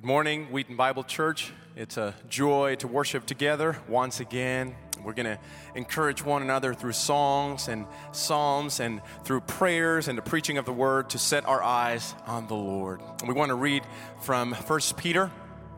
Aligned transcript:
Good 0.00 0.06
morning, 0.06 0.46
Wheaton 0.46 0.76
Bible 0.76 1.04
Church. 1.04 1.52
It's 1.76 1.98
a 1.98 2.14
joy 2.30 2.76
to 2.76 2.88
worship 2.88 3.26
together 3.26 3.76
once 3.86 4.18
again. 4.18 4.74
We're 5.04 5.12
going 5.12 5.26
to 5.26 5.38
encourage 5.74 6.24
one 6.24 6.40
another 6.40 6.72
through 6.72 6.92
songs 6.92 7.68
and 7.68 7.84
psalms 8.10 8.80
and 8.80 9.02
through 9.24 9.42
prayers 9.42 10.08
and 10.08 10.16
the 10.16 10.22
preaching 10.22 10.56
of 10.56 10.64
the 10.64 10.72
word 10.72 11.10
to 11.10 11.18
set 11.18 11.44
our 11.44 11.62
eyes 11.62 12.14
on 12.26 12.46
the 12.46 12.54
Lord. 12.54 13.02
We 13.28 13.34
want 13.34 13.50
to 13.50 13.54
read 13.56 13.82
from 14.22 14.54
1 14.54 14.80
Peter 14.96 15.30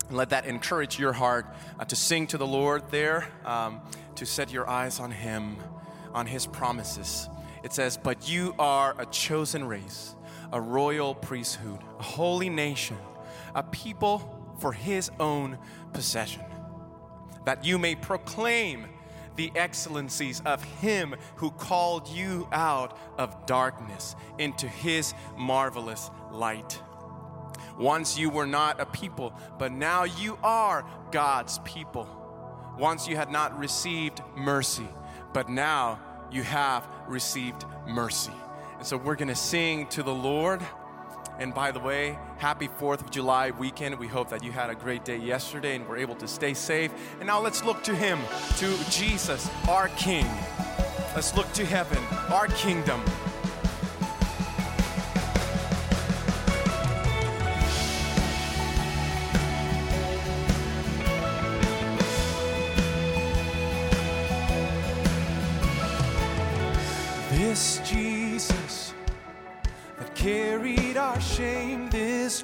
and 0.07 0.17
let 0.17 0.31
that 0.31 0.47
encourage 0.47 1.01
your 1.01 1.13
heart 1.13 1.45
uh, 1.81 1.85
to 1.87 1.97
sing 1.97 2.29
to 2.29 2.39
the 2.39 2.47
Lord 2.47 2.93
there, 2.93 3.27
um, 3.45 3.81
to 4.15 4.25
set 4.25 4.53
your 4.53 4.71
eyes 4.71 5.01
on 5.01 5.11
Him, 5.11 5.57
on 6.15 6.27
His 6.27 6.47
promises. 6.47 7.29
It 7.65 7.73
says, 7.73 7.97
But 7.97 8.31
you 8.31 8.55
are 8.61 8.95
a 9.01 9.07
chosen 9.07 9.65
race, 9.65 10.15
a 10.53 10.61
royal 10.61 11.13
priesthood, 11.13 11.81
a 11.99 12.05
holy 12.05 12.51
nation 12.51 12.99
a 13.55 13.63
people 13.63 14.55
for 14.59 14.73
his 14.73 15.11
own 15.19 15.59
possession, 15.93 16.45
that 17.45 17.65
you 17.65 17.79
may 17.79 17.95
proclaim 17.95 18.87
the 19.37 19.51
excellencies 19.55 20.43
of 20.45 20.63
him 20.63 21.15
who 21.37 21.51
called 21.51 22.09
you 22.09 22.49
out 22.53 22.99
of 23.19 23.47
darkness 23.47 24.15
into 24.39 24.69
his 24.69 25.15
marvelous 25.37 26.11
light. 26.31 26.81
Once 27.79 28.19
you 28.19 28.29
were 28.29 28.47
not 28.47 28.81
a 28.81 28.87
people, 28.87 29.33
but 29.59 29.73
now 29.73 30.05
you 30.05 30.39
are 30.43 30.85
God's 31.11 31.59
people. 31.61 32.07
Once 32.79 33.09
you 33.09 33.17
had 33.17 33.31
not 33.31 33.59
received 33.59 34.21
mercy, 34.37 34.87
but 35.33 35.49
now 35.49 35.99
you 36.31 36.43
have 36.43 36.87
received 37.09 37.65
mercy. 37.87 38.33
And 38.79 38.87
so 38.87 38.97
we're 38.97 39.17
going 39.17 39.29
to 39.29 39.35
sing 39.35 39.87
to 39.89 40.03
the 40.03 40.15
Lord. 40.15 40.61
And 41.39 41.55
by 41.55 41.73
the 41.73 41.81
way, 41.81 42.19
happy 42.39 42.69
4th 42.69 43.01
of 43.01 43.11
July 43.11 43.51
weekend. 43.51 43.99
We 43.99 44.07
hope 44.07 44.29
that 44.31 44.45
you 44.45 44.53
had 44.53 44.71
a 44.71 44.75
great 44.75 45.05
day 45.05 45.17
yesterday 45.17 45.77
and 45.77 45.87
were 45.89 45.97
able 45.97 46.15
to 46.17 46.29
stay 46.29 46.55
safe. 46.55 46.93
And 47.19 47.27
now 47.27 47.41
let's 47.41 47.65
look 47.65 47.83
to 47.85 47.95
Him, 47.95 48.21
to 48.59 48.91
Jesus, 48.91 49.51
our 49.69 49.89
King. 49.89 50.27
Let's 51.15 51.35
look 51.37 51.53
to 51.55 51.65
heaven, 51.65 52.03
our 52.31 52.47
kingdom. 52.47 53.03
This 67.31 67.81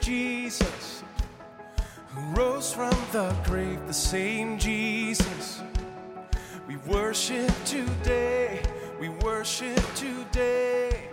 Jesus 0.08 1.02
who 2.08 2.20
rose 2.34 2.72
from 2.72 2.96
the 3.12 3.36
grave, 3.44 3.86
the 3.86 3.92
same 3.92 4.58
Jesus. 4.58 5.60
We 6.66 6.76
worship 6.76 7.52
today, 7.66 8.62
we 8.98 9.10
worship 9.10 9.82
today. 9.94 11.10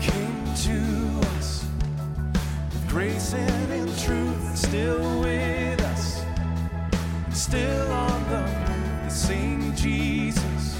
Came 0.00 0.44
to 0.64 1.20
us 1.36 1.66
with 2.72 2.88
grace 2.88 3.34
and 3.34 3.72
in 3.74 3.94
truth, 3.98 4.56
still 4.56 5.20
with 5.20 5.82
us, 5.82 6.24
still 7.30 7.92
on 7.92 8.22
the 8.30 8.40
move, 8.40 9.04
the 9.04 9.10
same 9.10 9.76
Jesus. 9.76 10.78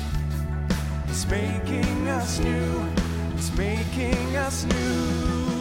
He's 1.09 1.27
making 1.27 2.09
us 2.09 2.39
new, 2.39 2.87
He's 3.35 3.55
making 3.55 4.37
us 4.37 4.65
new. 4.65 5.56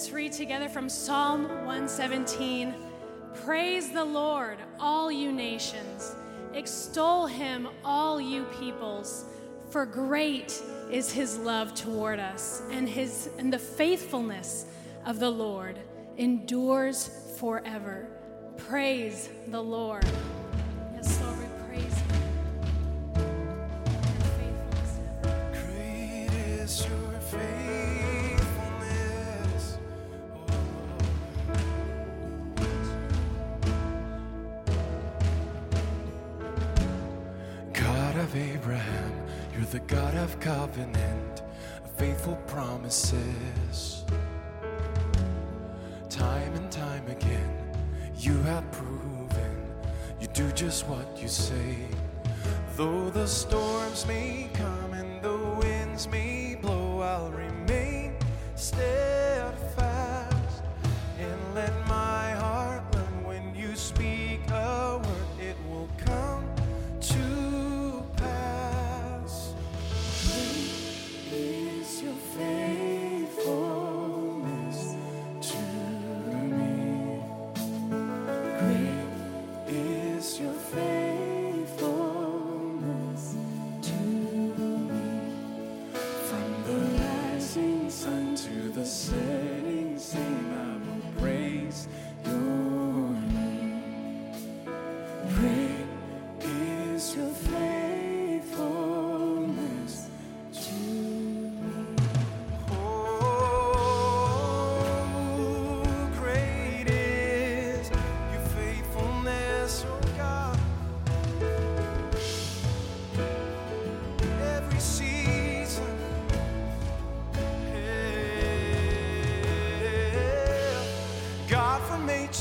Let's 0.00 0.12
read 0.12 0.32
together 0.32 0.70
from 0.70 0.88
Psalm 0.88 1.42
117. 1.42 2.74
Praise 3.44 3.90
the 3.92 4.02
Lord, 4.02 4.56
all 4.78 5.12
you 5.12 5.30
nations. 5.30 6.16
Extol 6.54 7.26
him, 7.26 7.68
all 7.84 8.18
you 8.18 8.44
peoples. 8.58 9.26
For 9.68 9.84
great 9.84 10.58
is 10.90 11.12
his 11.12 11.36
love 11.36 11.74
toward 11.74 12.18
us, 12.18 12.62
and 12.70 12.88
his 12.88 13.28
and 13.36 13.52
the 13.52 13.58
faithfulness 13.58 14.64
of 15.04 15.18
the 15.18 15.30
Lord 15.30 15.78
endures 16.16 17.10
forever. 17.38 18.08
Praise 18.56 19.28
the 19.48 19.62
Lord. 19.62 20.06
Yes, 20.94 21.20
Lord. 21.20 21.39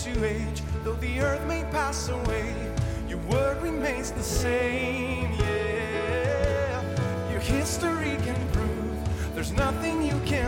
to 0.04 0.24
age. 0.24 0.62
Though 0.84 0.94
the 0.94 1.20
earth 1.20 1.46
may 1.48 1.64
pass 1.72 2.10
away, 2.10 2.54
your 3.08 3.20
word 3.30 3.62
remains 3.62 4.12
the 4.12 4.24
same. 4.24 5.32
Yeah, 5.34 6.82
your 7.32 7.42
history 7.42 8.18
can 8.24 8.48
prove 8.54 8.80
there's 9.36 9.52
nothing 9.52 10.02
you 10.02 10.20
can. 10.26 10.39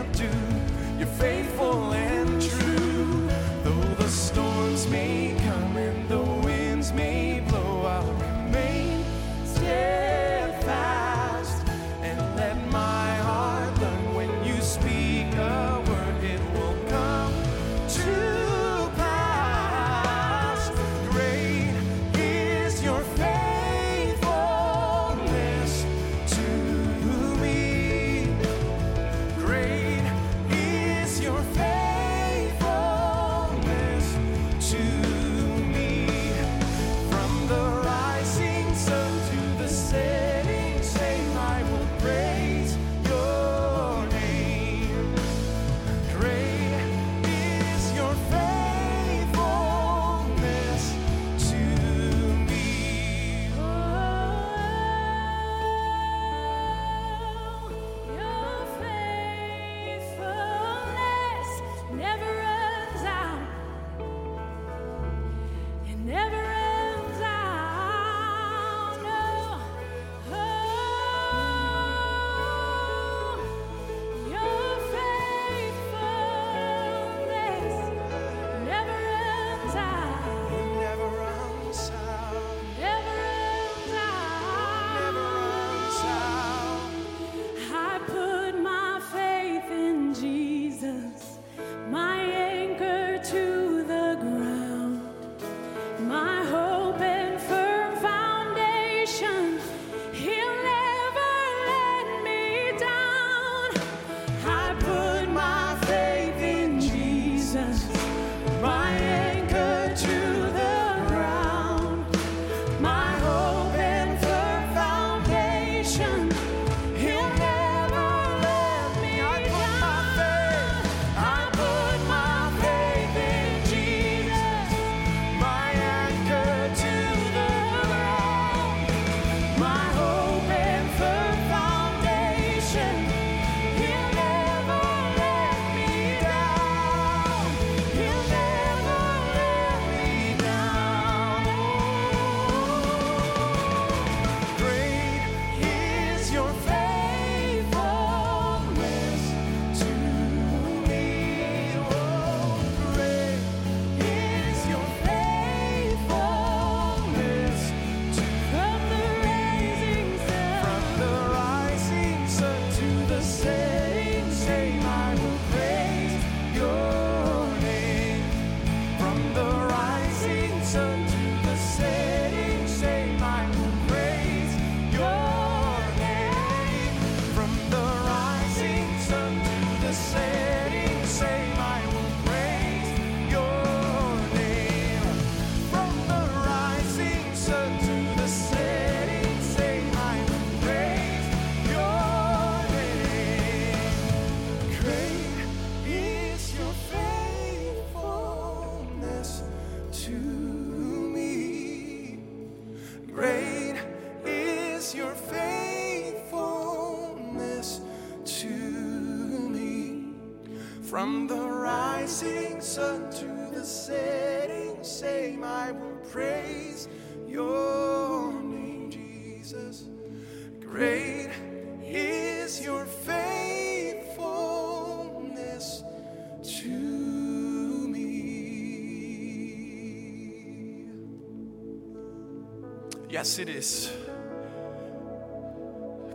Yes, 233.22 233.38
it 233.38 233.48
is. 233.48 233.88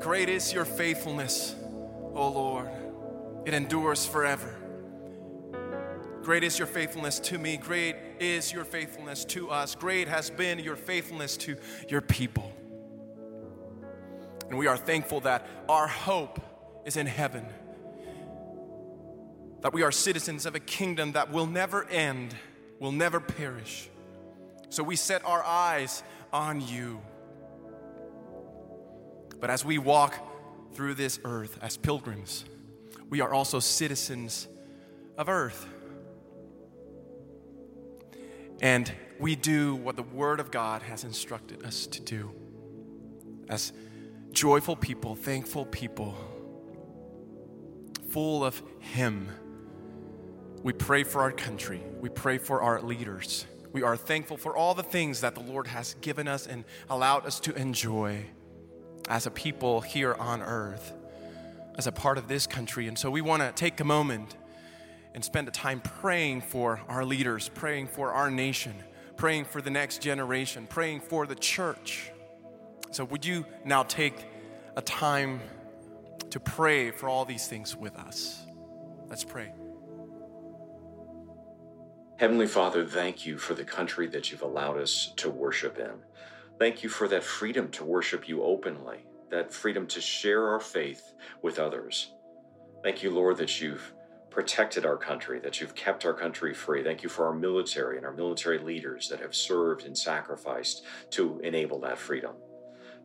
Great 0.01 0.27
is 0.27 0.51
your 0.51 0.65
faithfulness, 0.65 1.55
O 2.13 2.27
Lord. 2.27 2.69
It 3.45 3.53
endures 3.53 4.05
forever. 4.05 4.53
Great 6.21 6.43
is 6.43 6.59
your 6.59 6.67
faithfulness 6.67 7.19
to 7.19 7.37
me. 7.37 7.55
Great 7.55 7.95
is 8.19 8.51
your 8.51 8.65
faithfulness 8.65 9.23
to 9.23 9.49
us. 9.49 9.73
Great 9.73 10.09
has 10.09 10.29
been 10.29 10.59
your 10.59 10.75
faithfulness 10.75 11.37
to 11.37 11.55
your 11.87 12.01
people. 12.01 12.51
And 14.49 14.57
we 14.57 14.67
are 14.67 14.75
thankful 14.75 15.21
that 15.21 15.47
our 15.69 15.87
hope 15.87 16.41
is 16.85 16.97
in 16.97 17.07
heaven, 17.07 17.45
that 19.61 19.71
we 19.71 19.81
are 19.81 19.93
citizens 19.93 20.45
of 20.45 20.55
a 20.55 20.59
kingdom 20.59 21.13
that 21.13 21.31
will 21.31 21.47
never 21.47 21.85
end, 21.85 22.35
will 22.81 22.91
never 22.91 23.21
perish. 23.21 23.87
So 24.69 24.83
we 24.83 24.97
set 24.97 25.23
our 25.23 25.41
eyes 25.41 26.03
on 26.31 26.61
you. 26.61 27.01
But 29.39 29.49
as 29.49 29.63
we 29.63 29.77
walk 29.77 30.15
through 30.73 30.95
this 30.95 31.19
earth 31.23 31.57
as 31.61 31.77
pilgrims, 31.77 32.45
we 33.09 33.21
are 33.21 33.33
also 33.33 33.59
citizens 33.59 34.47
of 35.17 35.29
earth. 35.29 35.67
And 38.61 38.91
we 39.19 39.35
do 39.35 39.75
what 39.75 39.95
the 39.95 40.03
Word 40.03 40.39
of 40.39 40.51
God 40.51 40.81
has 40.83 41.03
instructed 41.03 41.63
us 41.63 41.87
to 41.87 42.01
do 42.01 42.31
as 43.49 43.71
joyful 44.31 44.75
people, 44.75 45.15
thankful 45.15 45.65
people, 45.65 46.15
full 48.09 48.43
of 48.43 48.61
Him. 48.79 49.27
We 50.63 50.73
pray 50.73 51.03
for 51.03 51.21
our 51.21 51.31
country, 51.31 51.81
we 51.99 52.09
pray 52.09 52.37
for 52.37 52.61
our 52.61 52.81
leaders. 52.81 53.45
We 53.77 53.83
are 53.83 53.95
thankful 53.95 54.37
for 54.37 54.57
all 54.57 54.73
the 54.73 54.81
things 54.81 55.21
that 55.21 55.35
the 55.35 55.41
Lord 55.41 55.67
has 55.67 55.93
given 56.01 56.27
us 56.27 56.47
and 56.47 56.65
allowed 56.89 57.27
us 57.27 57.39
to 57.41 57.53
enjoy 57.53 58.25
as 59.07 59.27
a 59.27 59.29
people 59.29 59.81
here 59.81 60.15
on 60.15 60.41
earth, 60.41 60.93
as 61.75 61.85
a 61.85 61.91
part 61.91 62.17
of 62.17 62.27
this 62.27 62.47
country. 62.47 62.87
And 62.87 62.97
so 62.97 63.11
we 63.11 63.21
want 63.21 63.43
to 63.43 63.51
take 63.51 63.79
a 63.79 63.83
moment 63.83 64.35
and 65.13 65.23
spend 65.23 65.47
a 65.47 65.51
time 65.51 65.79
praying 65.79 66.41
for 66.41 66.81
our 66.87 67.05
leaders, 67.05 67.51
praying 67.53 67.89
for 67.89 68.13
our 68.13 68.31
nation, 68.31 68.73
praying 69.15 69.45
for 69.45 69.61
the 69.61 69.69
next 69.69 70.01
generation, 70.01 70.65
praying 70.65 71.01
for 71.01 71.27
the 71.27 71.35
church. 71.35 72.09
So, 72.89 73.05
would 73.05 73.23
you 73.23 73.45
now 73.63 73.83
take 73.83 74.25
a 74.75 74.81
time 74.81 75.39
to 76.31 76.39
pray 76.39 76.89
for 76.89 77.07
all 77.09 77.25
these 77.25 77.45
things 77.45 77.75
with 77.75 77.95
us? 77.95 78.43
Let's 79.07 79.23
pray. 79.23 79.51
Heavenly 82.19 82.47
Father, 82.47 82.83
thank 82.83 83.27
you 83.27 83.37
for 83.37 83.53
the 83.53 83.63
country 83.63 84.07
that 84.07 84.31
you've 84.31 84.41
allowed 84.41 84.79
us 84.79 85.13
to 85.17 85.29
worship 85.29 85.77
in. 85.77 85.91
Thank 86.57 86.81
you 86.81 86.89
for 86.89 87.07
that 87.09 87.23
freedom 87.23 87.69
to 87.69 87.85
worship 87.85 88.27
you 88.27 88.41
openly, 88.41 89.05
that 89.29 89.53
freedom 89.53 89.85
to 89.85 90.01
share 90.01 90.47
our 90.47 90.59
faith 90.59 91.13
with 91.43 91.59
others. 91.59 92.13
Thank 92.83 93.03
you, 93.03 93.11
Lord, 93.11 93.37
that 93.37 93.61
you've 93.61 93.93
protected 94.31 94.83
our 94.83 94.97
country, 94.97 95.39
that 95.41 95.61
you've 95.61 95.75
kept 95.75 96.05
our 96.05 96.13
country 96.15 96.55
free. 96.55 96.83
Thank 96.83 97.03
you 97.03 97.09
for 97.09 97.27
our 97.27 97.35
military 97.35 97.97
and 97.97 98.05
our 98.05 98.13
military 98.13 98.57
leaders 98.57 99.07
that 99.09 99.19
have 99.19 99.35
served 99.35 99.85
and 99.85 99.95
sacrificed 99.95 100.85
to 101.11 101.39
enable 101.43 101.79
that 101.81 101.99
freedom. 101.99 102.33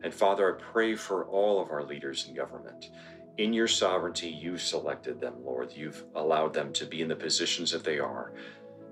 And 0.03 0.11
Father, 0.11 0.55
I 0.55 0.59
pray 0.59 0.95
for 0.95 1.25
all 1.25 1.61
of 1.61 1.69
our 1.69 1.83
leaders 1.83 2.25
in 2.27 2.33
government. 2.33 2.89
In 3.37 3.53
your 3.53 3.67
sovereignty, 3.67 4.29
you've 4.29 4.61
selected 4.61 5.19
them, 5.19 5.35
Lord. 5.43 5.71
You've 5.71 6.03
allowed 6.15 6.53
them 6.53 6.73
to 6.73 6.85
be 6.85 7.01
in 7.01 7.07
the 7.07 7.15
positions 7.15 7.71
that 7.71 7.83
they 7.83 7.99
are. 7.99 8.33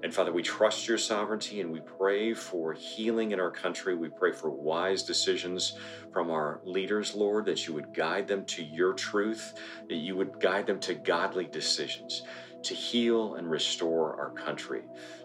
And 0.03 0.13
Father, 0.13 0.33
we 0.33 0.41
trust 0.41 0.87
your 0.87 0.97
sovereignty 0.97 1.61
and 1.61 1.71
we 1.71 1.79
pray 1.79 2.33
for 2.33 2.73
healing 2.73 3.31
in 3.31 3.39
our 3.39 3.51
country. 3.51 3.95
We 3.95 4.09
pray 4.09 4.31
for 4.31 4.49
wise 4.49 5.03
decisions 5.03 5.77
from 6.11 6.31
our 6.31 6.59
leaders, 6.63 7.13
Lord, 7.13 7.45
that 7.45 7.67
you 7.67 7.75
would 7.75 7.93
guide 7.93 8.27
them 8.27 8.43
to 8.45 8.63
your 8.63 8.93
truth, 8.93 9.53
that 9.87 9.95
you 9.95 10.15
would 10.15 10.39
guide 10.39 10.65
them 10.65 10.79
to 10.81 10.95
godly 10.95 11.45
decisions, 11.45 12.23
to 12.63 12.73
heal 12.73 13.35
and 13.35 13.49
restore 13.49 14.19
our 14.19 14.31
country, 14.31 14.81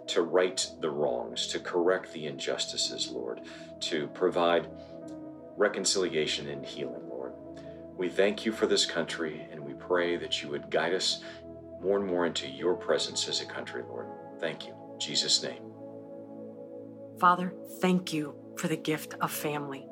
to 0.09 0.23
right 0.23 0.69
the 0.81 0.91
wrongs, 0.91 1.47
to 1.49 1.59
correct 1.59 2.13
the 2.13 2.27
injustices, 2.27 3.11
Lord, 3.11 3.41
to 3.81 4.09
provide 4.09 4.69
reconciliation 5.57 6.49
and 6.49 6.67
healing, 6.67 7.09
Lord. 7.09 7.33
We 7.97 8.11
thank 8.11 8.45
you 8.45 8.53
for 8.53 8.67
this 8.67 8.85
country 8.85 9.49
and 9.51 9.61
we 9.61 9.73
pray 9.73 10.19
that 10.19 10.43
you 10.43 10.51
would 10.51 10.71
guide 10.71 10.93
us 10.93 11.23
more 11.81 11.99
and 11.99 12.07
more 12.07 12.27
into 12.27 12.47
your 12.47 12.75
presence 12.75 13.27
as 13.27 13.41
a 13.41 13.47
country, 13.47 13.83
Lord. 13.89 14.07
Thank 14.41 14.67
you. 14.67 14.75
In 14.95 15.01
Jesus' 15.01 15.43
name. 15.43 15.63
Father, 17.19 17.55
thank 17.81 18.13
you 18.13 18.35
for 18.57 18.69
the 18.69 18.77
gift 18.77 19.15
of 19.21 19.31
family. 19.31 19.87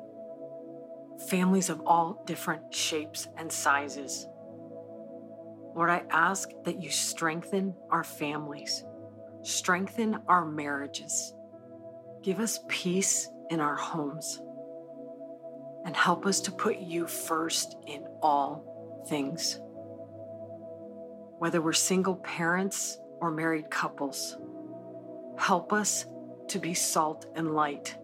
Families 1.29 1.69
of 1.69 1.81
all 1.85 2.23
different 2.25 2.73
shapes 2.73 3.27
and 3.37 3.51
sizes. 3.51 4.27
Lord, 5.75 5.89
I 5.89 6.03
ask 6.09 6.49
that 6.63 6.81
you 6.81 6.89
strengthen 6.89 7.73
our 7.89 8.03
families, 8.03 8.83
strengthen 9.43 10.19
our 10.27 10.45
marriages, 10.45 11.33
give 12.21 12.39
us 12.39 12.59
peace 12.67 13.27
in 13.49 13.59
our 13.59 13.75
homes, 13.75 14.41
and 15.85 15.95
help 15.95 16.25
us 16.25 16.39
to 16.41 16.51
put 16.51 16.79
you 16.79 17.07
first 17.07 17.75
in 17.87 18.05
all 18.21 19.03
things. 19.09 19.59
Whether 21.39 21.61
we're 21.61 21.73
single 21.73 22.15
parents 22.15 22.97
or 23.21 23.31
married 23.31 23.69
couples. 23.69 24.37
Help 25.37 25.73
us 25.73 26.05
to 26.49 26.59
be 26.59 26.73
salt 26.73 27.25
and 27.35 27.53
light 27.53 27.97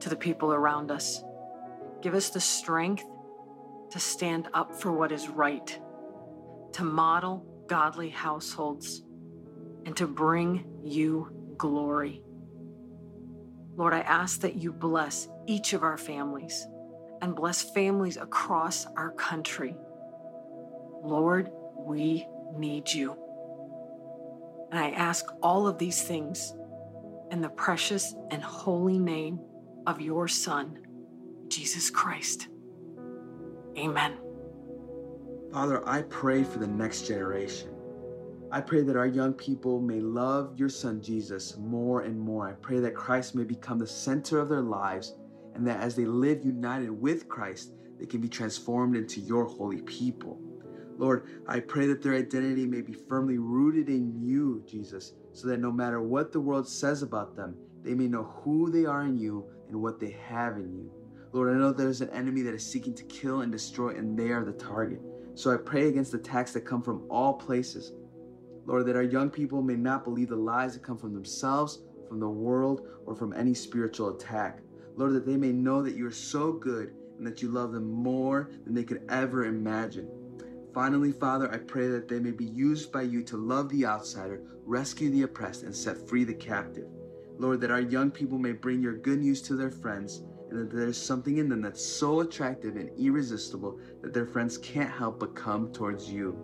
to 0.00 0.08
the 0.08 0.16
people 0.16 0.52
around 0.52 0.90
us. 0.90 1.22
Give 2.02 2.14
us 2.14 2.30
the 2.30 2.40
strength 2.40 3.04
to 3.90 4.00
stand 4.00 4.48
up 4.54 4.74
for 4.74 4.92
what 4.92 5.12
is 5.12 5.28
right, 5.28 5.78
to 6.72 6.84
model 6.84 7.44
godly 7.66 8.08
households, 8.08 9.02
and 9.84 9.96
to 9.96 10.06
bring 10.06 10.64
you 10.82 11.28
glory. 11.56 12.22
Lord, 13.76 13.92
I 13.92 14.00
ask 14.00 14.40
that 14.40 14.56
you 14.56 14.72
bless 14.72 15.28
each 15.46 15.72
of 15.72 15.82
our 15.82 15.96
families 15.96 16.66
and 17.22 17.34
bless 17.34 17.62
families 17.62 18.16
across 18.16 18.86
our 18.96 19.12
country. 19.12 19.76
Lord, 21.02 21.50
we 21.76 22.26
need 22.56 22.90
you. 22.90 23.16
And 24.70 24.78
I 24.78 24.90
ask 24.90 25.26
all 25.42 25.66
of 25.66 25.78
these 25.78 26.02
things 26.02 26.54
in 27.30 27.40
the 27.40 27.48
precious 27.48 28.14
and 28.30 28.42
holy 28.42 28.98
name 28.98 29.40
of 29.86 30.00
your 30.00 30.28
Son, 30.28 30.78
Jesus 31.48 31.90
Christ. 31.90 32.48
Amen. 33.76 34.18
Father, 35.52 35.88
I 35.88 36.02
pray 36.02 36.44
for 36.44 36.58
the 36.58 36.66
next 36.66 37.08
generation. 37.08 37.70
I 38.52 38.60
pray 38.60 38.82
that 38.82 38.96
our 38.96 39.06
young 39.06 39.32
people 39.32 39.80
may 39.80 40.00
love 40.00 40.58
your 40.58 40.68
Son 40.68 41.00
Jesus 41.00 41.56
more 41.56 42.02
and 42.02 42.18
more. 42.18 42.48
I 42.48 42.52
pray 42.52 42.80
that 42.80 42.94
Christ 42.94 43.34
may 43.34 43.44
become 43.44 43.78
the 43.78 43.86
center 43.86 44.40
of 44.40 44.48
their 44.48 44.60
lives 44.60 45.14
and 45.54 45.66
that 45.66 45.80
as 45.80 45.94
they 45.94 46.04
live 46.04 46.44
united 46.44 46.90
with 46.90 47.28
Christ, 47.28 47.72
they 47.98 48.06
can 48.06 48.20
be 48.20 48.28
transformed 48.28 48.96
into 48.96 49.20
your 49.20 49.44
holy 49.44 49.82
people. 49.82 50.40
Lord, 51.00 51.24
I 51.48 51.60
pray 51.60 51.86
that 51.86 52.02
their 52.02 52.14
identity 52.14 52.66
may 52.66 52.82
be 52.82 52.92
firmly 52.92 53.38
rooted 53.38 53.88
in 53.88 54.20
you, 54.20 54.62
Jesus, 54.66 55.14
so 55.32 55.48
that 55.48 55.58
no 55.58 55.72
matter 55.72 56.02
what 56.02 56.30
the 56.30 56.42
world 56.42 56.68
says 56.68 57.02
about 57.02 57.34
them, 57.34 57.56
they 57.82 57.94
may 57.94 58.06
know 58.06 58.24
who 58.24 58.70
they 58.70 58.84
are 58.84 59.04
in 59.04 59.16
you 59.16 59.46
and 59.68 59.80
what 59.80 59.98
they 59.98 60.10
have 60.28 60.58
in 60.58 60.70
you. 60.74 60.92
Lord, 61.32 61.54
I 61.54 61.58
know 61.58 61.72
there's 61.72 62.02
an 62.02 62.10
enemy 62.10 62.42
that 62.42 62.52
is 62.52 62.70
seeking 62.70 62.92
to 62.96 63.04
kill 63.04 63.40
and 63.40 63.50
destroy, 63.50 63.96
and 63.96 64.18
they 64.18 64.28
are 64.28 64.44
the 64.44 64.52
target. 64.52 65.00
So 65.34 65.50
I 65.50 65.56
pray 65.56 65.88
against 65.88 66.12
attacks 66.12 66.52
that 66.52 66.66
come 66.66 66.82
from 66.82 67.06
all 67.08 67.32
places. 67.32 67.92
Lord, 68.66 68.84
that 68.84 68.96
our 68.96 69.02
young 69.02 69.30
people 69.30 69.62
may 69.62 69.76
not 69.76 70.04
believe 70.04 70.28
the 70.28 70.36
lies 70.36 70.74
that 70.74 70.82
come 70.82 70.98
from 70.98 71.14
themselves, 71.14 71.78
from 72.10 72.20
the 72.20 72.28
world, 72.28 72.86
or 73.06 73.16
from 73.16 73.32
any 73.32 73.54
spiritual 73.54 74.14
attack. 74.14 74.58
Lord, 74.96 75.14
that 75.14 75.24
they 75.24 75.38
may 75.38 75.50
know 75.50 75.80
that 75.80 75.96
you 75.96 76.06
are 76.06 76.12
so 76.12 76.52
good 76.52 76.92
and 77.16 77.26
that 77.26 77.40
you 77.40 77.48
love 77.48 77.72
them 77.72 77.90
more 77.90 78.50
than 78.66 78.74
they 78.74 78.84
could 78.84 79.02
ever 79.08 79.46
imagine. 79.46 80.10
Finally, 80.72 81.12
Father, 81.12 81.50
I 81.52 81.58
pray 81.58 81.88
that 81.88 82.08
they 82.08 82.20
may 82.20 82.30
be 82.30 82.44
used 82.44 82.92
by 82.92 83.02
you 83.02 83.22
to 83.24 83.36
love 83.36 83.68
the 83.68 83.84
outsider, 83.84 84.42
rescue 84.64 85.10
the 85.10 85.22
oppressed, 85.22 85.64
and 85.64 85.74
set 85.74 86.08
free 86.08 86.24
the 86.24 86.34
captive. 86.34 86.86
Lord, 87.38 87.60
that 87.62 87.70
our 87.70 87.80
young 87.80 88.10
people 88.10 88.38
may 88.38 88.52
bring 88.52 88.82
your 88.82 88.96
good 88.96 89.20
news 89.20 89.42
to 89.42 89.56
their 89.56 89.70
friends, 89.70 90.22
and 90.50 90.60
that 90.60 90.76
there's 90.76 90.96
something 90.96 91.38
in 91.38 91.48
them 91.48 91.62
that's 91.62 91.84
so 91.84 92.20
attractive 92.20 92.76
and 92.76 92.90
irresistible 92.98 93.78
that 94.02 94.12
their 94.12 94.26
friends 94.26 94.58
can't 94.58 94.90
help 94.90 95.20
but 95.20 95.34
come 95.34 95.72
towards 95.72 96.10
you. 96.10 96.36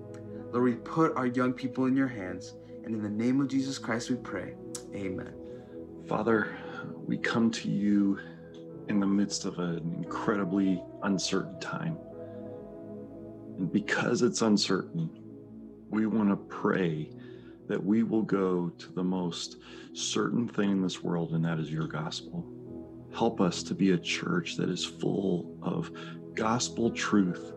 Lord, 0.53 0.65
we 0.65 0.75
put 0.75 1.17
our 1.17 1.27
young 1.27 1.53
people 1.53 1.87
in 1.87 1.97
your 1.97 2.09
hands. 2.09 2.55
And 2.85 2.95
in 2.95 3.03
the 3.03 3.11
name 3.11 3.41
of 3.41 3.49
Jesus 3.49 3.79
Christ, 3.79 4.11
we 4.11 4.17
pray. 4.17 4.55
Amen. 4.95 5.35
Father, 6.07 6.57
we 7.05 7.19
come 7.19 7.51
to 7.51 7.69
you 7.69 8.19
in 8.89 9.01
the 9.01 9.07
midst 9.07 9.45
of 9.45 9.59
an 9.59 9.97
incredibly 9.99 10.81
uncertain 11.03 11.59
time. 11.59 11.99
And 13.59 13.73
because 13.73 14.23
it's 14.23 14.42
uncertain, 14.42 15.11
we 15.90 16.07
want 16.07 16.29
to 16.31 16.37
pray 16.37 17.11
that 17.69 17.83
we 17.83 18.03
will 18.03 18.23
go 18.23 18.69
to 18.69 18.92
the 18.92 19.03
most 19.03 19.57
certain 19.92 20.47
thing 20.47 20.71
in 20.71 20.83
this 20.83 21.03
world, 21.03 21.33
and 21.33 21.45
that 21.45 21.59
is 21.59 21.71
your 21.71 21.87
gospel. 21.87 22.45
Help 23.14 23.40
us 23.40 23.62
to 23.64 23.75
be 23.75 23.92
a 23.92 23.99
church 23.99 24.57
that 24.57 24.69
is 24.69 24.85
full 24.85 25.57
of 25.62 25.90
gospel 26.35 26.90
truth 26.90 27.53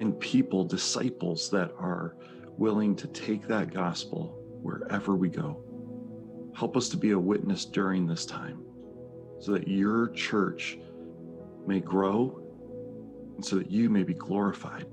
and 0.00 0.18
people, 0.18 0.64
disciples 0.64 1.48
that 1.50 1.72
are 1.78 2.16
willing 2.58 2.96
to 2.96 3.06
take 3.08 3.46
that 3.46 3.72
gospel 3.72 4.36
wherever 4.60 5.14
we 5.14 5.28
go. 5.28 5.62
Help 6.54 6.76
us 6.76 6.88
to 6.88 6.96
be 6.96 7.12
a 7.12 7.18
witness 7.18 7.64
during 7.64 8.06
this 8.06 8.26
time 8.26 8.64
so 9.38 9.52
that 9.52 9.68
your 9.68 10.08
church 10.08 10.78
may 11.66 11.80
grow 11.80 12.41
and 13.34 13.44
so 13.44 13.56
that 13.56 13.70
you 13.70 13.88
may 13.88 14.02
be 14.02 14.14
glorified. 14.14 14.86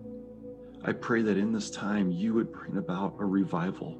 I 0.84 0.93
pray 0.93 1.21
that 1.23 1.38
in 1.38 1.52
this 1.52 1.69
time 1.69 2.12
you 2.12 2.34
would 2.34 2.52
bring 2.52 2.78
about 2.78 3.15
a 3.19 3.25
revival, 3.25 3.97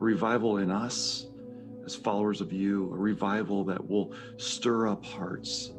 a 0.00 0.04
revival 0.04 0.58
in 0.58 0.70
us 0.70 1.26
as 1.84 1.94
followers 1.94 2.40
of 2.40 2.52
you, 2.52 2.90
a 2.92 2.96
revival 2.96 3.64
that 3.64 3.86
will 3.86 4.14
stir 4.38 4.88
up 4.88 5.04
hearts 5.04 5.72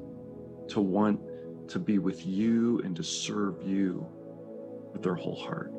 to 0.68 0.80
want 0.80 1.20
to 1.70 1.80
be 1.80 1.98
with 1.98 2.26
you 2.26 2.80
and 2.84 2.96
to 2.96 3.04
serve 3.04 3.64
you 3.64 4.06
with 4.94 5.02
their 5.02 5.16
whole 5.16 5.36
heart. 5.36 5.72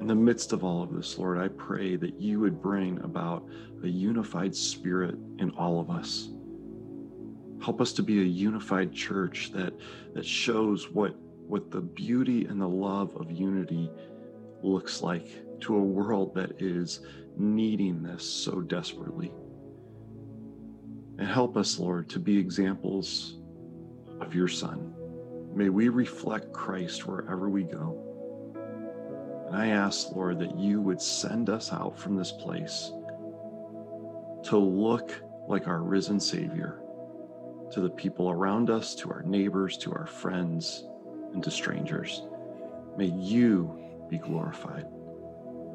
In 0.00 0.06
the 0.06 0.14
midst 0.14 0.52
of 0.52 0.64
all 0.64 0.82
of 0.82 0.92
this, 0.92 1.18
Lord, 1.18 1.38
I 1.38 1.48
pray 1.48 1.96
that 1.96 2.20
you 2.20 2.40
would 2.40 2.60
bring 2.60 3.00
about 3.02 3.44
a 3.82 3.88
unified 3.88 4.54
spirit 4.54 5.16
in 5.38 5.50
all 5.52 5.80
of 5.80 5.90
us. 5.90 6.30
Help 7.62 7.80
us 7.80 7.92
to 7.94 8.02
be 8.02 8.20
a 8.20 8.24
unified 8.24 8.92
church 8.92 9.50
that, 9.52 9.72
that 10.14 10.24
shows 10.24 10.90
what, 10.90 11.14
what 11.46 11.70
the 11.70 11.80
beauty 11.80 12.44
and 12.46 12.60
the 12.60 12.68
love 12.68 13.16
of 13.16 13.30
unity 13.30 13.90
looks 14.62 15.02
like 15.02 15.28
to 15.60 15.76
a 15.76 15.82
world 15.82 16.34
that 16.34 16.60
is 16.62 17.00
needing 17.36 18.02
this 18.02 18.24
so 18.24 18.60
desperately. 18.60 19.32
And 21.18 21.26
help 21.26 21.56
us, 21.56 21.78
Lord, 21.78 22.08
to 22.10 22.20
be 22.20 22.38
examples 22.38 23.38
of 24.20 24.34
your 24.34 24.48
Son. 24.48 24.94
May 25.52 25.68
we 25.68 25.88
reflect 25.88 26.52
Christ 26.52 27.06
wherever 27.06 27.48
we 27.48 27.64
go. 27.64 28.04
And 29.48 29.56
I 29.56 29.68
ask, 29.68 30.12
Lord, 30.14 30.38
that 30.38 30.56
you 30.56 30.80
would 30.80 31.02
send 31.02 31.50
us 31.50 31.72
out 31.72 31.98
from 31.98 32.16
this 32.16 32.30
place 32.30 32.92
to 34.44 34.56
look 34.56 35.12
like 35.48 35.66
our 35.66 35.82
risen 35.82 36.20
Savior 36.20 36.80
to 37.72 37.80
the 37.80 37.90
people 37.90 38.30
around 38.30 38.70
us, 38.70 38.94
to 38.96 39.10
our 39.10 39.22
neighbors, 39.22 39.76
to 39.78 39.92
our 39.92 40.06
friends, 40.06 40.84
and 41.32 41.42
to 41.44 41.50
strangers. 41.50 42.22
May 42.96 43.06
you 43.06 43.78
be 44.08 44.18
glorified. 44.18 44.86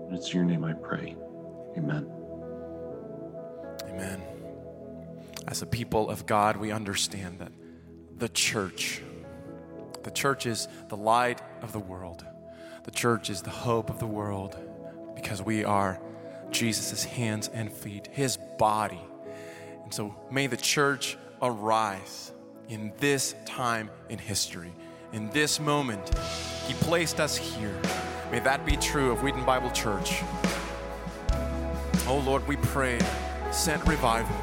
And 0.08 0.16
it's 0.16 0.30
in 0.32 0.36
your 0.36 0.46
name 0.46 0.64
I 0.64 0.74
pray. 0.74 1.16
Amen. 1.78 2.12
Amen. 3.90 4.22
As 5.48 5.62
a 5.62 5.66
people 5.66 6.10
of 6.10 6.26
God, 6.26 6.58
we 6.58 6.72
understand 6.72 7.40
that 7.40 7.52
the 8.18 8.30
church, 8.30 9.02
the 10.04 10.12
church 10.12 10.46
is 10.46 10.68
the 10.90 10.98
light 10.98 11.42
of 11.62 11.72
the 11.72 11.80
world. 11.80 12.26
The 12.84 12.92
church 12.92 13.30
is 13.30 13.42
the 13.42 13.50
hope 13.50 13.90
of 13.90 14.00
the 14.00 14.08
world 14.08 14.58
because 15.16 15.42
we 15.42 15.64
are 15.64 16.00
Jesus' 16.52 17.04
hands 17.04 17.50
and 17.54 17.72
feet, 17.72 18.08
his 18.12 18.38
body. 18.58 19.02
And 19.84 19.94
so 19.94 20.16
may 20.32 20.48
the 20.48 20.58
church 20.58 21.18
arise 21.44 22.32
in 22.70 22.94
this 22.98 23.36
time 23.46 23.90
in 24.10 24.18
history, 24.18 24.72
in 25.12 25.30
this 25.32 25.60
moment. 25.60 26.18
He 26.66 26.74
placed 26.76 27.20
us 27.20 27.36
here. 27.36 27.78
May 28.32 28.40
that 28.40 28.66
be 28.66 28.78
true 28.78 29.12
of 29.12 29.22
Wheaton 29.22 29.44
Bible 29.44 29.70
Church. 29.72 30.24
Oh 32.08 32.24
Lord, 32.26 32.48
we 32.48 32.56
pray, 32.56 32.98
send 33.52 33.86
revival. 33.88 34.36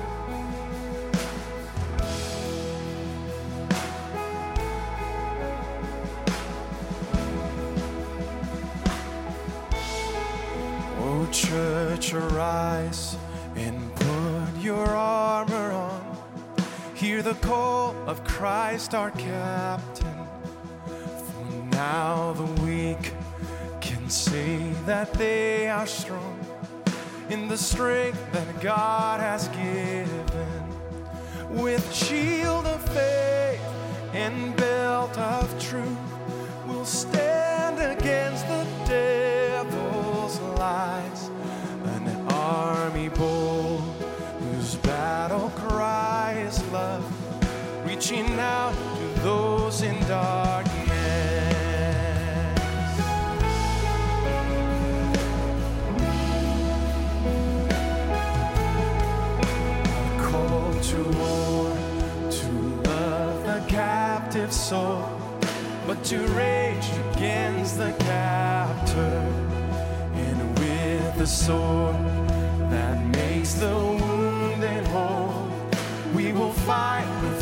Oh, 11.03 11.27
church, 11.33 12.13
arise 12.13 13.17
and 13.57 13.95
put 13.95 14.63
your 14.63 14.89
on. 14.91 15.30
Hear 17.11 17.23
the 17.23 17.35
call 17.35 17.97
of 18.07 18.23
Christ 18.23 18.95
our 18.95 19.11
captain. 19.11 20.19
For 20.87 21.67
now 21.73 22.35
the 22.35 22.63
weak 22.63 23.13
can 23.81 24.09
say 24.09 24.71
that 24.87 25.13
they 25.15 25.69
are 25.69 25.89
strong 25.89 26.39
in 27.29 27.49
the 27.49 27.57
strength 27.57 28.25
that 28.33 28.61
God 28.61 29.19
has 29.19 29.49
given. 29.49 30.63
With 31.51 31.93
shield 31.93 32.67
of 32.67 32.81
faith 32.91 33.61
and 34.13 34.55
belt 34.55 35.19
of 35.19 35.51
truth, 35.61 35.99
we'll 36.69 36.85
stand 36.85 37.81
against 37.81 38.47
the 38.47 38.65
devil's 38.87 40.39
lies. 40.61 41.29
An 41.87 42.07
army 42.31 43.09
bold 43.09 43.81
whose 44.39 44.77
battle 44.77 45.51
cry 45.57 46.10
love, 46.73 47.05
reaching 47.85 48.39
out 48.39 48.73
to 48.97 49.21
those 49.23 49.83
in 49.83 49.99
darkness. 50.07 50.81
call 60.19 60.73
to 60.81 61.03
war, 61.19 61.77
to 62.31 62.49
love 62.89 63.45
the 63.45 63.65
captive 63.69 64.53
soul, 64.53 65.09
but 65.87 66.05
to 66.05 66.19
rage 66.29 66.89
against 67.15 67.79
the 67.79 67.93
captor. 67.99 69.17
And 70.15 70.59
with 70.59 71.19
the 71.19 71.27
sword 71.27 71.97
that 72.71 73.05
makes 73.07 73.55
the 73.55 74.10
will 76.33 76.53
fight 76.53 77.40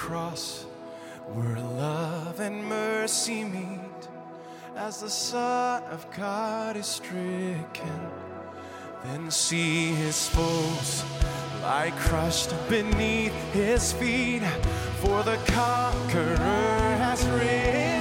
cross 0.00 0.64
where 1.34 1.58
love 1.76 2.40
and 2.40 2.64
mercy 2.64 3.44
meet 3.44 4.02
as 4.74 5.02
the 5.02 5.10
Son 5.10 5.82
of 5.90 6.06
God 6.16 6.74
is 6.74 6.86
stricken. 6.86 8.00
Then 9.04 9.30
see 9.30 9.92
his 9.92 10.26
foes 10.28 11.04
lie 11.62 11.92
crushed 11.98 12.54
beneath 12.70 13.38
his 13.52 13.92
feet, 13.92 14.42
for 15.02 15.22
the 15.22 15.38
conqueror 15.46 16.96
has 17.04 17.26
risen. 17.26 17.99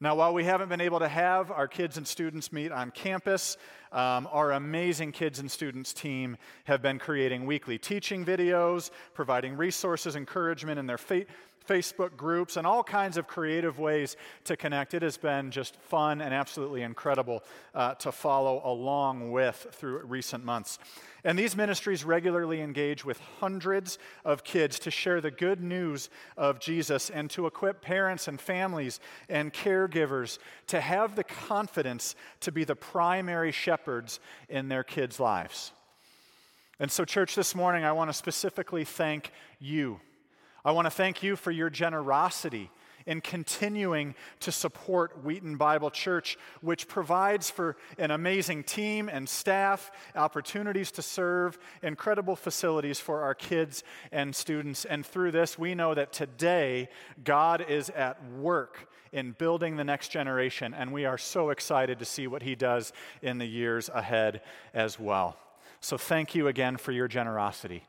Now, 0.00 0.16
while 0.16 0.34
we 0.34 0.42
haven't 0.42 0.68
been 0.68 0.80
able 0.80 0.98
to 0.98 1.08
have 1.08 1.52
our 1.52 1.68
kids 1.68 1.96
and 1.96 2.06
students 2.06 2.52
meet 2.52 2.72
on 2.72 2.90
campus, 2.90 3.56
um, 3.92 4.28
our 4.32 4.50
amazing 4.50 5.12
kids 5.12 5.38
and 5.38 5.48
students 5.48 5.92
team 5.92 6.36
have 6.64 6.82
been 6.82 6.98
creating 6.98 7.46
weekly 7.46 7.78
teaching 7.78 8.24
videos, 8.24 8.90
providing 9.14 9.56
resources, 9.56 10.16
encouragement 10.16 10.80
in 10.80 10.86
their 10.86 10.98
faith 10.98 11.28
Facebook 11.66 12.16
groups, 12.16 12.56
and 12.56 12.66
all 12.66 12.82
kinds 12.82 13.16
of 13.16 13.26
creative 13.26 13.78
ways 13.78 14.16
to 14.44 14.56
connect. 14.56 14.94
It 14.94 15.02
has 15.02 15.16
been 15.16 15.50
just 15.50 15.76
fun 15.76 16.20
and 16.20 16.32
absolutely 16.34 16.82
incredible 16.82 17.42
uh, 17.74 17.94
to 17.94 18.12
follow 18.12 18.62
along 18.64 19.32
with 19.32 19.66
through 19.72 20.02
recent 20.04 20.44
months. 20.44 20.78
And 21.24 21.38
these 21.38 21.56
ministries 21.56 22.04
regularly 22.04 22.60
engage 22.60 23.04
with 23.04 23.20
hundreds 23.38 23.98
of 24.24 24.42
kids 24.42 24.80
to 24.80 24.90
share 24.90 25.20
the 25.20 25.30
good 25.30 25.60
news 25.60 26.10
of 26.36 26.58
Jesus 26.58 27.10
and 27.10 27.30
to 27.30 27.46
equip 27.46 27.80
parents 27.80 28.26
and 28.26 28.40
families 28.40 28.98
and 29.28 29.52
caregivers 29.52 30.38
to 30.66 30.80
have 30.80 31.14
the 31.14 31.24
confidence 31.24 32.16
to 32.40 32.50
be 32.50 32.64
the 32.64 32.74
primary 32.74 33.52
shepherds 33.52 34.18
in 34.48 34.68
their 34.68 34.82
kids' 34.82 35.20
lives. 35.20 35.72
And 36.80 36.90
so, 36.90 37.04
church, 37.04 37.36
this 37.36 37.54
morning 37.54 37.84
I 37.84 37.92
want 37.92 38.10
to 38.10 38.14
specifically 38.14 38.84
thank 38.84 39.30
you 39.60 40.00
I 40.64 40.72
want 40.72 40.86
to 40.86 40.90
thank 40.90 41.22
you 41.22 41.36
for 41.36 41.50
your 41.50 41.70
generosity 41.70 42.70
in 43.06 43.20
continuing 43.20 44.14
to 44.40 44.52
support 44.52 45.24
Wheaton 45.24 45.56
Bible 45.56 45.90
Church, 45.90 46.38
which 46.60 46.86
provides 46.86 47.50
for 47.50 47.76
an 47.98 48.10
amazing 48.10 48.62
team 48.62 49.08
and 49.08 49.28
staff, 49.28 49.90
opportunities 50.14 50.92
to 50.92 51.02
serve, 51.02 51.58
incredible 51.82 52.36
facilities 52.36 53.00
for 53.00 53.22
our 53.22 53.34
kids 53.34 53.82
and 54.12 54.34
students. 54.34 54.84
And 54.84 55.04
through 55.04 55.32
this, 55.32 55.58
we 55.58 55.74
know 55.74 55.94
that 55.94 56.12
today 56.12 56.88
God 57.24 57.64
is 57.68 57.90
at 57.90 58.24
work 58.30 58.88
in 59.12 59.32
building 59.32 59.76
the 59.76 59.84
next 59.84 60.08
generation, 60.08 60.72
and 60.72 60.92
we 60.92 61.04
are 61.04 61.18
so 61.18 61.50
excited 61.50 61.98
to 61.98 62.04
see 62.04 62.26
what 62.26 62.42
He 62.42 62.54
does 62.54 62.92
in 63.20 63.38
the 63.38 63.46
years 63.46 63.90
ahead 63.92 64.40
as 64.72 64.98
well. 64.98 65.36
So, 65.80 65.98
thank 65.98 66.34
you 66.34 66.46
again 66.46 66.76
for 66.76 66.92
your 66.92 67.08
generosity. 67.08 67.82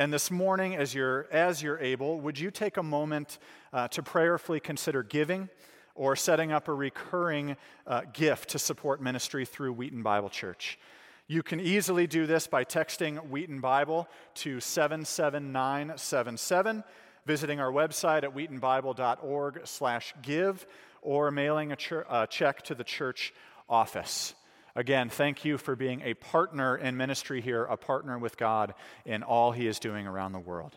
And 0.00 0.10
this 0.10 0.30
morning, 0.30 0.74
as 0.76 0.94
you're, 0.94 1.26
as 1.30 1.62
you're 1.62 1.78
able, 1.78 2.22
would 2.22 2.38
you 2.38 2.50
take 2.50 2.78
a 2.78 2.82
moment 2.82 3.38
uh, 3.70 3.88
to 3.88 4.02
prayerfully 4.02 4.58
consider 4.58 5.02
giving 5.02 5.50
or 5.94 6.16
setting 6.16 6.52
up 6.52 6.68
a 6.68 6.72
recurring 6.72 7.58
uh, 7.86 8.04
gift 8.10 8.48
to 8.48 8.58
support 8.58 9.02
ministry 9.02 9.44
through 9.44 9.74
Wheaton 9.74 10.02
Bible 10.02 10.30
Church? 10.30 10.78
You 11.26 11.42
can 11.42 11.60
easily 11.60 12.06
do 12.06 12.26
this 12.26 12.46
by 12.46 12.64
texting 12.64 13.28
Wheaton 13.28 13.60
Bible 13.60 14.08
to 14.36 14.58
77977, 14.58 16.84
visiting 17.26 17.60
our 17.60 17.70
website 17.70 18.24
at 18.24 18.34
wheatonbible.org 18.34 19.60
slash 19.64 20.14
give, 20.22 20.66
or 21.02 21.30
mailing 21.30 21.72
a 21.72 21.76
uh, 22.08 22.24
check 22.24 22.62
to 22.62 22.74
the 22.74 22.84
church 22.84 23.34
office. 23.68 24.34
Again, 24.80 25.10
thank 25.10 25.44
you 25.44 25.58
for 25.58 25.76
being 25.76 26.00
a 26.00 26.14
partner 26.14 26.74
in 26.74 26.96
ministry 26.96 27.42
here, 27.42 27.64
a 27.64 27.76
partner 27.76 28.18
with 28.18 28.38
God 28.38 28.72
in 29.04 29.22
all 29.22 29.52
He 29.52 29.66
is 29.66 29.78
doing 29.78 30.06
around 30.06 30.32
the 30.32 30.38
world. 30.38 30.74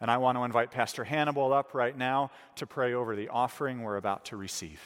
And 0.00 0.10
I 0.10 0.16
want 0.16 0.36
to 0.36 0.42
invite 0.42 0.72
Pastor 0.72 1.04
Hannibal 1.04 1.52
up 1.52 1.72
right 1.72 1.96
now 1.96 2.32
to 2.56 2.66
pray 2.66 2.92
over 2.92 3.14
the 3.14 3.28
offering 3.28 3.82
we're 3.82 3.98
about 3.98 4.24
to 4.26 4.36
receive. 4.36 4.80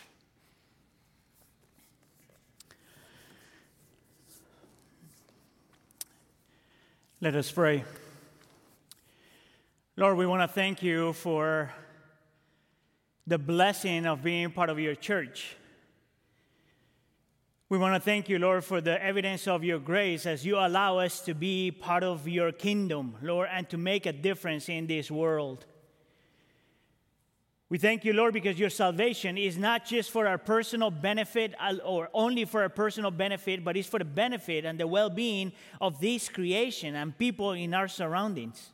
Let 7.22 7.34
us 7.34 7.50
pray. 7.50 7.82
Lord, 9.96 10.18
we 10.18 10.26
want 10.26 10.42
to 10.42 10.54
thank 10.54 10.82
you 10.82 11.14
for 11.14 11.72
the 13.26 13.38
blessing 13.38 14.04
of 14.04 14.22
being 14.22 14.50
part 14.50 14.68
of 14.68 14.78
your 14.78 14.94
church. 14.94 15.56
We 17.70 17.78
want 17.78 17.94
to 17.94 18.00
thank 18.00 18.28
you, 18.28 18.40
Lord, 18.40 18.64
for 18.64 18.80
the 18.80 19.00
evidence 19.00 19.46
of 19.46 19.62
your 19.62 19.78
grace 19.78 20.26
as 20.26 20.44
you 20.44 20.58
allow 20.58 20.98
us 20.98 21.20
to 21.20 21.34
be 21.34 21.70
part 21.70 22.02
of 22.02 22.26
your 22.26 22.50
kingdom, 22.50 23.14
Lord, 23.22 23.48
and 23.48 23.68
to 23.68 23.78
make 23.78 24.06
a 24.06 24.12
difference 24.12 24.68
in 24.68 24.88
this 24.88 25.08
world. 25.08 25.64
We 27.68 27.78
thank 27.78 28.04
you, 28.04 28.12
Lord, 28.12 28.34
because 28.34 28.58
your 28.58 28.70
salvation 28.70 29.38
is 29.38 29.56
not 29.56 29.86
just 29.86 30.10
for 30.10 30.26
our 30.26 30.36
personal 30.36 30.90
benefit 30.90 31.54
or 31.84 32.08
only 32.12 32.44
for 32.44 32.62
our 32.62 32.68
personal 32.68 33.12
benefit, 33.12 33.62
but 33.62 33.76
it's 33.76 33.88
for 33.88 34.00
the 34.00 34.04
benefit 34.04 34.64
and 34.64 34.80
the 34.80 34.88
well 34.88 35.08
being 35.08 35.52
of 35.80 36.00
this 36.00 36.28
creation 36.28 36.96
and 36.96 37.16
people 37.16 37.52
in 37.52 37.72
our 37.72 37.86
surroundings. 37.86 38.70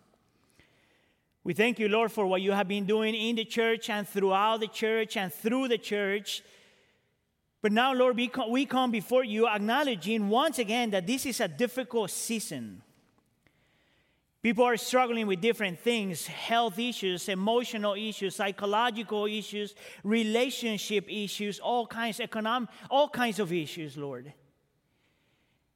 We 1.45 1.53
thank 1.53 1.79
you, 1.79 1.91
Lord, 1.91 2.13
for 2.13 2.27
what 2.27 2.41
you 2.41 2.53
have 2.53 2.67
been 2.67 2.87
doing 2.87 3.15
in 3.15 3.37
the 3.37 3.45
church 3.45 3.91
and 3.91 4.09
throughout 4.09 4.61
the 4.61 4.69
church 4.69 5.19
and 5.19 5.31
through 5.31 5.69
the 5.69 5.77
church 5.77 6.43
but 7.63 7.73
now, 7.73 7.95
Lord, 7.95 8.17
we 8.17 8.67
come 8.67 8.91
before 8.91 9.25
you 9.25 9.49
acknowledging 9.49 10.29
once 10.29 10.59
again 10.59 10.91
that 10.91 11.07
this 11.07 11.27
is 11.27 11.41
a 11.41 11.49
difficult 11.49 12.11
season. 12.11 12.83
People 14.43 14.65
are 14.65 14.77
struggling 14.77 15.27
with 15.27 15.41
different 15.41 15.81
things 15.81 16.27
health 16.29 16.79
issues, 16.79 17.29
emotional 17.29 17.95
issues, 17.95 18.37
psychological 18.37 19.27
issues, 19.27 19.75
relationship 20.05 21.07
issues, 21.09 21.59
all 21.59 21.85
kinds, 21.87 22.21
economic, 22.21 22.69
all 22.89 23.09
kinds 23.09 23.41
of 23.41 23.53
issues, 23.53 23.97
Lord. 23.97 24.33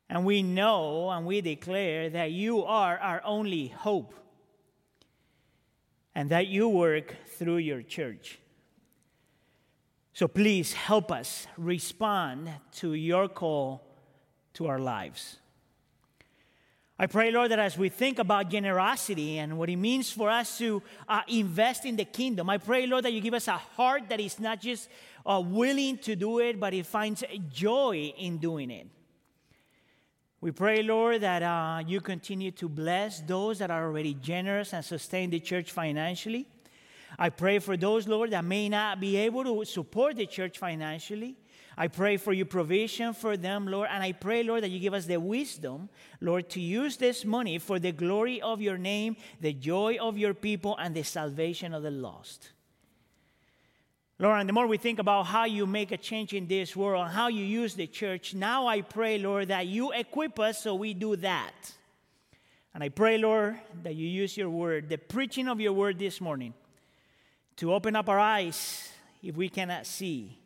And 0.09 0.25
we 0.25 0.43
know 0.43 1.11
and 1.11 1.27
we 1.27 1.41
declare 1.41 2.11
that 2.11 2.31
you 2.31 2.63
are 2.63 2.97
our 2.99 3.23
only 3.25 3.69
hope 3.69 4.15
and 6.15 6.31
that 6.31 6.47
you 6.47 6.69
work 6.69 7.17
through 7.39 7.59
your 7.59 7.83
church. 7.83 8.39
So 10.21 10.29
please 10.29 10.75
help 10.75 11.11
us 11.11 11.47
respond 11.57 12.51
to 12.73 12.93
your 12.93 13.27
call 13.27 13.83
to 14.53 14.67
our 14.67 14.79
lives. 14.79 15.39
I 16.99 17.07
pray, 17.07 17.31
Lord, 17.31 17.51
that 17.53 17.59
as 17.59 17.79
we 17.79 17.89
think 17.89 18.19
about 18.19 18.51
generosity 18.51 19.39
and 19.39 19.57
what 19.57 19.71
it 19.71 19.77
means 19.77 20.13
for 20.13 20.29
us 20.29 20.59
to 20.59 20.83
uh, 21.09 21.23
invest 21.27 21.87
in 21.87 21.97
the 21.97 22.05
kingdom, 22.05 22.51
I 22.51 22.59
pray, 22.59 22.87
Lord, 22.87 23.07
that 23.07 23.15
you 23.15 23.23
give 23.23 23.33
us 23.33 23.49
a 23.49 23.57
heart 23.57 24.11
that 24.11 24.21
is 24.21 24.39
not 24.39 24.61
just 24.61 24.91
uh, 25.25 25.43
willing 25.43 25.97
to 26.01 26.15
do 26.15 26.39
it, 26.41 26.61
but 26.61 26.75
it 26.75 26.85
finds 26.85 27.25
joy 27.51 28.13
in 28.19 28.37
doing 28.37 28.71
it. 28.71 28.89
We 30.43 30.51
pray, 30.51 30.83
Lord, 30.83 31.23
that 31.23 31.43
uh, 31.43 31.83
you 31.87 32.03
continue 32.03 32.51
to 32.51 32.69
bless 32.69 33.23
those 33.23 33.59
that 33.61 33.71
are 33.71 33.87
already 33.87 34.13
generous 34.13 34.75
and 34.75 34.85
sustain 34.85 35.31
the 35.31 35.41
church 35.41 35.73
financially. 35.73 36.47
I 37.19 37.31
pray 37.31 37.59
for 37.59 37.77
those, 37.77 38.09
Lord, 38.09 38.31
that 38.31 38.45
may 38.45 38.69
not 38.69 39.01
be 39.01 39.17
able 39.17 39.45
to 39.45 39.65
support 39.65 40.17
the 40.17 40.27
church 40.27 40.59
financially. 40.59 41.37
I 41.77 41.89
pray 41.89 42.17
for 42.17 42.33
your 42.33 42.47
provision 42.47 43.15
for 43.15 43.37
them, 43.37 43.67
Lord, 43.67 43.89
and 43.91 44.03
I 44.03 44.13
pray, 44.13 44.43
Lord, 44.43 44.63
that 44.65 44.71
you 44.71 44.81
give 44.81 44.93
us 44.93 45.07
the 45.07 45.19
wisdom, 45.19 45.89
Lord, 46.21 46.51
to 46.51 46.61
use 46.61 46.97
this 46.97 47.25
money 47.25 47.59
for 47.59 47.79
the 47.79 47.93
glory 47.93 48.43
of 48.43 48.61
your 48.61 48.77
name, 48.77 49.17
the 49.41 49.53
joy 49.53 49.97
of 50.01 50.19
your 50.19 50.35
people, 50.35 50.77
and 50.79 50.95
the 50.95 51.03
salvation 51.03 51.73
of 51.73 51.83
the 51.83 51.91
lost. 51.91 52.51
Lord, 54.19 54.41
and 54.41 54.47
the 54.47 54.53
more 54.53 54.67
we 54.67 54.77
think 54.77 54.99
about 54.99 55.23
how 55.25 55.45
you 55.45 55.67
make 55.67 55.93
a 55.93 55.97
change 55.97 56.35
in 56.35 56.47
this 56.47 56.77
world 56.77 57.09
how 57.09 57.29
you 57.29 57.43
use 57.43 57.75
the 57.75 57.87
church, 57.87 58.35
now 58.35 58.67
I 58.67 58.83
pray, 58.83 59.17
Lord, 59.17 59.49
that 59.49 59.67
you 59.67 59.93
equip 59.93 60.39
us 60.39 60.63
so 60.63 60.75
we 60.75 60.93
do 60.93 61.17
that. 61.17 61.73
And 62.75 62.85
I 62.85 62.91
pray, 62.91 63.17
Lord, 63.17 63.59
that 63.83 63.95
you 63.95 64.07
use 64.07 64.37
your 64.37 64.51
word, 64.51 64.91
the 64.91 64.99
preaching 64.99 65.49
of 65.49 65.59
your 65.59 65.73
word 65.73 65.99
this 65.99 66.21
morning, 66.21 66.53
to 67.61 67.75
open 67.75 67.95
up 67.95 68.09
our 68.09 68.19
eyes 68.19 68.89
if 69.23 69.37
we 69.37 69.51
cannot 69.51 69.87
see, 69.87 70.39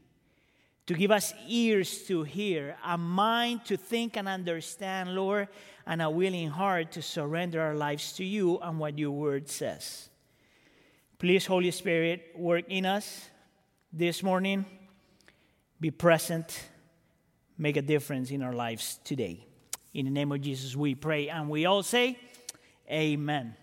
to 0.85 0.95
give 0.95 1.13
us 1.13 1.33
ears 1.49 2.03
to 2.09 2.25
hear, 2.25 2.77
a 2.85 2.99
mind 2.99 3.65
to 3.65 3.77
think 3.77 4.17
and 4.17 4.27
understand, 4.27 5.15
Lord, 5.15 5.47
and 5.87 6.03
a 6.03 6.11
willing 6.11 6.51
heart 6.51 6.91
to 6.93 7.03
surrender 7.03 7.61
our 7.61 7.77
lives 7.77 8.15
to 8.15 8.25
you 8.25 8.59
and 8.59 8.81
what 8.81 8.99
your 8.99 9.13
word 9.13 9.49
says. 9.49 10.09
Please, 11.17 11.47
Holy 11.47 11.71
Spirit, 11.71 12.33
work 12.35 12.65
in 12.69 12.85
us 12.85 13.31
this 13.93 14.21
morning. 14.21 14.67
Be 15.81 15.93
present, 15.93 16.65
make 17.57 17.77
a 17.77 17.83
difference 17.83 18.33
in 18.33 18.43
our 18.43 18.53
lives 18.53 18.99
today. 19.05 19.47
In 19.95 20.07
the 20.07 20.11
name 20.11 20.33
of 20.33 20.41
Jesus, 20.41 20.75
we 20.75 20.97
pray, 20.97 21.29
and 21.29 21.49
we 21.49 21.65
all 21.65 21.85
say, 21.85 22.19
Amen. 22.91 23.55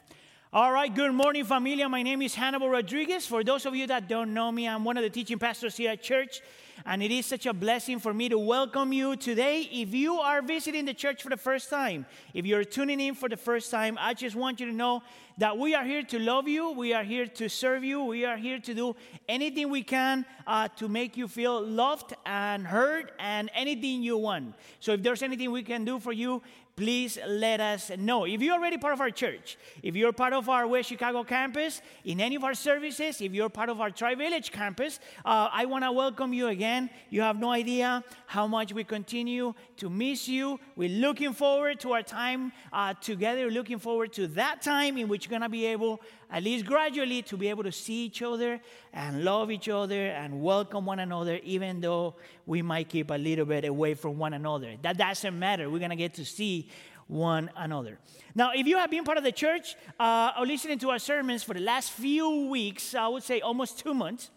All 0.54 0.74
right, 0.74 0.94
good 0.94 1.14
morning, 1.14 1.46
familia. 1.46 1.88
My 1.88 2.04
name 2.04 2.22
is 2.22 2.36
Hannibal 2.36 2.68
Rodriguez. 2.68 3.26
For 3.26 3.42
those 3.42 3.66
of 3.66 3.74
you 3.74 3.88
that 3.88 4.10
don't 4.10 4.34
know 4.34 4.52
me, 4.52 4.68
I'm 4.68 4.84
one 4.84 4.98
of 4.98 5.04
the 5.04 5.10
teaching 5.10 5.40
pastors 5.40 5.78
here 5.78 5.92
at 5.92 6.04
church, 6.04 6.42
and 6.86 7.02
it 7.02 7.10
is 7.10 7.26
such 7.26 7.46
a 7.46 7.54
blessing 7.54 8.00
for 8.00 8.14
me 8.14 8.28
to 8.28 8.38
welcome 8.38 8.92
you 8.92 9.16
today. 9.16 9.62
If 9.72 9.94
you 9.94 10.16
are 10.16 10.42
visiting 10.42 10.84
the 10.84 10.94
church 10.94 11.24
for 11.24 11.30
the 11.30 11.38
first 11.38 11.70
time, 11.70 12.06
if 12.34 12.46
you're 12.46 12.66
tuning 12.66 13.00
in 13.00 13.16
for 13.16 13.30
the 13.30 13.38
first 13.38 13.72
time, 13.72 13.98
I 13.98 14.14
just 14.14 14.36
want 14.36 14.60
you 14.60 14.66
to 14.66 14.74
know 14.74 15.04
that 15.38 15.58
we 15.58 15.74
are 15.74 15.86
here 15.86 16.04
to 16.04 16.20
love 16.20 16.50
you, 16.50 16.72
we 16.72 16.94
are 16.94 17.04
here 17.04 17.28
to 17.28 17.48
serve 17.48 17.86
you, 17.86 18.04
we 18.04 18.26
are 18.26 18.36
here 18.36 18.60
to 18.60 18.74
do 18.74 18.94
anything 19.30 19.70
we 19.70 19.84
can 19.84 20.26
uh, 20.46 20.68
to 20.76 20.90
make 20.90 21.16
you 21.16 21.30
feel 21.30 21.66
loved 21.66 22.14
and 22.26 22.68
heard 22.68 23.14
and 23.20 23.50
anything 23.56 24.04
you 24.04 24.18
want. 24.18 24.56
So 24.82 24.92
if 24.92 25.02
there's 25.02 25.24
anything 25.24 25.50
we 25.52 25.64
can 25.64 25.86
do 25.86 25.98
for 25.98 26.12
you, 26.12 26.42
please 26.76 27.18
let 27.28 27.60
us 27.60 27.92
know. 27.98 28.26
If 28.26 28.42
you're 28.42 28.56
already 28.56 28.78
part 28.78 28.94
of 28.94 29.02
our 29.02 29.10
church, 29.10 29.58
if 29.84 29.96
you're 29.96 30.14
part 30.14 30.34
of 30.34 30.50
our 30.50 30.68
West 30.68 30.90
Chicago 30.90 31.24
campus, 31.24 31.82
in 32.06 32.20
any 32.20 32.36
of 32.36 32.44
our 32.44 32.54
services, 32.54 33.22
if 33.22 33.34
you're 33.34 33.50
part 33.50 33.70
of 33.70 33.82
our 33.82 33.92
Tri 33.92 34.16
Village 34.16 34.52
campus, 34.52 35.00
uh, 35.26 35.50
I 35.52 35.66
want 35.66 35.84
to 35.84 35.92
welcome 35.92 36.34
you 36.34 36.48
again. 36.48 36.90
You 37.10 37.22
have 37.22 37.38
no 37.38 37.52
idea 37.52 38.04
how 38.26 38.48
much 38.48 38.74
we 38.74 38.84
continue 38.84 39.54
to 39.78 39.90
miss 39.90 40.28
you. 40.28 40.60
We're 40.76 40.90
looking 40.90 41.34
forward 41.34 41.80
to 41.82 41.94
our 41.94 42.04
time 42.04 42.52
uh, 42.72 42.94
together, 42.96 43.50
looking 43.52 43.80
forward 43.80 44.14
to 44.14 44.28
that 44.28 44.62
time 44.62 44.98
in 44.98 45.08
which 45.08 45.26
you're 45.26 45.32
going 45.32 45.42
to 45.42 45.50
be 45.50 45.66
able, 45.66 46.02
at 46.32 46.44
least 46.44 46.66
gradually, 46.66 47.22
to 47.24 47.36
be 47.38 47.50
able 47.50 47.64
to 47.64 47.72
see 47.72 48.06
each 48.06 48.22
other 48.22 48.62
and 48.94 49.24
love 49.26 49.52
each 49.52 49.68
other 49.68 50.08
and 50.08 50.42
welcome 50.42 50.86
one 50.86 51.00
another, 51.00 51.40
even 51.44 51.82
though 51.82 52.16
we 52.46 52.62
might 52.62 52.88
keep 52.88 53.12
a 53.12 53.16
little 53.16 53.46
bit 53.46 53.66
away 53.66 53.94
from 53.94 54.18
one 54.18 54.34
another. 54.34 54.76
That 54.82 54.98
doesn't 54.98 55.38
matter. 55.38 55.70
We're 55.70 55.80
going 55.80 55.92
to 55.92 55.98
get 55.98 56.14
to 56.16 56.26
see 56.26 56.70
one 57.08 57.50
another. 57.58 58.00
Now, 58.34 58.52
if 58.56 58.66
you 58.66 58.78
have 58.78 58.90
been 58.90 59.04
part 59.04 59.18
of 59.18 59.26
the 59.26 59.34
church 59.34 59.76
uh, 60.00 60.32
or 60.40 60.46
listening 60.46 60.80
to 60.80 60.92
our 60.92 61.00
sermons 61.00 61.44
for 61.44 61.54
the 61.54 61.60
last 61.60 61.92
few 61.92 62.48
weeks, 62.48 62.96
I 62.96 63.10
would 63.10 63.24
say 63.24 63.42
almost 63.42 63.80
two 63.80 63.94
months, 63.94 64.32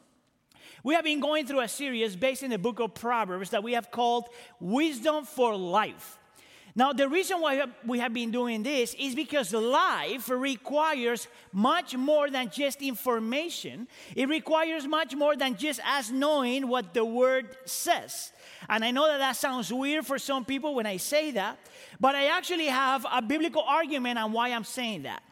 we 0.83 0.95
have 0.95 1.05
been 1.05 1.21
going 1.21 1.47
through 1.47 1.61
a 1.61 1.69
series 1.69 2.17
based 2.17 2.43
in 2.43 2.51
the 2.51 2.59
book 2.59 2.81
of 2.81 2.95
Proverbs 2.95 3.51
that 3.51 3.63
we 3.63 3.73
have 3.75 3.91
called 3.91 4.29
Wisdom 4.59 5.25
for 5.25 5.57
Life. 5.57 6.19
Now, 6.77 6.93
the 6.93 7.09
reason 7.09 7.41
why 7.41 7.65
we 7.87 8.01
have 8.01 8.13
been 8.13 8.33
doing 8.33 8.65
this 8.65 8.95
is 8.95 9.15
because 9.15 9.53
life 9.53 10.29
requires 10.29 11.29
much 11.53 11.97
more 11.97 12.29
than 12.29 12.51
just 12.51 12.83
information. 12.83 13.87
It 14.17 14.29
requires 14.29 14.85
much 14.85 15.15
more 15.15 15.37
than 15.37 15.57
just 15.57 15.79
us 15.87 16.11
knowing 16.11 16.67
what 16.67 16.93
the 16.93 17.05
word 17.05 17.57
says. 17.65 18.33
And 18.69 18.85
I 18.85 18.91
know 18.91 19.07
that 19.07 19.19
that 19.19 19.37
sounds 19.37 19.73
weird 19.73 20.05
for 20.05 20.19
some 20.19 20.45
people 20.45 20.75
when 20.75 20.87
I 20.87 20.97
say 20.97 21.31
that, 21.33 21.59
but 22.01 22.17
I 22.17 22.27
actually 22.27 22.67
have 22.67 23.07
a 23.09 23.23
biblical 23.23 23.63
argument 23.63 24.19
on 24.19 24.33
why 24.33 24.49
I'm 24.49 24.65
saying 24.65 25.03
that. 25.03 25.23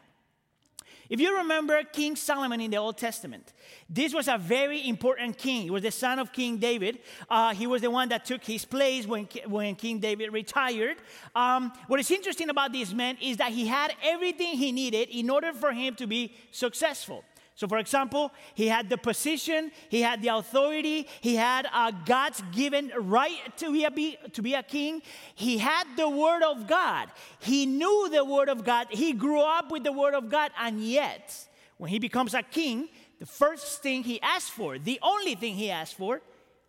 If 1.09 1.19
you 1.19 1.37
remember 1.37 1.83
King 1.83 2.15
Solomon 2.15 2.61
in 2.61 2.71
the 2.71 2.77
Old 2.77 2.97
Testament, 2.97 3.53
this 3.89 4.13
was 4.13 4.27
a 4.27 4.37
very 4.37 4.87
important 4.87 5.37
king. 5.37 5.63
He 5.63 5.69
was 5.69 5.83
the 5.83 5.91
son 5.91 6.19
of 6.19 6.31
King 6.31 6.57
David. 6.57 6.99
Uh, 7.29 7.53
he 7.53 7.67
was 7.67 7.81
the 7.81 7.91
one 7.91 8.09
that 8.09 8.25
took 8.25 8.43
his 8.43 8.65
place 8.65 9.05
when, 9.05 9.27
when 9.47 9.75
King 9.75 9.99
David 9.99 10.31
retired. 10.31 10.97
Um, 11.35 11.73
what 11.87 11.99
is 11.99 12.09
interesting 12.09 12.49
about 12.49 12.71
this 12.71 12.93
man 12.93 13.17
is 13.21 13.37
that 13.37 13.51
he 13.51 13.67
had 13.67 13.93
everything 14.01 14.57
he 14.57 14.71
needed 14.71 15.09
in 15.09 15.29
order 15.29 15.51
for 15.53 15.71
him 15.71 15.95
to 15.95 16.07
be 16.07 16.33
successful. 16.51 17.23
So, 17.55 17.67
for 17.67 17.77
example, 17.77 18.31
he 18.55 18.67
had 18.67 18.89
the 18.89 18.97
position, 18.97 19.71
he 19.89 20.01
had 20.01 20.23
the 20.23 20.29
authority, 20.29 21.07
he 21.21 21.35
had 21.35 21.67
a 21.67 21.93
God's 22.05 22.41
given 22.51 22.91
right 22.97 23.55
to 23.57 23.71
be, 23.71 23.85
a, 23.85 24.29
to 24.29 24.41
be 24.41 24.55
a 24.55 24.63
king. 24.63 25.03
He 25.35 25.59
had 25.59 25.85
the 25.95 26.09
Word 26.09 26.41
of 26.41 26.67
God. 26.67 27.09
He 27.39 27.67
knew 27.67 28.09
the 28.09 28.25
Word 28.25 28.49
of 28.49 28.63
God. 28.63 28.87
He 28.89 29.13
grew 29.13 29.41
up 29.41 29.71
with 29.71 29.83
the 29.83 29.91
Word 29.91 30.15
of 30.15 30.29
God. 30.29 30.51
And 30.59 30.83
yet, 30.83 31.47
when 31.77 31.91
he 31.91 31.99
becomes 31.99 32.33
a 32.33 32.41
king, 32.41 32.89
the 33.19 33.27
first 33.27 33.83
thing 33.83 34.03
he 34.03 34.19
asks 34.21 34.49
for, 34.49 34.79
the 34.79 34.99
only 35.03 35.35
thing 35.35 35.53
he 35.53 35.69
asks 35.69 35.93
for, 35.93 36.21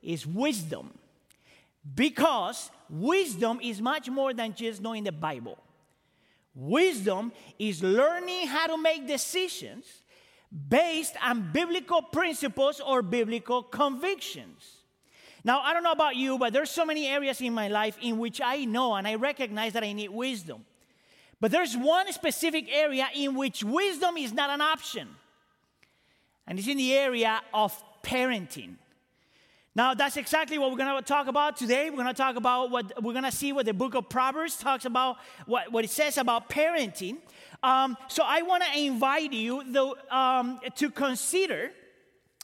is 0.02 0.26
wisdom. 0.26 0.92
Because 1.94 2.70
wisdom 2.90 3.58
is 3.62 3.80
much 3.80 4.10
more 4.10 4.34
than 4.34 4.54
just 4.54 4.82
knowing 4.82 5.04
the 5.04 5.12
Bible. 5.12 5.58
Wisdom 6.54 7.32
is 7.58 7.82
learning 7.82 8.46
how 8.48 8.66
to 8.66 8.76
make 8.76 9.06
decisions 9.06 9.84
based 10.68 11.14
on 11.22 11.50
biblical 11.52 12.00
principles 12.00 12.80
or 12.80 13.02
biblical 13.02 13.62
convictions. 13.62 14.76
Now, 15.42 15.60
I 15.60 15.74
don't 15.74 15.82
know 15.82 15.92
about 15.92 16.16
you, 16.16 16.38
but 16.38 16.52
there's 16.52 16.70
so 16.70 16.86
many 16.86 17.06
areas 17.06 17.40
in 17.40 17.52
my 17.52 17.68
life 17.68 17.98
in 18.00 18.18
which 18.18 18.40
I 18.40 18.64
know 18.64 18.94
and 18.94 19.06
I 19.06 19.16
recognize 19.16 19.74
that 19.74 19.82
I 19.82 19.92
need 19.92 20.10
wisdom. 20.10 20.64
But 21.40 21.50
there's 21.50 21.76
one 21.76 22.10
specific 22.12 22.66
area 22.72 23.08
in 23.14 23.34
which 23.34 23.62
wisdom 23.62 24.16
is 24.16 24.32
not 24.32 24.48
an 24.48 24.60
option. 24.60 25.08
And 26.46 26.58
it's 26.58 26.68
in 26.68 26.78
the 26.78 26.94
area 26.94 27.42
of 27.52 27.74
parenting. 28.02 28.76
Now, 29.76 29.92
that's 29.92 30.16
exactly 30.16 30.56
what 30.56 30.70
we're 30.70 30.76
going 30.76 30.96
to 30.96 31.02
talk 31.02 31.26
about 31.26 31.56
today. 31.56 31.90
We're 31.90 31.96
going 31.96 32.06
to 32.06 32.14
talk 32.14 32.36
about 32.36 32.70
what 32.70 33.02
we're 33.02 33.12
going 33.12 33.24
to 33.24 33.32
see 33.32 33.52
what 33.52 33.66
the 33.66 33.74
book 33.74 33.96
of 33.96 34.08
Proverbs 34.08 34.56
talks 34.56 34.84
about, 34.84 35.16
what, 35.46 35.72
what 35.72 35.84
it 35.84 35.90
says 35.90 36.16
about 36.16 36.48
parenting. 36.48 37.16
Um, 37.60 37.96
so 38.06 38.22
I 38.24 38.42
want 38.42 38.62
to 38.62 38.78
invite 38.78 39.32
you 39.32 39.64
though, 39.66 39.96
um, 40.10 40.60
to 40.76 40.90
consider 40.90 41.72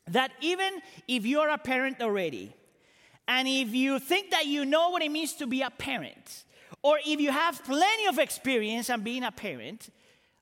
that 0.09 0.33
even 0.41 0.81
if 1.07 1.25
you're 1.25 1.49
a 1.49 1.59
parent 1.59 2.01
already, 2.01 2.53
and 3.29 3.47
if 3.47 3.73
you 3.75 4.01
think 4.01 4.33
that 4.33 4.47
you 4.47 4.65
know 4.65 4.91
what 4.91 5.03
it 5.03 5.11
means 5.13 5.35
to 5.35 5.47
be 5.47 5.63
a 5.63 5.71
parent, 5.71 6.45
or 6.83 6.99
if 7.07 7.21
you 7.21 7.31
have 7.31 7.63
plenty 7.63 8.07
of 8.07 8.19
experience 8.19 8.91
on 8.91 9.03
being 9.03 9.23
a 9.23 9.31
parent, 9.31 9.91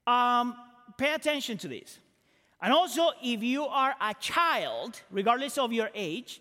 um, 0.06 0.54
pay 0.96 1.12
attention 1.12 1.58
to 1.58 1.68
this. 1.68 1.98
And 2.62 2.72
also, 2.72 3.10
if 3.22 3.42
you 3.42 3.64
are 3.66 3.94
a 4.00 4.14
child, 4.14 5.02
regardless 5.10 5.58
of 5.58 5.70
your 5.72 5.90
age, 5.94 6.40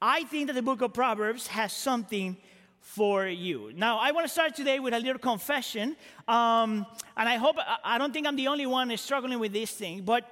I 0.00 0.22
think 0.24 0.46
that 0.46 0.52
the 0.52 0.62
book 0.62 0.80
of 0.80 0.92
Proverbs 0.92 1.48
has 1.48 1.72
something 1.72 2.36
for 2.80 3.26
you. 3.26 3.72
Now, 3.74 3.98
I 3.98 4.12
want 4.12 4.26
to 4.26 4.32
start 4.32 4.54
today 4.54 4.78
with 4.78 4.94
a 4.94 5.00
little 5.00 5.18
confession. 5.18 5.96
Um, 6.28 6.86
and 7.16 7.28
I 7.28 7.36
hope, 7.36 7.56
I 7.84 7.98
don't 7.98 8.12
think 8.12 8.26
I'm 8.26 8.36
the 8.36 8.46
only 8.46 8.66
one 8.66 8.96
struggling 8.96 9.40
with 9.40 9.52
this 9.52 9.72
thing, 9.72 10.02
but 10.02 10.24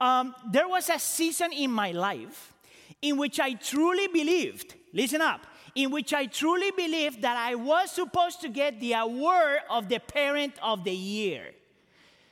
um, 0.00 0.36
there 0.52 0.68
was 0.68 0.88
a 0.88 1.00
season 1.00 1.52
in 1.52 1.72
my 1.72 1.90
life 1.90 2.54
in 3.02 3.16
which 3.16 3.40
I 3.40 3.54
truly 3.54 4.06
believed, 4.06 4.76
listen 4.92 5.20
up, 5.20 5.46
in 5.74 5.90
which 5.90 6.14
I 6.14 6.26
truly 6.26 6.70
believed 6.70 7.22
that 7.22 7.36
I 7.36 7.56
was 7.56 7.90
supposed 7.90 8.40
to 8.42 8.48
get 8.48 8.78
the 8.78 8.92
award 8.92 9.58
of 9.68 9.88
the 9.88 9.98
parent 9.98 10.54
of 10.62 10.84
the 10.84 10.94
year. 10.94 11.54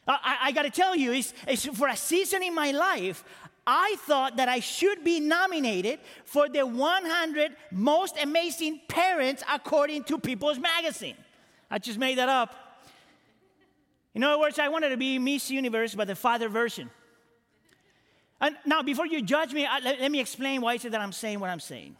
I, 0.09 0.39
I 0.43 0.53
got 0.53 0.63
to 0.63 0.71
tell 0.71 0.95
you, 0.95 1.13
it's, 1.13 1.35
it's 1.49 1.67
for 1.67 1.89
a 1.89 1.97
season 1.97 2.43
in 2.43 2.55
my 2.55 2.71
life, 2.71 3.25
I 3.67 3.97
thought 4.01 4.37
that 4.37 4.49
I 4.49 4.61
should 4.61 5.03
be 5.03 5.19
nominated 5.19 5.99
for 6.25 6.49
the 6.49 6.65
100 6.65 7.57
most 7.73 8.17
amazing 8.23 8.81
parents 8.87 9.43
according 9.53 10.05
to 10.05 10.19
People's 10.19 10.59
Magazine. 10.59 11.17
I 11.71 11.79
just 11.79 11.99
made 11.99 12.19
that 12.19 12.29
up. 12.29 12.55
In 14.15 14.23
other 14.23 14.39
words, 14.39 14.59
I 14.59 14.69
wanted 14.69 14.91
to 14.91 14.97
be 14.97 15.19
Miss 15.19 15.51
Universe, 15.51 15.95
but 15.95 16.07
the 16.07 16.15
father 16.15 16.49
version. 16.49 16.91
And 18.41 18.57
now, 18.65 18.83
before 18.83 19.07
you 19.07 19.21
judge 19.21 19.53
me, 19.53 19.67
let, 19.83 20.11
me 20.11 20.21
explain 20.21 20.61
why 20.61 20.75
is 20.75 20.85
it 20.85 20.93
that 20.93 21.01
I'm 21.01 21.13
saying 21.13 21.41
what 21.41 21.51
I'm 21.51 21.61
saying. 21.61 21.97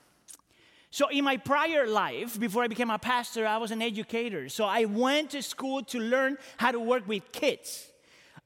So, 0.91 1.09
in 1.09 1.25
my 1.25 1.37
prior 1.37 1.87
life, 1.87 2.39
before 2.39 2.63
I 2.63 2.69
became 2.69 2.91
a 2.91 2.99
pastor, 2.99 3.47
I 3.47 3.57
was 3.57 3.71
an 3.71 3.83
educator. 3.83 4.49
So, 4.49 4.65
I 4.65 4.85
went 4.85 5.31
to 5.31 5.43
school 5.43 5.83
to 5.85 5.99
learn 5.99 6.39
how 6.59 6.71
to 6.71 6.81
work 6.81 7.09
with 7.09 7.33
kids. 7.33 7.89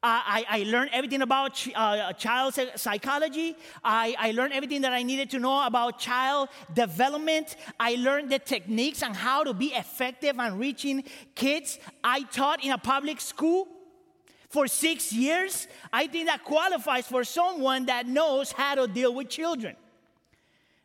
I, 0.03 0.47
I, 0.49 0.63
learned 0.63 0.91
everything 0.95 1.21
about 1.21 1.67
uh, 1.75 2.15
child 2.15 2.59
psychology. 2.77 3.55
I, 3.85 4.17
I 4.19 4.31
learned 4.31 4.55
everything 4.55 4.81
that 4.81 4.95
I 4.95 5.03
needed 5.03 5.29
to 5.31 5.39
know 5.39 5.67
about 5.67 5.99
child 5.99 6.49
development. 6.73 7.57
I 7.79 7.97
learned 7.97 8.31
the 8.31 8.39
techniques 8.39 9.03
on 9.03 9.13
how 9.13 9.45
to 9.45 9.53
be 9.53 9.67
effective 9.67 10.41
on 10.41 10.59
reaching 10.59 11.05
kids. 11.35 11.79
I 12.03 12.23
taught 12.23 12.65
in 12.65 12.73
a 12.73 12.79
public 12.79 13.21
school 13.21 13.69
for 14.49 14.67
six 14.67 15.13
years. 15.13 15.69
I 15.93 16.07
think 16.07 16.29
that 16.29 16.45
qualifies 16.45 17.07
for 17.07 17.23
someone 17.23 17.85
that 17.87 18.07
knows 18.07 18.53
how 18.53 18.77
to 18.77 18.87
deal 18.87 19.15
with 19.15 19.29
children. 19.29 19.77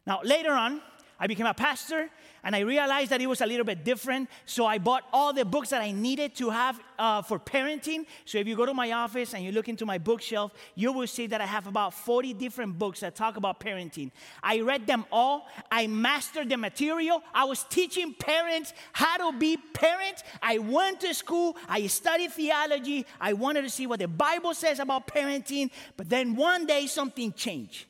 Now, 0.05 0.19
later 0.23 0.51
on, 0.51 0.81
I 1.17 1.27
became 1.27 1.45
a 1.45 1.53
pastor 1.53 2.09
and 2.45 2.55
I 2.55 2.59
realized 2.59 3.09
that 3.09 3.21
it 3.21 3.25
was 3.25 3.41
a 3.41 3.45
little 3.47 3.65
bit 3.65 3.83
different. 3.83 4.29
So 4.45 4.67
I 4.67 4.77
bought 4.77 5.03
all 5.11 5.33
the 5.33 5.43
books 5.43 5.69
that 5.69 5.81
I 5.81 5.89
needed 5.89 6.35
to 6.35 6.51
have 6.51 6.79
uh, 6.99 7.23
for 7.23 7.39
parenting. 7.39 8.05
So 8.23 8.37
if 8.37 8.47
you 8.47 8.55
go 8.55 8.67
to 8.67 8.73
my 8.73 8.91
office 8.91 9.33
and 9.33 9.43
you 9.43 9.51
look 9.51 9.67
into 9.67 9.83
my 9.83 9.97
bookshelf, 9.97 10.53
you 10.75 10.91
will 10.91 11.07
see 11.07 11.25
that 11.25 11.41
I 11.41 11.47
have 11.47 11.65
about 11.65 11.95
40 11.95 12.33
different 12.35 12.77
books 12.77 12.99
that 12.99 13.15
talk 13.15 13.37
about 13.37 13.59
parenting. 13.59 14.11
I 14.43 14.61
read 14.61 14.85
them 14.85 15.05
all. 15.11 15.47
I 15.71 15.87
mastered 15.87 16.49
the 16.49 16.57
material. 16.57 17.23
I 17.33 17.45
was 17.45 17.63
teaching 17.63 18.13
parents 18.13 18.73
how 18.93 19.31
to 19.31 19.35
be 19.35 19.57
parents. 19.57 20.23
I 20.39 20.59
went 20.59 21.01
to 21.01 21.15
school. 21.15 21.57
I 21.67 21.87
studied 21.87 22.31
theology. 22.31 23.07
I 23.19 23.33
wanted 23.33 23.63
to 23.63 23.71
see 23.71 23.87
what 23.87 23.97
the 23.97 24.07
Bible 24.07 24.53
says 24.53 24.77
about 24.77 25.07
parenting. 25.07 25.71
But 25.97 26.09
then 26.09 26.35
one 26.35 26.67
day 26.67 26.85
something 26.85 27.33
changed. 27.33 27.85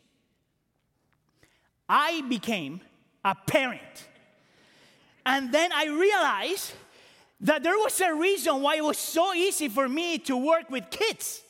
I 1.89 2.21
became 2.21 2.79
a 3.25 3.35
parent. 3.35 4.07
And 5.25 5.51
then 5.51 5.71
I 5.73 5.87
realized 5.87 6.73
that 7.41 7.63
there 7.63 7.77
was 7.77 7.99
a 7.99 8.13
reason 8.13 8.61
why 8.61 8.75
it 8.75 8.83
was 8.83 8.97
so 8.97 9.33
easy 9.33 9.67
for 9.67 9.89
me 9.89 10.17
to 10.19 10.37
work 10.37 10.69
with 10.69 10.89
kids. 10.89 11.41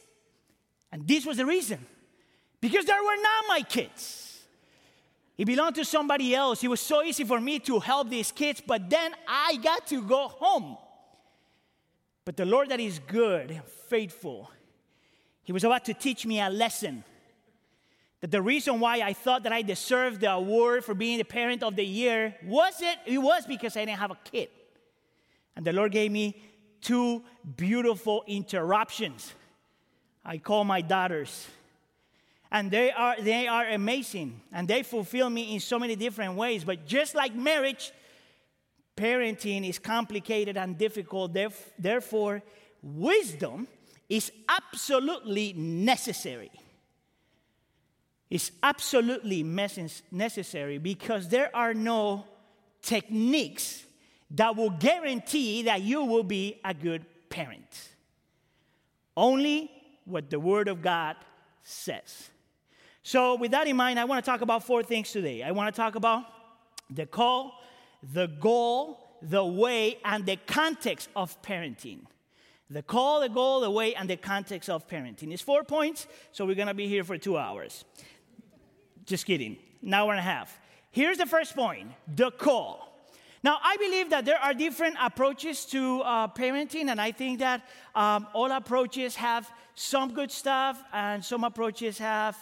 And 0.92 1.08
this 1.08 1.26
was 1.26 1.38
the 1.38 1.46
reason 1.46 1.86
because 2.62 2.86
they 2.86 2.94
were 2.94 3.22
not 3.22 3.46
my 3.48 3.62
kids. 3.62 4.42
It 5.38 5.46
belonged 5.46 5.76
to 5.76 5.86
somebody 5.86 6.34
else. 6.34 6.64
It 6.64 6.70
was 6.70 6.80
so 6.80 7.04
easy 7.04 7.26
for 7.26 7.42
me 7.42 7.60
to 7.60 7.80
help 7.80 8.10
these 8.10 8.32
kids, 8.32 8.62
but 8.66 8.90
then 8.90 9.14
I 9.28 9.58
got 9.62 9.86
to 9.88 10.02
go 10.02 10.30
home. 10.30 10.78
But 12.24 12.38
the 12.38 12.46
Lord 12.46 12.70
that 12.70 12.80
is 12.80 13.00
good 13.00 13.52
and 13.52 13.64
faithful, 13.64 14.50
He 15.44 15.52
was 15.52 15.64
about 15.64 15.86
to 15.86 15.94
teach 15.94 16.26
me 16.26 16.40
a 16.40 16.50
lesson 16.50 17.04
that 18.26 18.32
the 18.32 18.42
reason 18.42 18.80
why 18.80 19.02
I 19.02 19.14
thought 19.14 19.44
that 19.44 19.54
I 19.54 19.62
deserved 19.62 20.22
the 20.22 20.32
award 20.32 20.84
for 20.84 20.96
being 20.96 21.20
the 21.20 21.24
parent 21.24 21.62
of 21.62 21.76
the 21.76 21.86
year 21.86 22.34
was 22.44 22.82
it? 22.82 22.98
It 23.06 23.20
was 23.20 23.46
because 23.46 23.78
I 23.78 23.86
didn't 23.86 24.00
have 24.00 24.10
a 24.10 24.18
kid. 24.24 24.50
And 25.56 25.64
the 25.64 25.72
Lord 25.72 25.92
gave 25.92 26.12
me 26.12 26.36
two 26.82 27.22
beautiful 27.56 28.24
interruptions. 28.26 29.32
I 30.26 30.40
call 30.40 30.64
my 30.64 30.82
daughters. 30.82 31.46
And 32.52 32.72
they 32.72 32.92
are, 32.92 33.16
they 33.22 33.46
are 33.46 33.68
amazing. 33.70 34.42
And 34.52 34.68
they 34.68 34.82
fulfill 34.82 35.30
me 35.30 35.54
in 35.54 35.60
so 35.60 35.78
many 35.78 35.96
different 35.96 36.34
ways. 36.34 36.64
But 36.64 36.88
just 36.88 37.14
like 37.14 37.36
marriage, 37.36 37.92
parenting 38.98 39.70
is 39.70 39.78
complicated 39.78 40.58
and 40.58 40.80
difficult. 40.80 41.38
Therefore, 41.78 42.42
wisdom 42.82 43.68
is 44.10 44.32
absolutely 44.50 45.54
necessary 45.54 46.50
is 48.36 48.52
absolutely 48.62 49.44
necessary 50.12 50.78
because 50.78 51.30
there 51.30 51.50
are 51.56 51.74
no 51.74 52.26
techniques 52.82 53.86
that 54.32 54.58
will 54.58 54.72
guarantee 54.72 55.64
that 55.64 55.82
you 55.82 56.04
will 56.04 56.24
be 56.24 56.60
a 56.66 56.74
good 56.74 57.06
parent. 57.30 57.90
Only 59.16 59.72
what 60.04 60.30
the 60.30 60.40
Word 60.40 60.68
of 60.68 60.82
God 60.82 61.16
says. 61.64 62.30
So, 63.04 63.36
with 63.36 63.52
that 63.52 63.68
in 63.68 63.78
mind, 63.78 64.00
I 64.00 64.04
want 64.04 64.26
to 64.26 64.30
talk 64.30 64.42
about 64.42 64.66
four 64.66 64.84
things 64.84 65.14
today. 65.14 65.42
I 65.42 65.52
want 65.52 65.74
to 65.74 65.82
talk 65.82 65.96
about 65.96 66.24
the 66.90 67.06
call, 67.06 67.54
the 68.04 68.28
goal, 68.28 69.00
the 69.22 69.46
way, 69.46 69.98
and 70.04 70.26
the 70.26 70.38
context 70.46 71.08
of 71.16 71.42
parenting. 71.42 72.02
The 72.70 72.82
call, 72.82 73.22
the 73.22 73.30
goal, 73.30 73.62
the 73.62 73.70
way, 73.70 73.94
and 73.94 74.10
the 74.10 74.18
context 74.18 74.70
of 74.70 74.88
parenting. 74.88 75.32
It's 75.32 75.42
four 75.42 75.64
points, 75.64 76.08
so 76.34 76.46
we're 76.46 76.56
going 76.56 76.68
to 76.68 76.74
be 76.74 76.88
here 76.88 77.04
for 77.04 77.18
two 77.18 77.38
hours. 77.38 77.86
Just 79.06 79.26
kidding. 79.26 79.58
An 79.84 79.94
hour 79.94 80.12
and 80.12 80.20
a 80.20 80.24
half. 80.24 80.60
Here's 80.92 81.18
the 81.18 81.26
first 81.26 81.56
point 81.56 81.92
the 82.08 82.32
call. 82.32 82.86
Now, 83.44 83.60
I 83.64 83.78
believe 83.78 84.10
that 84.10 84.26
there 84.26 84.40
are 84.40 84.56
different 84.56 84.96
approaches 85.00 85.66
to 85.66 86.02
uh, 86.02 86.28
parenting, 86.30 86.90
and 86.90 87.00
I 87.00 87.12
think 87.12 87.40
that 87.40 87.62
um, 87.94 88.26
all 88.34 88.52
approaches 88.52 89.16
have 89.18 89.52
some 89.76 90.14
good 90.14 90.32
stuff 90.32 90.82
and 90.92 91.24
some 91.24 91.44
approaches 91.44 92.00
have 92.00 92.36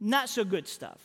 not 0.00 0.30
so 0.30 0.42
good 0.42 0.66
stuff. 0.68 0.98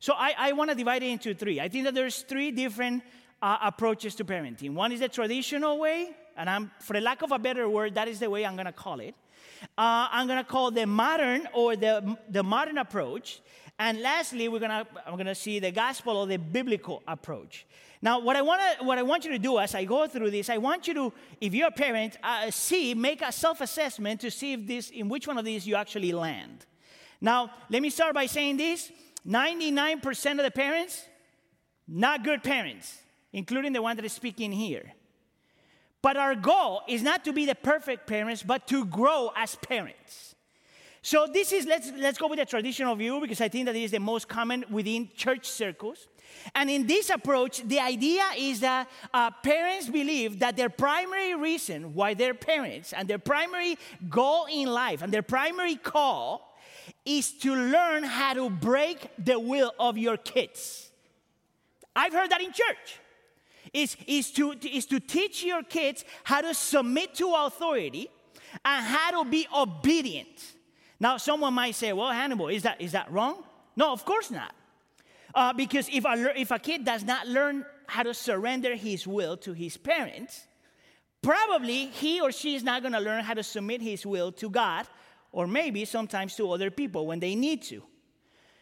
So 0.00 0.12
I, 0.14 0.34
I 0.36 0.52
want 0.52 0.68
to 0.68 0.76
divide 0.76 1.02
it 1.02 1.10
into 1.10 1.32
three. 1.32 1.60
I 1.60 1.68
think 1.68 1.84
that 1.84 1.94
there's 1.94 2.22
three 2.22 2.50
different 2.50 3.04
uh, 3.40 3.56
approaches 3.62 4.14
to 4.16 4.24
parenting. 4.24 4.74
One 4.74 4.92
is 4.92 5.00
the 5.00 5.08
traditional 5.08 5.78
way, 5.78 6.10
and 6.36 6.50
I'm, 6.50 6.70
for 6.80 6.92
the 6.92 7.00
lack 7.00 7.22
of 7.22 7.32
a 7.32 7.38
better 7.38 7.68
word, 7.68 7.94
that 7.94 8.08
is 8.08 8.18
the 8.18 8.28
way 8.28 8.44
I'm 8.44 8.56
going 8.56 8.66
to 8.66 8.72
call 8.72 9.00
it. 9.00 9.14
Uh, 9.78 10.08
I'm 10.10 10.26
going 10.26 10.38
to 10.38 10.50
call 10.50 10.70
the 10.70 10.86
modern 10.86 11.48
or 11.54 11.76
the, 11.76 12.18
the 12.28 12.42
modern 12.42 12.78
approach. 12.78 13.40
And 13.78 14.00
lastly, 14.00 14.48
we're 14.48 14.60
gonna, 14.60 14.86
I'm 15.06 15.16
gonna 15.16 15.34
see 15.34 15.58
the 15.58 15.70
gospel 15.70 16.16
or 16.16 16.26
the 16.26 16.38
biblical 16.38 17.02
approach. 17.08 17.66
Now, 18.00 18.20
what 18.20 18.36
I, 18.36 18.42
wanna, 18.42 18.62
what 18.80 18.98
I 18.98 19.02
want 19.02 19.24
you 19.24 19.30
to 19.32 19.38
do 19.38 19.58
as 19.58 19.74
I 19.74 19.84
go 19.84 20.06
through 20.06 20.30
this, 20.30 20.50
I 20.50 20.58
want 20.58 20.88
you 20.88 20.94
to, 20.94 21.12
if 21.40 21.54
you're 21.54 21.68
a 21.68 21.72
parent, 21.72 22.16
uh, 22.22 22.50
see, 22.50 22.94
make 22.94 23.22
a 23.22 23.32
self 23.32 23.60
assessment 23.60 24.20
to 24.20 24.30
see 24.30 24.54
if 24.54 24.66
this, 24.66 24.90
in 24.90 25.08
which 25.08 25.26
one 25.26 25.38
of 25.38 25.44
these 25.44 25.66
you 25.66 25.76
actually 25.76 26.12
land. 26.12 26.66
Now, 27.20 27.52
let 27.70 27.80
me 27.80 27.90
start 27.90 28.14
by 28.14 28.26
saying 28.26 28.56
this 28.56 28.90
99% 29.26 30.30
of 30.32 30.44
the 30.44 30.50
parents, 30.50 31.04
not 31.86 32.24
good 32.24 32.42
parents, 32.42 32.98
including 33.32 33.72
the 33.72 33.82
one 33.82 33.96
that 33.96 34.04
is 34.04 34.12
speaking 34.12 34.50
here. 34.50 34.92
But 36.02 36.16
our 36.16 36.34
goal 36.34 36.82
is 36.88 37.02
not 37.02 37.24
to 37.24 37.32
be 37.32 37.46
the 37.46 37.54
perfect 37.54 38.08
parents, 38.08 38.42
but 38.42 38.66
to 38.66 38.84
grow 38.84 39.30
as 39.36 39.54
parents. 39.54 40.31
So 41.04 41.26
this 41.26 41.52
is 41.52 41.66
let's 41.66 41.90
let's 41.98 42.16
go 42.16 42.28
with 42.28 42.38
the 42.38 42.46
traditional 42.46 42.94
view 42.94 43.20
because 43.20 43.40
I 43.40 43.48
think 43.48 43.66
that 43.66 43.74
is 43.74 43.90
the 43.90 43.98
most 43.98 44.28
common 44.28 44.64
within 44.70 45.08
church 45.16 45.48
circles. 45.48 46.06
And 46.54 46.70
in 46.70 46.86
this 46.86 47.10
approach, 47.10 47.62
the 47.66 47.80
idea 47.80 48.24
is 48.38 48.60
that 48.60 48.88
uh, 49.12 49.30
parents 49.42 49.88
believe 49.88 50.38
that 50.38 50.56
their 50.56 50.70
primary 50.70 51.34
reason 51.34 51.92
why 51.94 52.14
they're 52.14 52.34
parents 52.34 52.92
and 52.92 53.08
their 53.08 53.18
primary 53.18 53.76
goal 54.08 54.46
in 54.50 54.68
life 54.68 55.02
and 55.02 55.12
their 55.12 55.22
primary 55.22 55.76
call 55.76 56.56
is 57.04 57.32
to 57.32 57.54
learn 57.54 58.04
how 58.04 58.34
to 58.34 58.48
break 58.48 59.08
the 59.18 59.38
will 59.38 59.72
of 59.78 59.98
your 59.98 60.16
kids. 60.16 60.90
I've 61.94 62.12
heard 62.12 62.30
that 62.30 62.40
in 62.40 62.52
church. 62.52 63.00
Is, 63.72 63.96
is, 64.06 64.30
to, 64.32 64.52
is 64.52 64.86
to 64.86 65.00
teach 65.00 65.44
your 65.44 65.62
kids 65.62 66.04
how 66.24 66.42
to 66.42 66.52
submit 66.52 67.14
to 67.14 67.32
authority 67.34 68.10
and 68.64 68.84
how 68.84 69.22
to 69.22 69.30
be 69.30 69.46
obedient. 69.56 70.51
Now, 71.02 71.16
someone 71.16 71.52
might 71.54 71.74
say, 71.74 71.92
well, 71.92 72.12
Hannibal, 72.12 72.46
is 72.46 72.62
that, 72.62 72.80
is 72.80 72.92
that 72.92 73.10
wrong? 73.10 73.42
No, 73.74 73.92
of 73.92 74.04
course 74.04 74.30
not. 74.30 74.54
Uh, 75.34 75.52
because 75.52 75.88
if 75.92 76.04
a, 76.04 76.40
if 76.40 76.52
a 76.52 76.60
kid 76.60 76.84
does 76.84 77.02
not 77.02 77.26
learn 77.26 77.66
how 77.88 78.04
to 78.04 78.14
surrender 78.14 78.76
his 78.76 79.04
will 79.04 79.36
to 79.38 79.52
his 79.52 79.76
parents, 79.76 80.46
probably 81.20 81.86
he 81.86 82.20
or 82.20 82.30
she 82.30 82.54
is 82.54 82.62
not 82.62 82.82
going 82.82 82.92
to 82.92 83.00
learn 83.00 83.24
how 83.24 83.34
to 83.34 83.42
submit 83.42 83.82
his 83.82 84.06
will 84.06 84.30
to 84.30 84.48
God 84.48 84.86
or 85.32 85.48
maybe 85.48 85.84
sometimes 85.84 86.36
to 86.36 86.52
other 86.52 86.70
people 86.70 87.04
when 87.04 87.18
they 87.18 87.34
need 87.34 87.62
to. 87.62 87.82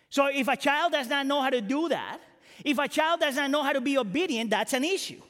So 0.08 0.28
if 0.32 0.48
a 0.48 0.56
child 0.56 0.92
does 0.92 1.10
not 1.10 1.26
know 1.26 1.42
how 1.42 1.50
to 1.50 1.60
do 1.60 1.90
that, 1.90 2.20
if 2.64 2.78
a 2.78 2.88
child 2.88 3.20
does 3.20 3.36
not 3.36 3.50
know 3.50 3.62
how 3.62 3.74
to 3.74 3.82
be 3.82 3.98
obedient, 3.98 4.48
that's 4.48 4.72
an 4.72 4.84
issue. 4.84 5.20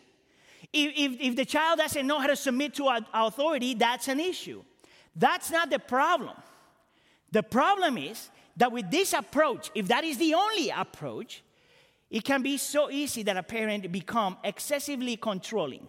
If, 0.72 0.92
if, 0.96 1.20
if 1.20 1.34
the 1.34 1.44
child 1.44 1.80
doesn't 1.80 2.06
know 2.06 2.20
how 2.20 2.28
to 2.28 2.36
submit 2.36 2.74
to 2.74 3.02
authority, 3.12 3.74
that's 3.74 4.06
an 4.06 4.20
issue. 4.20 4.62
That's 5.16 5.50
not 5.50 5.70
the 5.70 5.80
problem. 5.80 6.36
The 7.32 7.42
problem 7.42 7.98
is 7.98 8.30
that 8.56 8.72
with 8.72 8.90
this 8.90 9.12
approach, 9.12 9.70
if 9.74 9.88
that 9.88 10.04
is 10.04 10.18
the 10.18 10.34
only 10.34 10.70
approach, 10.70 11.42
it 12.10 12.24
can 12.24 12.42
be 12.42 12.56
so 12.56 12.90
easy 12.90 13.22
that 13.22 13.36
a 13.36 13.42
parent 13.42 13.90
become 13.92 14.36
excessively 14.42 15.16
controlling. 15.16 15.86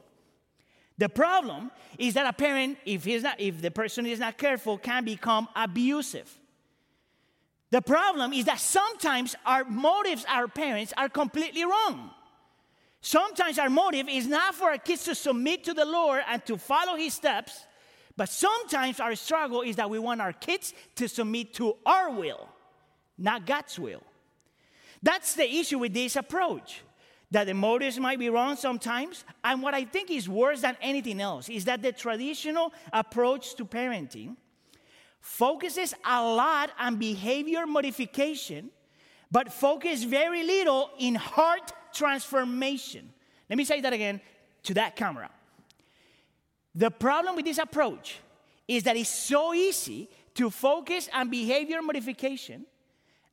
The 0.98 1.10
problem 1.10 1.72
is 1.98 2.14
that 2.14 2.28
a 2.28 2.34
parent, 2.34 2.78
if, 2.86 3.06
he's 3.06 3.24
not, 3.24 3.40
if 3.40 3.62
the 3.62 3.72
person 3.72 4.06
is 4.06 4.20
not 4.20 4.38
careful, 4.38 4.78
can 4.78 5.04
become 5.04 5.48
abusive. 5.56 6.38
The 7.72 7.82
problem 7.82 8.34
is 8.34 8.46
that 8.46 8.60
sometimes 8.60 9.36
our 9.46 9.64
motives, 9.64 10.26
our 10.30 10.48
parents, 10.48 10.94
are 10.98 11.10
completely 11.10 11.66
wrong. 11.66 12.12
Sometimes 13.02 13.58
our 13.58 13.70
motive 13.70 14.08
is 14.08 14.28
not 14.28 14.54
for 14.54 14.70
our 14.70 14.78
kids 14.78 15.06
to 15.06 15.16
submit 15.16 15.64
to 15.64 15.74
the 15.74 15.86
Lord 15.86 16.22
and 16.28 16.46
to 16.46 16.58
follow 16.58 16.96
his 16.96 17.16
steps, 17.16 17.66
but 18.16 18.30
sometimes 18.30 19.00
our 19.00 19.16
struggle 19.16 19.62
is 19.62 19.76
that 19.78 19.90
we 19.90 20.00
want 20.00 20.22
our 20.22 20.34
kids 20.34 20.74
to 20.96 21.08
submit 21.08 21.54
to 21.56 21.76
our 21.86 22.12
will, 22.12 22.50
not 23.18 23.46
God's 23.46 23.78
will. 23.80 24.04
That's 25.04 25.34
the 25.34 25.50
issue 25.50 25.80
with 25.80 25.94
this 25.94 26.16
approach. 26.16 26.82
That 27.32 27.48
the 27.48 27.54
motives 27.54 27.98
might 27.98 28.20
be 28.20 28.30
wrong 28.30 28.58
sometimes. 28.58 29.24
And 29.44 29.64
what 29.64 29.74
I 29.74 29.86
think 29.86 30.12
is 30.12 30.28
worse 30.28 30.62
than 30.62 30.76
anything 30.82 31.22
else 31.22 31.48
is 31.48 31.64
that 31.64 31.82
the 31.82 31.94
traditional 31.94 32.74
approach 32.92 33.56
to 33.56 33.64
parenting 33.66 34.36
focuses 35.22 35.94
a 36.04 36.22
lot 36.22 36.72
on 36.78 36.98
behavior 36.98 37.66
modification, 37.66 38.70
but 39.32 39.54
focus 39.54 40.04
very 40.04 40.44
little 40.44 40.90
in 41.00 41.16
heart 41.16 41.72
transformation. 41.94 43.14
Let 43.50 43.56
me 43.56 43.64
say 43.64 43.80
that 43.80 43.94
again 43.94 44.20
to 44.64 44.74
that 44.74 44.98
camera. 44.98 45.30
The 46.74 46.92
problem 46.92 47.36
with 47.36 47.46
this 47.46 47.58
approach 47.58 48.20
is 48.68 48.84
that 48.84 48.96
it's 48.96 49.10
so 49.10 49.54
easy 49.54 50.10
to 50.36 50.50
focus 50.50 51.10
on 51.14 51.30
behavior 51.30 51.82
modification 51.82 52.66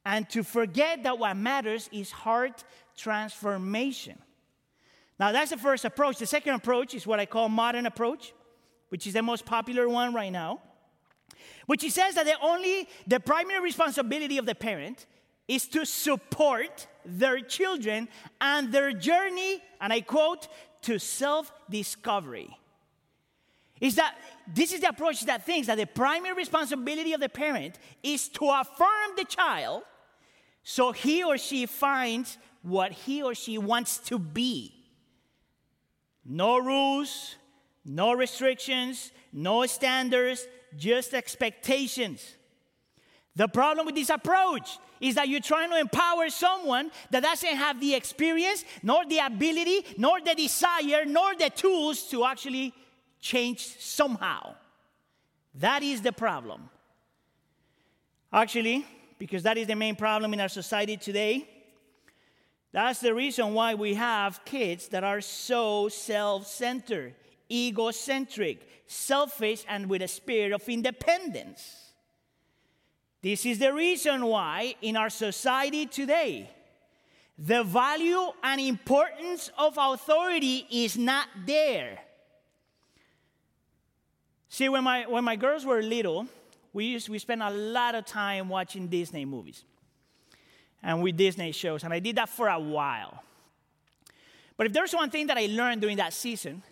and 0.04 0.28
to 0.30 0.42
forget 0.42 1.02
that 1.04 1.18
what 1.18 1.36
matters 1.36 1.88
is 1.92 2.10
heart 2.10 2.64
transformation. 2.96 4.18
Now, 5.20 5.32
that's 5.32 5.50
the 5.50 5.56
first 5.56 5.84
approach. 5.84 6.18
The 6.18 6.26
second 6.26 6.54
approach 6.54 6.94
is 6.94 7.06
what 7.06 7.20
I 7.20 7.26
call 7.26 7.48
modern 7.48 7.86
approach, 7.86 8.32
which 8.88 9.06
is 9.06 9.12
the 9.12 9.22
most 9.22 9.44
popular 9.44 9.88
one 9.88 10.14
right 10.14 10.32
now, 10.32 10.60
which 11.66 11.82
says 11.90 12.14
that 12.14 12.24
the 12.24 12.36
only 12.40 12.88
the 13.06 13.20
primary 13.20 13.60
responsibility 13.60 14.38
of 14.38 14.46
the 14.46 14.54
parent 14.54 15.06
is 15.46 15.66
to 15.68 15.84
support 15.84 16.86
their 17.04 17.40
children 17.40 18.08
and 18.40 18.72
their 18.72 18.92
journey, 18.92 19.62
and 19.80 19.92
I 19.92 20.00
quote, 20.00 20.48
to 20.82 20.98
self-discovery. 20.98 22.56
Is 23.80 23.94
that 23.96 24.16
this 24.46 24.72
is 24.72 24.80
the 24.80 24.88
approach 24.88 25.20
that 25.26 25.44
thinks 25.44 25.66
that 25.66 25.76
the 25.76 25.86
primary 25.86 26.34
responsibility 26.34 27.12
of 27.12 27.20
the 27.20 27.28
parent 27.28 27.78
is 28.02 28.28
to 28.30 28.48
affirm 28.48 29.16
the 29.16 29.24
child 29.24 29.82
so 30.62 30.92
he 30.92 31.24
or 31.24 31.38
she 31.38 31.64
finds 31.64 32.36
what 32.60 32.92
he 32.92 33.22
or 33.22 33.34
she 33.34 33.56
wants 33.56 33.96
to 33.98 34.18
be. 34.18 34.74
No 36.26 36.58
rules, 36.58 37.36
no 37.86 38.12
restrictions, 38.12 39.10
no 39.32 39.64
standards, 39.64 40.46
just 40.76 41.14
expectations. 41.14 42.34
The 43.34 43.48
problem 43.48 43.86
with 43.86 43.94
this 43.94 44.10
approach 44.10 44.78
is 45.00 45.14
that 45.14 45.28
you're 45.28 45.40
trying 45.40 45.70
to 45.70 45.78
empower 45.78 46.28
someone 46.28 46.90
that 47.10 47.22
doesn't 47.22 47.56
have 47.56 47.80
the 47.80 47.94
experience, 47.94 48.64
nor 48.82 49.06
the 49.06 49.20
ability, 49.20 49.86
nor 49.96 50.20
the 50.20 50.34
desire, 50.34 51.06
nor 51.06 51.34
the 51.34 51.48
tools 51.48 52.02
to 52.10 52.26
actually 52.26 52.74
change 53.20 53.78
somehow. 53.78 54.54
That 55.54 55.82
is 55.82 56.02
the 56.02 56.12
problem. 56.12 56.70
Actually, 58.32 58.86
because 59.18 59.42
that 59.42 59.58
is 59.58 59.66
the 59.66 59.74
main 59.74 59.96
problem 59.96 60.32
in 60.34 60.40
our 60.40 60.48
society 60.48 60.96
today, 60.96 61.48
that's 62.72 63.00
the 63.00 63.14
reason 63.14 63.54
why 63.54 63.74
we 63.74 63.94
have 63.94 64.44
kids 64.44 64.88
that 64.88 65.02
are 65.02 65.20
so 65.20 65.88
self 65.88 66.46
centered, 66.46 67.14
egocentric, 67.50 68.66
selfish, 68.86 69.64
and 69.68 69.88
with 69.88 70.02
a 70.02 70.08
spirit 70.08 70.52
of 70.52 70.68
independence. 70.68 71.92
This 73.22 73.46
is 73.46 73.58
the 73.58 73.72
reason 73.72 74.26
why 74.26 74.74
in 74.80 74.96
our 74.96 75.10
society 75.10 75.86
today, 75.86 76.50
the 77.38 77.64
value 77.64 78.32
and 78.42 78.60
importance 78.60 79.50
of 79.56 79.76
authority 79.76 80.66
is 80.70 80.96
not 80.96 81.26
there. 81.46 81.98
See, 84.48 84.68
when 84.68 84.84
my, 84.84 85.06
when 85.06 85.24
my 85.24 85.36
girls 85.36 85.66
were 85.66 85.82
little, 85.82 86.26
we, 86.72 86.86
used, 86.86 87.08
we 87.08 87.18
spent 87.18 87.42
a 87.42 87.50
lot 87.50 87.94
of 87.94 88.06
time 88.06 88.48
watching 88.48 88.88
Disney 88.88 89.24
movies 89.24 89.64
and 90.82 91.02
with 91.02 91.16
Disney 91.16 91.52
shows, 91.52 91.84
and 91.84 91.92
I 91.92 91.98
did 91.98 92.16
that 92.16 92.28
for 92.28 92.48
a 92.48 92.58
while. 92.58 93.22
But 94.56 94.66
if 94.66 94.72
there's 94.72 94.92
one 94.92 95.10
thing 95.10 95.26
that 95.28 95.36
I 95.36 95.46
learned 95.46 95.80
during 95.80 95.96
that 95.98 96.12
season, 96.12 96.62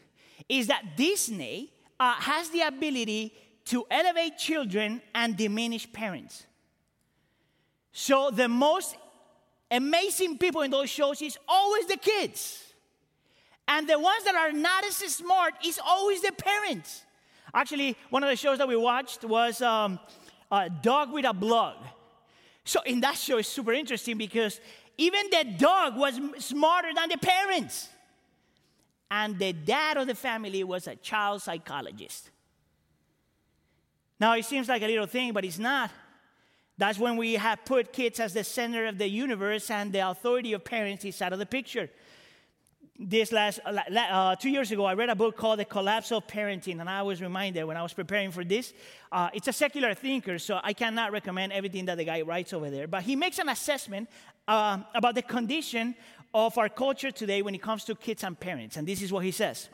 is 0.49 0.68
that 0.68 0.97
Disney 0.97 1.72
uh, 1.99 2.14
has 2.14 2.51
the 2.51 2.61
ability 2.62 3.33
to 3.66 3.85
elevate 3.91 4.39
children 4.39 5.01
and 5.14 5.37
diminish 5.37 5.91
parents. 5.93 6.47
So 7.93 8.31
the 8.31 8.49
most 8.49 8.97
amazing 9.70 10.39
people 10.39 10.62
in 10.62 10.70
those 10.70 10.91
shows 10.91 11.20
is 11.22 11.39
always 11.49 11.87
the 11.87 11.97
kids. 11.97 12.62
And 13.66 13.89
the 13.89 13.99
ones 13.99 14.22
that 14.24 14.35
are 14.35 14.53
not 14.53 14.85
as 14.85 14.97
smart 14.97 15.55
is 15.64 15.81
always 15.85 16.22
the 16.22 16.33
parents. 16.33 17.03
Actually, 17.57 17.97
one 18.11 18.23
of 18.23 18.29
the 18.29 18.37
shows 18.37 18.59
that 18.59 18.69
we 18.69 18.77
watched 18.77 19.25
was 19.25 19.63
um, 19.63 19.99
a 20.53 20.69
Dog 20.69 21.11
with 21.11 21.25
a 21.25 21.33
Blog. 21.33 21.77
So 22.65 22.83
in 22.83 23.01
that 23.01 23.17
show, 23.17 23.39
it's 23.39 23.49
super 23.49 23.73
interesting 23.73 24.19
because 24.19 24.61
even 24.99 25.31
the 25.31 25.55
dog 25.57 25.97
was 25.97 26.21
smarter 26.39 26.89
than 26.95 27.09
the 27.09 27.17
parents. 27.17 27.89
And 29.11 29.39
the 29.39 29.55
dad 29.55 29.97
of 29.97 30.07
the 30.07 30.15
family 30.15 30.65
was 30.65 30.87
a 30.87 30.97
child 30.97 31.41
psychologist. 31.41 32.31
Now, 34.21 34.35
it 34.35 34.45
seems 34.45 34.69
like 34.69 34.83
a 34.83 34.87
little 34.87 35.07
thing, 35.07 35.33
but 35.33 35.45
it's 35.45 35.59
not. 35.59 35.91
That's 36.77 36.99
when 36.99 37.17
we 37.17 37.35
have 37.35 37.65
put 37.65 37.91
kids 37.91 38.21
as 38.21 38.35
the 38.35 38.45
center 38.45 38.87
of 38.87 38.99
the 38.99 39.09
universe 39.09 39.71
and 39.71 39.93
the 39.93 40.11
authority 40.11 40.53
of 40.53 40.63
parents 40.63 41.07
is 41.07 41.23
out 41.23 41.33
of 41.33 41.39
the 41.39 41.47
picture 41.47 41.89
this 42.99 43.32
last 43.32 43.61
uh, 43.64 43.78
uh, 43.97 44.36
two 44.36 44.49
years 44.49 44.70
ago, 44.72 44.84
I 44.84 44.94
read 44.94 45.11
a 45.11 45.14
book 45.14 45.36
called 45.36 45.59
The 45.59 45.64
Collapse 45.64 46.12
of 46.12 46.26
Parenting, 46.26 46.80
and 46.80 46.88
I 46.88 47.03
was 47.03 47.20
reminded 47.20 47.64
when 47.64 47.76
I 47.76 47.82
was 47.82 47.92
preparing 47.92 48.30
for 48.30 48.44
this. 48.44 48.72
Uh, 49.12 49.28
it's 49.34 49.49
a 49.49 49.53
secular 49.53 49.94
thinker, 49.94 50.38
so 50.38 50.61
I 50.62 50.72
cannot 50.72 51.12
recommend 51.12 51.53
everything 51.53 51.84
that 51.86 51.97
the 51.97 52.05
guy 52.05 52.22
writes 52.22 52.53
over 52.53 52.70
there. 52.70 52.86
But 52.86 53.03
he 53.03 53.16
makes 53.16 53.38
an 53.38 53.49
assessment 53.49 54.09
uh, 54.49 54.78
about 54.94 55.14
the 55.14 55.22
condition 55.22 55.94
of 56.32 56.57
our 56.59 56.68
culture 56.68 57.11
today 57.11 57.42
when 57.42 57.55
it 57.55 57.62
comes 57.62 57.84
to 57.84 57.94
kids 57.94 58.24
and 58.24 58.38
parents, 58.38 58.76
and 58.76 58.86
this 58.86 59.03
is 59.03 59.12
what 59.12 59.24
he 59.24 59.30
says. 59.30 59.68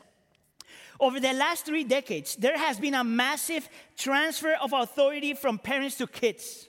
Over 0.99 1.19
the 1.19 1.33
last 1.33 1.65
three 1.65 1.83
decades, 1.83 2.35
there 2.35 2.57
has 2.57 2.79
been 2.79 2.93
a 2.93 3.03
massive 3.03 3.67
transfer 3.97 4.55
of 4.61 4.73
authority 4.73 5.33
from 5.33 5.59
parents 5.59 5.97
to 5.97 6.07
kids. 6.07 6.67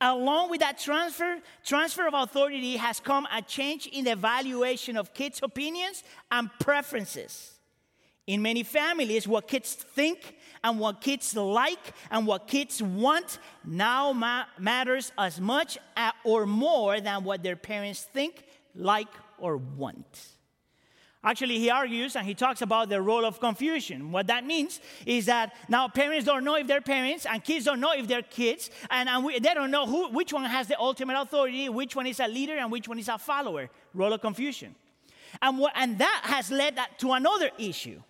Along 0.00 0.50
with 0.50 0.60
that 0.60 0.78
transfer, 0.78 1.38
transfer 1.64 2.06
of 2.06 2.14
authority 2.14 2.76
has 2.78 3.00
come 3.00 3.26
a 3.30 3.42
change 3.42 3.86
in 3.86 4.04
the 4.04 4.16
valuation 4.16 4.96
of 4.96 5.12
kids' 5.12 5.40
opinions 5.42 6.02
and 6.30 6.50
preferences. 6.58 7.58
In 8.26 8.40
many 8.40 8.62
families, 8.62 9.28
what 9.28 9.46
kids 9.46 9.74
think 9.74 10.36
and 10.62 10.78
what 10.78 11.00
kids 11.00 11.36
like 11.36 11.92
and 12.10 12.26
what 12.26 12.46
kids 12.46 12.82
want 12.82 13.38
now 13.64 14.12
ma- 14.12 14.44
matters 14.58 15.12
as 15.18 15.40
much 15.40 15.76
or 16.24 16.46
more 16.46 17.00
than 17.00 17.24
what 17.24 17.42
their 17.42 17.56
parents 17.56 18.02
think, 18.02 18.44
like, 18.74 19.08
or 19.38 19.56
want. 19.56 20.28
Actually, 21.22 21.58
he 21.58 21.68
argues 21.68 22.16
and 22.16 22.26
he 22.26 22.34
talks 22.34 22.62
about 22.62 22.88
the 22.88 23.00
role 23.00 23.26
of 23.26 23.40
confusion. 23.40 24.10
What 24.10 24.28
that 24.28 24.46
means 24.46 24.80
is 25.04 25.26
that 25.26 25.54
now 25.68 25.86
parents 25.86 26.24
don't 26.24 26.44
know 26.44 26.54
if 26.56 26.66
they're 26.66 26.80
parents 26.80 27.26
and 27.26 27.44
kids 27.44 27.66
don't 27.66 27.80
know 27.80 27.92
if 27.92 28.08
they're 28.08 28.22
kids, 28.22 28.70
and, 28.88 29.06
and 29.06 29.22
we, 29.24 29.38
they 29.38 29.52
don't 29.52 29.70
know 29.70 29.86
who, 29.86 30.08
which 30.08 30.32
one 30.32 30.44
has 30.44 30.66
the 30.66 30.80
ultimate 30.80 31.20
authority, 31.20 31.68
which 31.68 31.94
one 31.94 32.06
is 32.06 32.20
a 32.20 32.26
leader, 32.26 32.56
and 32.56 32.72
which 32.72 32.88
one 32.88 32.98
is 32.98 33.08
a 33.08 33.18
follower. 33.18 33.68
Role 33.92 34.14
of 34.14 34.22
confusion. 34.22 34.74
And, 35.42 35.58
what, 35.58 35.72
and 35.76 35.98
that 35.98 36.22
has 36.24 36.50
led 36.50 36.76
that 36.76 36.98
to 37.00 37.12
another 37.12 37.50
issue 37.58 38.00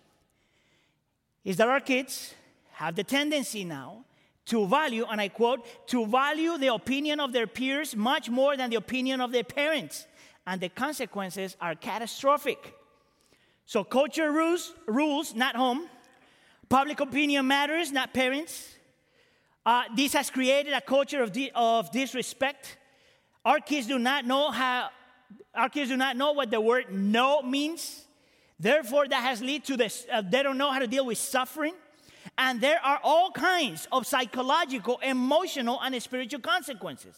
is 1.43 1.57
that 1.57 1.67
our 1.67 1.81
kids 1.81 2.33
have 2.73 2.95
the 2.95 3.03
tendency 3.03 3.65
now 3.65 4.05
to 4.45 4.65
value, 4.65 5.05
and 5.11 5.19
I 5.19 5.27
quote, 5.27 5.65
to 5.87 6.05
value 6.05 6.57
the 6.57 6.73
opinion 6.73 7.19
of 7.19 7.33
their 7.33 7.45
peers 7.45 7.93
much 7.93 8.29
more 8.29 8.55
than 8.55 8.69
the 8.69 8.77
opinion 8.77 9.19
of 9.19 9.33
their 9.33 9.43
parents. 9.43 10.07
And 10.47 10.61
the 10.61 10.69
consequences 10.69 11.57
are 11.59 11.75
catastrophic. 11.75 12.73
So 13.65 13.83
culture 13.83 14.31
rules, 14.31 14.73
rules, 14.85 15.33
not 15.33 15.55
home. 15.55 15.87
Public 16.69 16.99
opinion 16.99 17.47
matters, 17.47 17.91
not 17.91 18.13
parents. 18.13 18.75
Uh, 19.65 19.83
this 19.95 20.13
has 20.13 20.29
created 20.29 20.73
a 20.73 20.81
culture 20.81 21.21
of, 21.21 21.31
di- 21.31 21.51
of 21.53 21.91
disrespect. 21.91 22.77
Our 23.45 23.59
kids 23.59 23.87
do 23.87 23.99
not 23.99 24.25
know 24.25 24.51
how. 24.51 24.89
Our 25.53 25.69
kids 25.69 25.89
do 25.89 25.97
not 25.97 26.17
know 26.17 26.33
what 26.33 26.51
the 26.51 26.59
word 26.59 26.93
no 26.93 27.41
means. 27.41 28.05
Therefore, 28.59 29.07
that 29.07 29.21
has 29.21 29.41
led 29.41 29.65
to 29.65 29.77
this. 29.77 30.05
Uh, 30.11 30.21
they 30.21 30.43
don't 30.43 30.57
know 30.57 30.71
how 30.71 30.79
to 30.79 30.87
deal 30.87 31.05
with 31.05 31.17
suffering. 31.17 31.73
And 32.37 32.61
there 32.61 32.79
are 32.83 32.99
all 33.03 33.31
kinds 33.31 33.87
of 33.91 34.05
psychological, 34.05 34.99
emotional, 34.99 35.79
and 35.81 36.01
spiritual 36.01 36.39
consequences. 36.39 37.15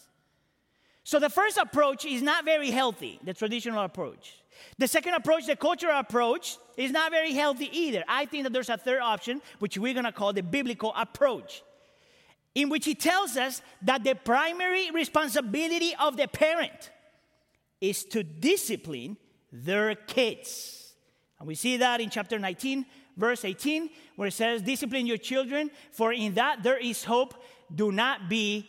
So 1.04 1.18
the 1.18 1.28
first 1.28 1.58
approach 1.58 2.04
is 2.04 2.22
not 2.22 2.44
very 2.44 2.70
healthy, 2.70 3.20
the 3.22 3.34
traditional 3.34 3.84
approach. 3.84 4.42
The 4.78 4.88
second 4.88 5.14
approach, 5.14 5.46
the 5.46 5.56
cultural 5.56 5.98
approach, 5.98 6.58
is 6.76 6.90
not 6.90 7.10
very 7.10 7.32
healthy 7.32 7.68
either. 7.72 8.04
I 8.08 8.26
think 8.26 8.44
that 8.44 8.52
there's 8.52 8.68
a 8.68 8.76
third 8.76 9.00
option, 9.00 9.40
which 9.58 9.78
we're 9.78 9.94
going 9.94 10.04
to 10.04 10.12
call 10.12 10.32
the 10.32 10.42
biblical 10.42 10.92
approach, 10.96 11.62
in 12.54 12.68
which 12.68 12.84
he 12.84 12.94
tells 12.94 13.36
us 13.36 13.62
that 13.82 14.04
the 14.04 14.14
primary 14.14 14.90
responsibility 14.90 15.94
of 15.98 16.16
the 16.16 16.28
parent 16.28 16.90
is 17.80 18.04
to 18.04 18.22
discipline 18.22 19.16
their 19.52 19.94
kids. 19.94 20.94
And 21.38 21.48
we 21.48 21.54
see 21.54 21.76
that 21.76 22.00
in 22.00 22.10
chapter 22.10 22.38
19, 22.38 22.86
verse 23.16 23.44
18, 23.44 23.90
where 24.16 24.28
it 24.28 24.32
says, 24.32 24.62
Discipline 24.62 25.06
your 25.06 25.18
children, 25.18 25.70
for 25.92 26.12
in 26.12 26.34
that 26.34 26.62
there 26.62 26.78
is 26.78 27.04
hope. 27.04 27.34
Do 27.74 27.92
not 27.92 28.28
be 28.28 28.68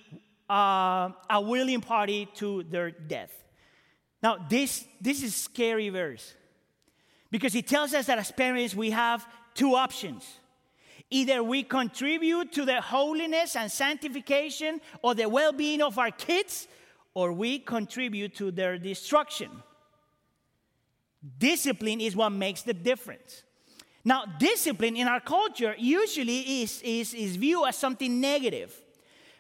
uh, 0.50 1.10
a 1.30 1.42
willing 1.42 1.82
party 1.82 2.28
to 2.36 2.64
their 2.64 2.92
death. 2.92 3.45
Now, 4.26 4.38
this, 4.50 4.86
this 5.00 5.22
is 5.22 5.36
scary 5.36 5.90
verse 5.90 6.34
because 7.30 7.54
it 7.54 7.68
tells 7.68 7.94
us 7.94 8.08
that 8.08 8.18
as 8.18 8.32
parents 8.32 8.74
we 8.74 8.90
have 8.90 9.24
two 9.54 9.76
options. 9.76 10.26
Either 11.12 11.44
we 11.44 11.62
contribute 11.62 12.52
to 12.54 12.66
the 12.66 12.82
holiness 12.82 13.56
and 13.56 13.72
sanctification 13.72 14.82
or 15.04 15.14
the 15.14 15.30
well 15.30 15.52
being 15.52 15.80
of 15.80 16.00
our 16.00 16.10
kids, 16.10 16.68
or 17.14 17.34
we 17.34 17.60
contribute 17.60 18.34
to 18.38 18.50
their 18.50 18.80
destruction. 18.80 19.52
Discipline 21.38 22.02
is 22.02 22.16
what 22.16 22.32
makes 22.32 22.64
the 22.64 22.74
difference. 22.74 23.44
Now, 24.04 24.26
discipline 24.40 24.96
in 24.98 25.08
our 25.08 25.20
culture 25.20 25.76
usually 25.78 26.64
is, 26.64 26.82
is, 26.82 27.14
is 27.14 27.36
viewed 27.36 27.68
as 27.68 27.78
something 27.78 28.20
negative. 28.20 28.74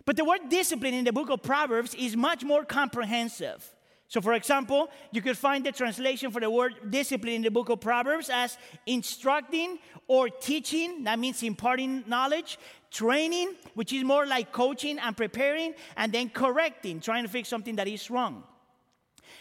But 0.05 0.15
the 0.15 0.25
word 0.25 0.41
discipline 0.47 0.93
in 0.93 1.05
the 1.05 1.11
book 1.11 1.31
of 1.31 1.41
Proverbs 1.41 1.95
is 1.95 2.15
much 2.15 2.43
more 2.43 2.63
comprehensive. 2.63 3.74
So, 4.07 4.21
for 4.21 4.33
example, 4.33 4.89
you 5.11 5.21
could 5.21 5.37
find 5.37 5.65
the 5.65 5.71
translation 5.71 6.31
for 6.31 6.39
the 6.39 6.49
word 6.49 6.75
discipline 6.89 7.33
in 7.33 7.41
the 7.41 7.51
book 7.51 7.69
of 7.69 7.81
Proverbs 7.81 8.29
as 8.31 8.57
instructing 8.85 9.79
or 10.07 10.29
teaching, 10.29 11.03
that 11.05 11.17
means 11.17 11.41
imparting 11.41 12.03
knowledge, 12.07 12.59
training, 12.91 13.55
which 13.73 13.91
is 13.91 14.03
more 14.03 14.25
like 14.25 14.51
coaching 14.51 14.99
and 14.99 15.17
preparing, 15.17 15.73
and 15.97 16.11
then 16.11 16.29
correcting, 16.29 16.99
trying 16.99 17.23
to 17.23 17.29
fix 17.29 17.49
something 17.49 17.75
that 17.77 17.87
is 17.87 18.11
wrong. 18.11 18.43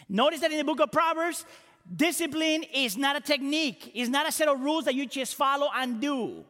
Notice 0.09 0.39
that 0.39 0.51
in 0.51 0.57
the 0.57 0.63
book 0.63 0.79
of 0.79 0.91
Proverbs, 0.91 1.45
Discipline 1.93 2.63
is 2.73 2.97
not 2.97 3.15
a 3.15 3.21
technique, 3.21 3.91
it's 3.93 4.09
not 4.09 4.27
a 4.27 4.31
set 4.31 4.47
of 4.47 4.59
rules 4.59 4.85
that 4.85 4.95
you 4.95 5.05
just 5.05 5.35
follow 5.35 5.69
and 5.75 6.01
do. 6.01 6.43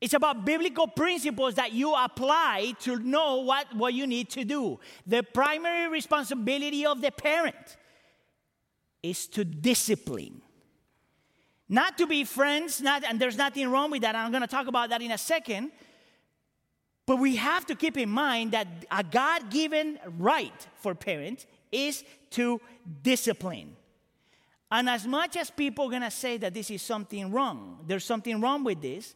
It's 0.00 0.14
about 0.14 0.46
biblical 0.46 0.86
principles 0.86 1.56
that 1.56 1.72
you 1.72 1.94
apply 1.94 2.74
to 2.80 2.98
know 2.98 3.36
what, 3.42 3.74
what 3.76 3.92
you 3.92 4.06
need 4.06 4.30
to 4.30 4.44
do. 4.44 4.80
The 5.06 5.22
primary 5.22 5.88
responsibility 5.88 6.86
of 6.86 7.02
the 7.02 7.10
parent 7.10 7.76
is 9.02 9.26
to 9.28 9.44
discipline. 9.44 10.40
Not 11.68 11.98
to 11.98 12.06
be 12.06 12.24
friends, 12.24 12.80
not, 12.80 13.04
and 13.04 13.20
there's 13.20 13.36
nothing 13.36 13.68
wrong 13.68 13.90
with 13.90 14.02
that. 14.02 14.16
I'm 14.16 14.30
going 14.30 14.42
to 14.42 14.48
talk 14.48 14.66
about 14.66 14.88
that 14.88 15.02
in 15.02 15.10
a 15.10 15.18
second. 15.18 15.70
But 17.06 17.16
we 17.16 17.36
have 17.36 17.66
to 17.66 17.74
keep 17.74 17.96
in 17.96 18.08
mind 18.08 18.52
that 18.52 18.68
a 18.90 19.04
God 19.04 19.50
given 19.50 19.98
right 20.18 20.66
for 20.76 20.94
parents 20.94 21.46
is 21.70 22.04
to 22.30 22.60
discipline. 23.02 23.76
And 24.70 24.88
as 24.88 25.06
much 25.06 25.36
as 25.36 25.50
people 25.50 25.86
are 25.86 25.90
going 25.90 26.02
to 26.02 26.10
say 26.10 26.36
that 26.38 26.54
this 26.54 26.70
is 26.70 26.82
something 26.82 27.30
wrong, 27.32 27.80
there's 27.86 28.04
something 28.04 28.40
wrong 28.40 28.64
with 28.64 28.80
this, 28.80 29.14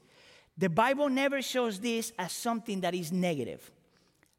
the 0.56 0.68
Bible 0.68 1.08
never 1.08 1.42
shows 1.42 1.80
this 1.80 2.12
as 2.18 2.32
something 2.32 2.80
that 2.82 2.94
is 2.94 3.10
negative. 3.10 3.70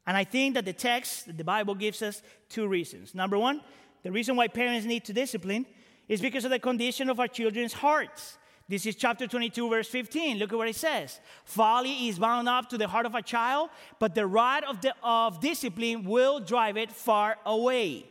And 0.06 0.16
I 0.16 0.24
think 0.24 0.54
that 0.54 0.64
the 0.64 0.72
text, 0.72 1.26
that 1.26 1.36
the 1.36 1.44
Bible 1.44 1.74
gives 1.74 2.00
us 2.00 2.22
two 2.48 2.68
reasons. 2.68 3.14
Number 3.14 3.38
one, 3.38 3.60
the 4.02 4.12
reason 4.12 4.36
why 4.36 4.48
parents 4.48 4.86
need 4.86 5.04
to 5.06 5.12
discipline 5.12 5.66
is 6.08 6.20
because 6.20 6.44
of 6.44 6.50
the 6.50 6.58
condition 6.58 7.10
of 7.10 7.18
our 7.18 7.28
children's 7.28 7.72
hearts. 7.72 8.38
This 8.68 8.86
is 8.86 8.96
chapter 8.96 9.26
22, 9.26 9.68
verse 9.68 9.88
15. 9.88 10.38
Look 10.38 10.52
at 10.52 10.58
what 10.58 10.68
it 10.68 10.76
says. 10.76 11.20
Folly 11.44 12.08
is 12.08 12.18
bound 12.18 12.48
up 12.48 12.68
to 12.70 12.78
the 12.78 12.88
heart 12.88 13.06
of 13.06 13.14
a 13.14 13.22
child, 13.22 13.70
but 13.98 14.14
the 14.14 14.26
rod 14.26 14.64
of, 14.64 14.80
the, 14.80 14.94
of 15.02 15.40
discipline 15.40 16.04
will 16.04 16.40
drive 16.40 16.76
it 16.76 16.90
far 16.90 17.36
away. 17.44 18.06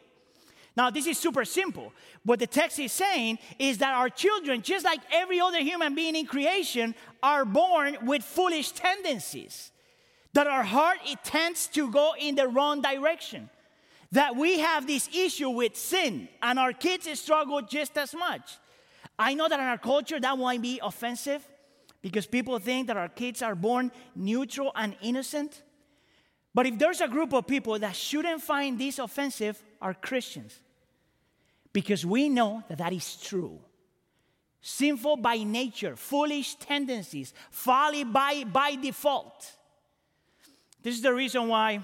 Now, 0.78 0.90
this 0.90 1.08
is 1.08 1.18
super 1.18 1.46
simple. 1.46 1.94
What 2.24 2.40
the 2.40 2.48
text 2.48 2.80
is 2.80 2.92
saying 2.92 3.40
is 3.58 3.78
that 3.78 3.94
our 3.94 4.10
children, 4.10 4.62
just 4.62 4.84
like 4.84 5.00
every 5.12 5.40
other 5.40 5.60
human 5.60 5.96
being 5.96 6.16
in 6.16 6.26
creation, 6.26 6.96
are 7.24 7.46
born 7.46 7.98
with 8.04 8.24
foolish 8.24 8.72
tendencies. 8.72 9.72
That 10.34 10.48
our 10.48 10.64
heart 10.64 10.98
it 11.06 11.24
tends 11.24 11.68
to 11.68 11.90
go 11.90 12.14
in 12.20 12.36
the 12.36 12.50
wrong 12.50 12.82
direction. 12.82 13.50
That 14.12 14.36
we 14.36 14.60
have 14.60 14.86
this 14.86 15.10
issue 15.16 15.50
with 15.50 15.78
sin, 15.78 16.28
and 16.42 16.60
our 16.60 16.74
kids 16.74 17.08
struggle 17.18 17.62
just 17.62 17.98
as 17.98 18.14
much. 18.14 18.58
I 19.18 19.34
know 19.34 19.48
that 19.48 19.60
in 19.60 19.66
our 19.66 19.78
culture 19.78 20.20
that 20.20 20.38
might 20.38 20.62
be 20.62 20.82
offensive 20.84 21.48
because 22.02 22.26
people 22.26 22.60
think 22.60 22.88
that 22.88 22.98
our 22.98 23.08
kids 23.08 23.42
are 23.42 23.56
born 23.56 23.94
neutral 24.14 24.74
and 24.76 24.96
innocent. 25.02 25.64
But 26.54 26.66
if 26.66 26.78
there's 26.78 27.00
a 27.00 27.08
group 27.08 27.34
of 27.34 27.48
people 27.48 27.80
that 27.80 27.96
shouldn't 27.96 28.42
find 28.42 28.78
this 28.78 29.00
offensive, 29.00 29.62
are 29.82 29.94
Christians 29.94 30.60
because 31.76 32.06
we 32.06 32.30
know 32.30 32.64
that 32.70 32.78
that 32.78 32.94
is 32.94 33.18
true. 33.18 33.60
Sinful 34.62 35.18
by 35.18 35.44
nature, 35.44 35.98
foolish 35.98 36.56
tendencies, 36.56 37.34
folly 37.52 38.06
by, 38.06 38.46
by 38.46 38.76
default. 38.76 39.52
This 40.82 40.96
is 40.96 41.02
the 41.02 41.14
reason 41.14 41.50
why 41.50 41.84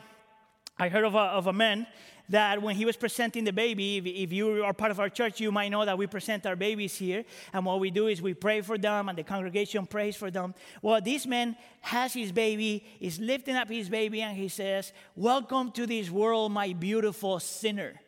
I 0.80 0.88
heard 0.88 1.04
of 1.04 1.16
a, 1.16 1.26
of 1.40 1.48
a 1.48 1.52
man 1.52 1.88
that 2.30 2.62
when 2.62 2.78
he 2.78 2.86
was 2.86 2.96
presenting 2.96 3.44
the 3.44 3.52
baby, 3.52 3.98
if, 3.98 4.06
if, 4.06 4.32
you 4.32 4.64
are 4.64 4.74
part 4.74 4.92
of 4.92 5.02
our 5.02 5.10
church, 5.10 5.42
you 5.42 5.52
might 5.52 5.68
know 5.68 5.84
that 5.84 5.98
we 5.98 6.08
present 6.08 6.46
our 6.46 6.56
babies 6.56 6.96
here. 6.96 7.26
And 7.52 7.66
what 7.66 7.82
we 7.82 7.92
do 7.92 8.08
is 8.08 8.22
we 8.22 8.34
pray 8.34 8.62
for 8.62 8.78
them, 8.78 9.10
and 9.10 9.18
the 9.18 9.24
congregation 9.24 9.86
prays 9.86 10.16
for 10.16 10.32
them. 10.32 10.56
Well, 10.82 11.02
this 11.02 11.26
man 11.26 11.58
has 11.82 12.14
his 12.14 12.32
baby, 12.32 12.86
is 13.02 13.20
lifting 13.20 13.58
up 13.58 13.68
his 13.68 13.90
baby, 13.90 14.22
and 14.22 14.38
he 14.38 14.48
says, 14.48 14.94
Welcome 15.18 15.74
to 15.74 15.86
this 15.86 16.10
world, 16.10 16.54
my 16.54 16.72
beautiful 16.72 17.42
sinner. 17.42 18.00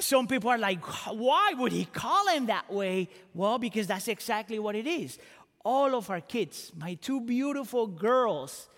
Some 0.00 0.26
people 0.26 0.50
are 0.50 0.58
like, 0.58 0.84
why 1.12 1.52
would 1.56 1.72
he 1.72 1.84
call 1.84 2.28
him 2.28 2.46
that 2.46 2.72
way? 2.72 3.08
Well, 3.32 3.58
because 3.58 3.86
that's 3.86 4.08
exactly 4.08 4.58
what 4.58 4.74
it 4.74 4.86
is. 4.86 5.18
All 5.64 5.94
of 5.94 6.10
our 6.10 6.20
kids, 6.20 6.72
my 6.76 6.94
two 6.94 7.20
beautiful 7.20 7.86
girls, 7.86 8.68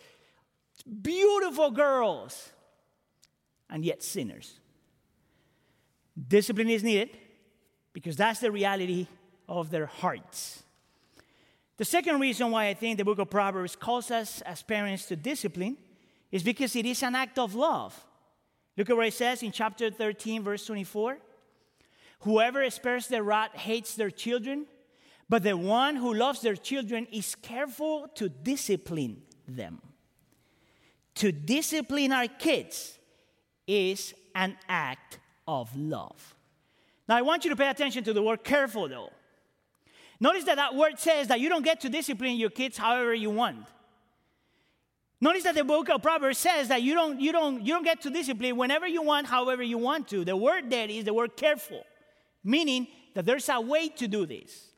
beautiful 1.02 1.70
girls, 1.70 2.50
and 3.70 3.84
yet 3.84 4.02
sinners. 4.02 4.60
Discipline 6.28 6.68
is 6.68 6.84
needed 6.84 7.10
because 7.92 8.16
that's 8.16 8.40
the 8.40 8.52
reality 8.52 9.06
of 9.48 9.70
their 9.70 9.86
hearts. 9.86 10.62
The 11.78 11.84
second 11.84 12.20
reason 12.20 12.50
why 12.50 12.68
I 12.68 12.74
think 12.74 12.98
the 12.98 13.04
book 13.04 13.18
of 13.18 13.30
Proverbs 13.30 13.76
calls 13.76 14.10
us 14.10 14.40
as 14.42 14.62
parents 14.62 15.06
to 15.06 15.16
discipline 15.16 15.76
is 16.30 16.42
because 16.42 16.76
it 16.76 16.86
is 16.86 17.02
an 17.02 17.14
act 17.14 17.38
of 17.38 17.54
love. 17.54 18.05
Look 18.76 18.90
at 18.90 18.96
what 18.96 19.06
it 19.06 19.14
says 19.14 19.42
in 19.42 19.52
chapter 19.52 19.90
13, 19.90 20.42
verse 20.42 20.66
24. 20.66 21.18
Whoever 22.20 22.68
spares 22.70 23.08
their 23.08 23.22
rod 23.22 23.50
hates 23.54 23.94
their 23.94 24.10
children, 24.10 24.66
but 25.28 25.42
the 25.42 25.56
one 25.56 25.96
who 25.96 26.14
loves 26.14 26.40
their 26.40 26.56
children 26.56 27.06
is 27.12 27.34
careful 27.34 28.08
to 28.14 28.28
discipline 28.28 29.22
them. 29.46 29.80
To 31.16 31.32
discipline 31.32 32.12
our 32.12 32.28
kids 32.28 32.98
is 33.66 34.14
an 34.34 34.56
act 34.68 35.18
of 35.48 35.74
love. 35.76 36.34
Now, 37.08 37.16
I 37.16 37.22
want 37.22 37.44
you 37.44 37.50
to 37.50 37.56
pay 37.56 37.68
attention 37.68 38.04
to 38.04 38.12
the 38.12 38.22
word 38.22 38.44
careful, 38.44 38.88
though. 38.88 39.10
Notice 40.18 40.44
that 40.44 40.56
that 40.56 40.74
word 40.74 40.98
says 40.98 41.28
that 41.28 41.40
you 41.40 41.48
don't 41.48 41.64
get 41.64 41.80
to 41.80 41.88
discipline 41.88 42.36
your 42.36 42.50
kids 42.50 42.76
however 42.78 43.14
you 43.14 43.30
want. 43.30 43.66
Notice 45.20 45.44
that 45.44 45.54
the 45.54 45.64
book 45.64 45.88
of 45.88 46.02
Proverbs 46.02 46.38
says 46.38 46.68
that 46.68 46.82
you 46.82 46.92
don't, 46.92 47.20
you, 47.20 47.32
don't, 47.32 47.64
you 47.64 47.72
don't 47.72 47.84
get 47.84 48.02
to 48.02 48.10
discipline 48.10 48.56
whenever 48.56 48.86
you 48.86 49.02
want, 49.02 49.26
however 49.26 49.62
you 49.62 49.78
want 49.78 50.08
to. 50.08 50.24
The 50.24 50.36
word 50.36 50.68
there 50.68 50.88
is 50.88 51.04
the 51.04 51.14
word 51.14 51.36
careful, 51.36 51.82
meaning 52.44 52.86
that 53.14 53.24
there's 53.24 53.48
a 53.48 53.60
way 53.60 53.88
to 53.88 54.06
do 54.06 54.26
this. 54.26 54.68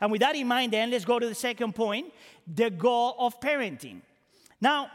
And 0.00 0.12
with 0.12 0.20
that 0.20 0.36
in 0.36 0.46
mind, 0.46 0.72
then, 0.72 0.92
let's 0.92 1.04
go 1.04 1.18
to 1.18 1.28
the 1.28 1.34
second 1.34 1.74
point 1.74 2.12
the 2.46 2.70
goal 2.70 3.16
of 3.18 3.40
parenting. 3.40 4.00
Now, 4.60 4.90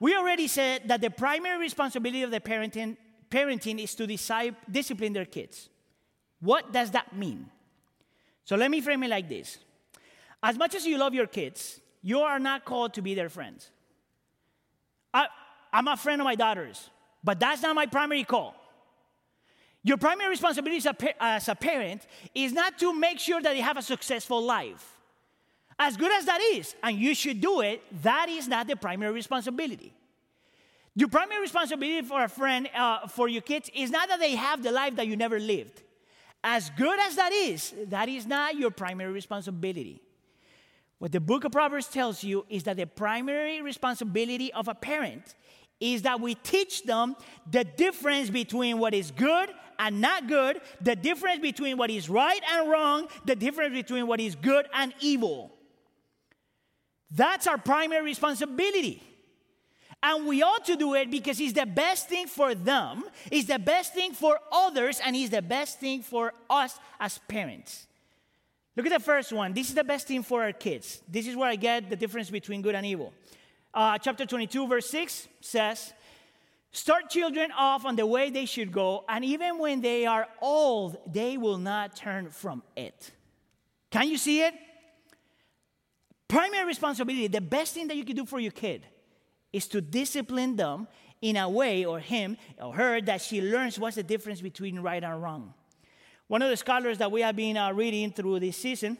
we 0.00 0.16
already 0.16 0.48
said 0.48 0.82
that 0.86 1.02
the 1.02 1.10
primary 1.10 1.58
responsibility 1.58 2.22
of 2.22 2.30
the 2.30 2.40
parenting, 2.40 2.96
parenting 3.30 3.82
is 3.82 3.94
to 3.94 4.06
decide, 4.06 4.56
discipline 4.70 5.12
their 5.12 5.26
kids. 5.26 5.68
What 6.40 6.72
does 6.72 6.90
that 6.92 7.14
mean? 7.14 7.50
So 8.44 8.56
let 8.56 8.70
me 8.70 8.80
frame 8.80 9.02
it 9.02 9.10
like 9.10 9.28
this 9.28 9.58
As 10.42 10.56
much 10.56 10.74
as 10.74 10.86
you 10.86 10.96
love 10.96 11.12
your 11.12 11.26
kids, 11.26 11.80
you 12.02 12.20
are 12.20 12.38
not 12.38 12.64
called 12.64 12.94
to 12.94 13.02
be 13.02 13.14
their 13.14 13.28
friends. 13.28 13.70
I, 15.16 15.28
I'm 15.72 15.88
a 15.88 15.96
friend 15.96 16.20
of 16.20 16.26
my 16.26 16.34
daughter's, 16.34 16.90
but 17.24 17.40
that's 17.40 17.62
not 17.62 17.74
my 17.74 17.86
primary 17.86 18.24
call. 18.24 18.54
Your 19.82 19.96
primary 19.96 20.28
responsibility 20.28 20.76
as 20.76 20.86
a, 20.86 21.22
as 21.22 21.48
a 21.48 21.54
parent 21.54 22.06
is 22.34 22.52
not 22.52 22.78
to 22.80 22.92
make 22.92 23.18
sure 23.18 23.40
that 23.40 23.54
they 23.54 23.60
have 23.60 23.78
a 23.78 23.82
successful 23.82 24.42
life. 24.42 24.84
As 25.78 25.96
good 25.96 26.12
as 26.12 26.26
that 26.26 26.40
is, 26.54 26.74
and 26.82 26.98
you 26.98 27.14
should 27.14 27.40
do 27.40 27.60
it, 27.60 27.82
that 28.02 28.28
is 28.28 28.48
not 28.48 28.66
the 28.66 28.76
primary 28.76 29.12
responsibility. 29.12 29.92
Your 30.94 31.08
primary 31.08 31.40
responsibility 31.40 32.06
for 32.06 32.24
a 32.24 32.28
friend, 32.28 32.68
uh, 32.74 33.06
for 33.06 33.28
your 33.28 33.42
kids, 33.42 33.70
is 33.74 33.90
not 33.90 34.08
that 34.08 34.18
they 34.18 34.34
have 34.34 34.62
the 34.62 34.72
life 34.72 34.96
that 34.96 35.06
you 35.06 35.16
never 35.16 35.38
lived. 35.38 35.82
As 36.42 36.70
good 36.70 36.98
as 37.00 37.16
that 37.16 37.32
is, 37.32 37.74
that 37.88 38.08
is 38.08 38.26
not 38.26 38.56
your 38.56 38.70
primary 38.70 39.12
responsibility. 39.12 40.00
What 40.98 41.12
the 41.12 41.20
book 41.20 41.44
of 41.44 41.52
Proverbs 41.52 41.88
tells 41.88 42.24
you 42.24 42.46
is 42.48 42.62
that 42.64 42.76
the 42.76 42.86
primary 42.86 43.60
responsibility 43.60 44.52
of 44.52 44.68
a 44.68 44.74
parent 44.74 45.34
is 45.78 46.02
that 46.02 46.20
we 46.20 46.34
teach 46.36 46.84
them 46.84 47.14
the 47.50 47.64
difference 47.64 48.30
between 48.30 48.78
what 48.78 48.94
is 48.94 49.10
good 49.10 49.50
and 49.78 50.00
not 50.00 50.26
good, 50.26 50.60
the 50.80 50.96
difference 50.96 51.40
between 51.40 51.76
what 51.76 51.90
is 51.90 52.08
right 52.08 52.40
and 52.50 52.70
wrong, 52.70 53.08
the 53.26 53.36
difference 53.36 53.74
between 53.74 54.06
what 54.06 54.20
is 54.20 54.34
good 54.34 54.66
and 54.72 54.94
evil. 55.00 55.52
That's 57.10 57.46
our 57.46 57.58
primary 57.58 58.04
responsibility. 58.04 59.02
And 60.02 60.26
we 60.26 60.42
ought 60.42 60.64
to 60.66 60.76
do 60.76 60.94
it 60.94 61.10
because 61.10 61.40
it's 61.40 61.52
the 61.52 61.66
best 61.66 62.08
thing 62.08 62.26
for 62.26 62.54
them, 62.54 63.04
it's 63.30 63.48
the 63.48 63.58
best 63.58 63.92
thing 63.92 64.12
for 64.12 64.38
others, 64.50 65.00
and 65.04 65.14
it's 65.14 65.30
the 65.30 65.42
best 65.42 65.78
thing 65.78 66.02
for 66.02 66.32
us 66.48 66.78
as 66.98 67.18
parents. 67.28 67.86
Look 68.76 68.86
at 68.86 68.92
the 68.92 69.04
first 69.04 69.32
one. 69.32 69.54
This 69.54 69.70
is 69.70 69.74
the 69.74 69.84
best 69.84 70.06
thing 70.06 70.22
for 70.22 70.42
our 70.42 70.52
kids. 70.52 71.02
This 71.08 71.26
is 71.26 71.34
where 71.34 71.48
I 71.48 71.56
get 71.56 71.88
the 71.88 71.96
difference 71.96 72.28
between 72.28 72.60
good 72.60 72.74
and 72.74 72.84
evil. 72.84 73.14
Uh, 73.72 73.96
chapter 73.98 74.26
22, 74.26 74.68
verse 74.68 74.88
6 74.90 75.28
says, 75.40 75.94
Start 76.72 77.08
children 77.08 77.50
off 77.56 77.86
on 77.86 77.96
the 77.96 78.04
way 78.04 78.28
they 78.28 78.44
should 78.44 78.70
go, 78.70 79.04
and 79.08 79.24
even 79.24 79.58
when 79.58 79.80
they 79.80 80.04
are 80.04 80.28
old, 80.42 80.98
they 81.10 81.38
will 81.38 81.56
not 81.56 81.96
turn 81.96 82.28
from 82.28 82.62
it. 82.76 83.12
Can 83.90 84.08
you 84.08 84.18
see 84.18 84.42
it? 84.42 84.52
Primary 86.28 86.66
responsibility, 86.66 87.28
the 87.28 87.40
best 87.40 87.72
thing 87.72 87.88
that 87.88 87.96
you 87.96 88.04
can 88.04 88.16
do 88.16 88.26
for 88.26 88.40
your 88.40 88.52
kid 88.52 88.84
is 89.52 89.68
to 89.68 89.80
discipline 89.80 90.56
them 90.56 90.86
in 91.22 91.36
a 91.36 91.48
way, 91.48 91.86
or 91.86 91.98
him 91.98 92.36
or 92.60 92.74
her, 92.74 93.00
that 93.00 93.22
she 93.22 93.40
learns 93.40 93.78
what's 93.78 93.96
the 93.96 94.02
difference 94.02 94.42
between 94.42 94.80
right 94.80 95.02
and 95.02 95.22
wrong. 95.22 95.54
One 96.28 96.42
of 96.42 96.50
the 96.50 96.56
scholars 96.56 96.98
that 96.98 97.12
we 97.12 97.20
have 97.20 97.36
been 97.36 97.56
uh, 97.56 97.72
reading 97.72 98.12
through 98.12 98.40
this 98.40 98.56
season 98.56 98.98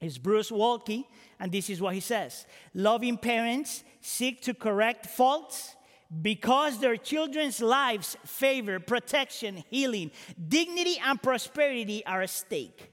is 0.00 0.18
Bruce 0.18 0.50
Waltke, 0.50 1.04
and 1.38 1.52
this 1.52 1.70
is 1.70 1.80
what 1.80 1.94
he 1.94 2.00
says 2.00 2.46
Loving 2.74 3.16
parents 3.16 3.84
seek 4.00 4.42
to 4.42 4.54
correct 4.54 5.06
faults 5.06 5.74
because 6.22 6.78
their 6.78 6.96
children's 6.96 7.60
lives, 7.60 8.16
favor, 8.24 8.78
protection, 8.78 9.64
healing, 9.70 10.10
dignity, 10.48 10.98
and 11.04 11.20
prosperity 11.20 12.04
are 12.06 12.22
at 12.22 12.30
stake. 12.30 12.92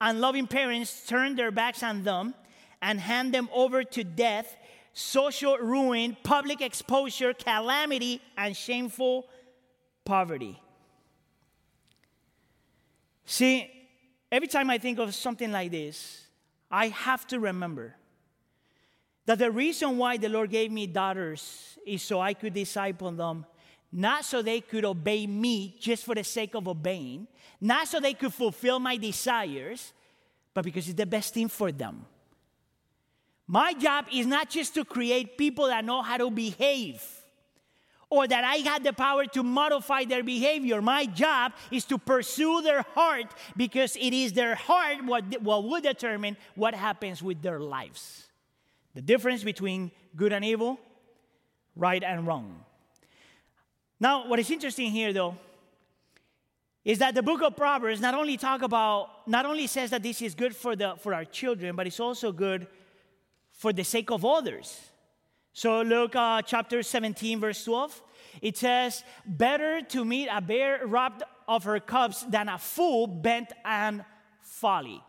Unloving 0.00 0.46
parents 0.46 1.06
turn 1.06 1.36
their 1.36 1.50
backs 1.50 1.82
on 1.82 2.02
them 2.02 2.34
and 2.80 2.98
hand 2.98 3.34
them 3.34 3.48
over 3.52 3.84
to 3.84 4.02
death, 4.02 4.56
social 4.94 5.58
ruin, 5.58 6.16
public 6.22 6.62
exposure, 6.62 7.34
calamity, 7.34 8.22
and 8.38 8.56
shameful 8.56 9.26
poverty. 10.06 10.58
See, 13.30 13.70
every 14.32 14.48
time 14.48 14.70
I 14.70 14.78
think 14.78 14.98
of 14.98 15.14
something 15.14 15.52
like 15.52 15.70
this, 15.70 16.26
I 16.68 16.88
have 16.88 17.28
to 17.28 17.38
remember 17.38 17.94
that 19.24 19.38
the 19.38 19.52
reason 19.52 19.98
why 19.98 20.16
the 20.16 20.28
Lord 20.28 20.50
gave 20.50 20.72
me 20.72 20.88
daughters 20.88 21.78
is 21.86 22.02
so 22.02 22.20
I 22.20 22.34
could 22.34 22.54
disciple 22.54 23.12
them, 23.12 23.46
not 23.92 24.24
so 24.24 24.42
they 24.42 24.60
could 24.60 24.84
obey 24.84 25.28
me 25.28 25.76
just 25.78 26.04
for 26.04 26.16
the 26.16 26.24
sake 26.24 26.56
of 26.56 26.66
obeying, 26.66 27.28
not 27.60 27.86
so 27.86 28.00
they 28.00 28.14
could 28.14 28.34
fulfill 28.34 28.80
my 28.80 28.96
desires, 28.96 29.92
but 30.52 30.64
because 30.64 30.88
it's 30.88 30.96
the 30.96 31.06
best 31.06 31.32
thing 31.32 31.46
for 31.46 31.70
them. 31.70 32.04
My 33.46 33.74
job 33.74 34.06
is 34.12 34.26
not 34.26 34.50
just 34.50 34.74
to 34.74 34.84
create 34.84 35.38
people 35.38 35.68
that 35.68 35.84
know 35.84 36.02
how 36.02 36.16
to 36.16 36.32
behave 36.32 37.00
or 38.10 38.26
that 38.26 38.42
I 38.42 38.56
had 38.56 38.82
the 38.82 38.92
power 38.92 39.24
to 39.26 39.42
modify 39.44 40.04
their 40.04 40.24
behavior. 40.24 40.82
My 40.82 41.06
job 41.06 41.52
is 41.70 41.84
to 41.86 41.96
pursue 41.96 42.60
their 42.60 42.82
heart 42.94 43.26
because 43.56 43.96
it 43.96 44.12
is 44.12 44.32
their 44.32 44.56
heart 44.56 45.04
what, 45.04 45.40
what 45.40 45.64
will 45.64 45.80
determine 45.80 46.36
what 46.56 46.74
happens 46.74 47.22
with 47.22 47.40
their 47.40 47.60
lives. 47.60 48.28
The 48.94 49.00
difference 49.00 49.44
between 49.44 49.92
good 50.16 50.32
and 50.32 50.44
evil, 50.44 50.80
right 51.76 52.02
and 52.02 52.26
wrong. 52.26 52.64
Now, 54.00 54.26
what 54.26 54.40
is 54.40 54.50
interesting 54.50 54.90
here 54.90 55.12
though 55.12 55.36
is 56.84 56.98
that 56.98 57.14
the 57.14 57.22
book 57.22 57.42
of 57.42 57.56
Proverbs 57.56 58.00
not 58.00 58.14
only 58.14 58.36
talk 58.36 58.62
about 58.62 59.28
not 59.28 59.46
only 59.46 59.66
says 59.68 59.90
that 59.90 60.02
this 60.02 60.20
is 60.22 60.34
good 60.34 60.56
for 60.56 60.74
the 60.74 60.96
for 60.98 61.14
our 61.14 61.24
children, 61.24 61.76
but 61.76 61.86
it's 61.86 62.00
also 62.00 62.32
good 62.32 62.66
for 63.52 63.72
the 63.72 63.84
sake 63.84 64.10
of 64.10 64.24
others. 64.24 64.89
So 65.52 65.82
look, 65.82 66.14
uh, 66.16 66.42
chapter 66.42 66.82
17, 66.82 67.40
verse 67.40 67.64
12. 67.64 68.02
It 68.42 68.56
says, 68.56 69.04
Better 69.26 69.82
to 69.82 70.04
meet 70.04 70.28
a 70.28 70.40
bear 70.40 70.86
robbed 70.86 71.22
of 71.48 71.64
her 71.64 71.80
cubs 71.80 72.24
than 72.28 72.48
a 72.48 72.58
fool 72.58 73.06
bent 73.06 73.52
on 73.64 74.04
folly. 74.40 75.02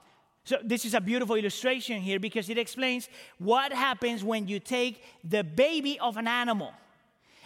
So, 0.43 0.57
this 0.63 0.85
is 0.85 0.95
a 0.95 1.01
beautiful 1.01 1.35
illustration 1.35 2.01
here 2.01 2.19
because 2.19 2.49
it 2.49 2.57
explains 2.57 3.09
what 3.37 3.71
happens 3.71 4.23
when 4.23 4.47
you 4.47 4.59
take 4.59 5.03
the 5.23 5.43
baby 5.43 5.99
of 5.99 6.17
an 6.17 6.27
animal. 6.27 6.73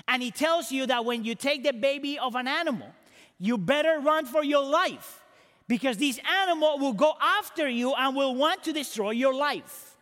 And 0.07 0.23
it 0.23 0.35
tells 0.35 0.71
you 0.71 0.85
that 0.85 1.03
when 1.03 1.25
you 1.25 1.35
take 1.35 1.63
the 1.63 1.73
baby 1.73 2.17
of 2.17 2.35
an 2.35 2.47
animal, 2.47 2.87
you 3.37 3.57
better 3.57 3.99
run 3.99 4.25
for 4.25 4.43
your 4.43 4.63
life 4.63 5.23
because 5.67 5.97
this 5.97 6.19
animal 6.43 6.79
will 6.79 6.93
go 6.93 7.13
after 7.19 7.67
you 7.67 7.93
and 7.93 8.15
will 8.15 8.35
want 8.35 8.63
to 8.63 8.71
destroy 8.71 9.11
your 9.11 9.33
life. 9.33 9.94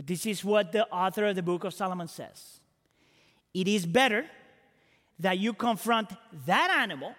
But 0.00 0.06
this 0.06 0.24
is 0.24 0.42
what 0.42 0.72
the 0.72 0.88
author 0.88 1.26
of 1.26 1.36
the 1.36 1.42
book 1.42 1.62
of 1.64 1.74
Solomon 1.74 2.08
says 2.08 2.60
it 3.52 3.68
is 3.68 3.84
better 3.84 4.24
that 5.18 5.38
you 5.38 5.52
confront 5.52 6.10
that 6.46 6.70
animal 6.70 7.14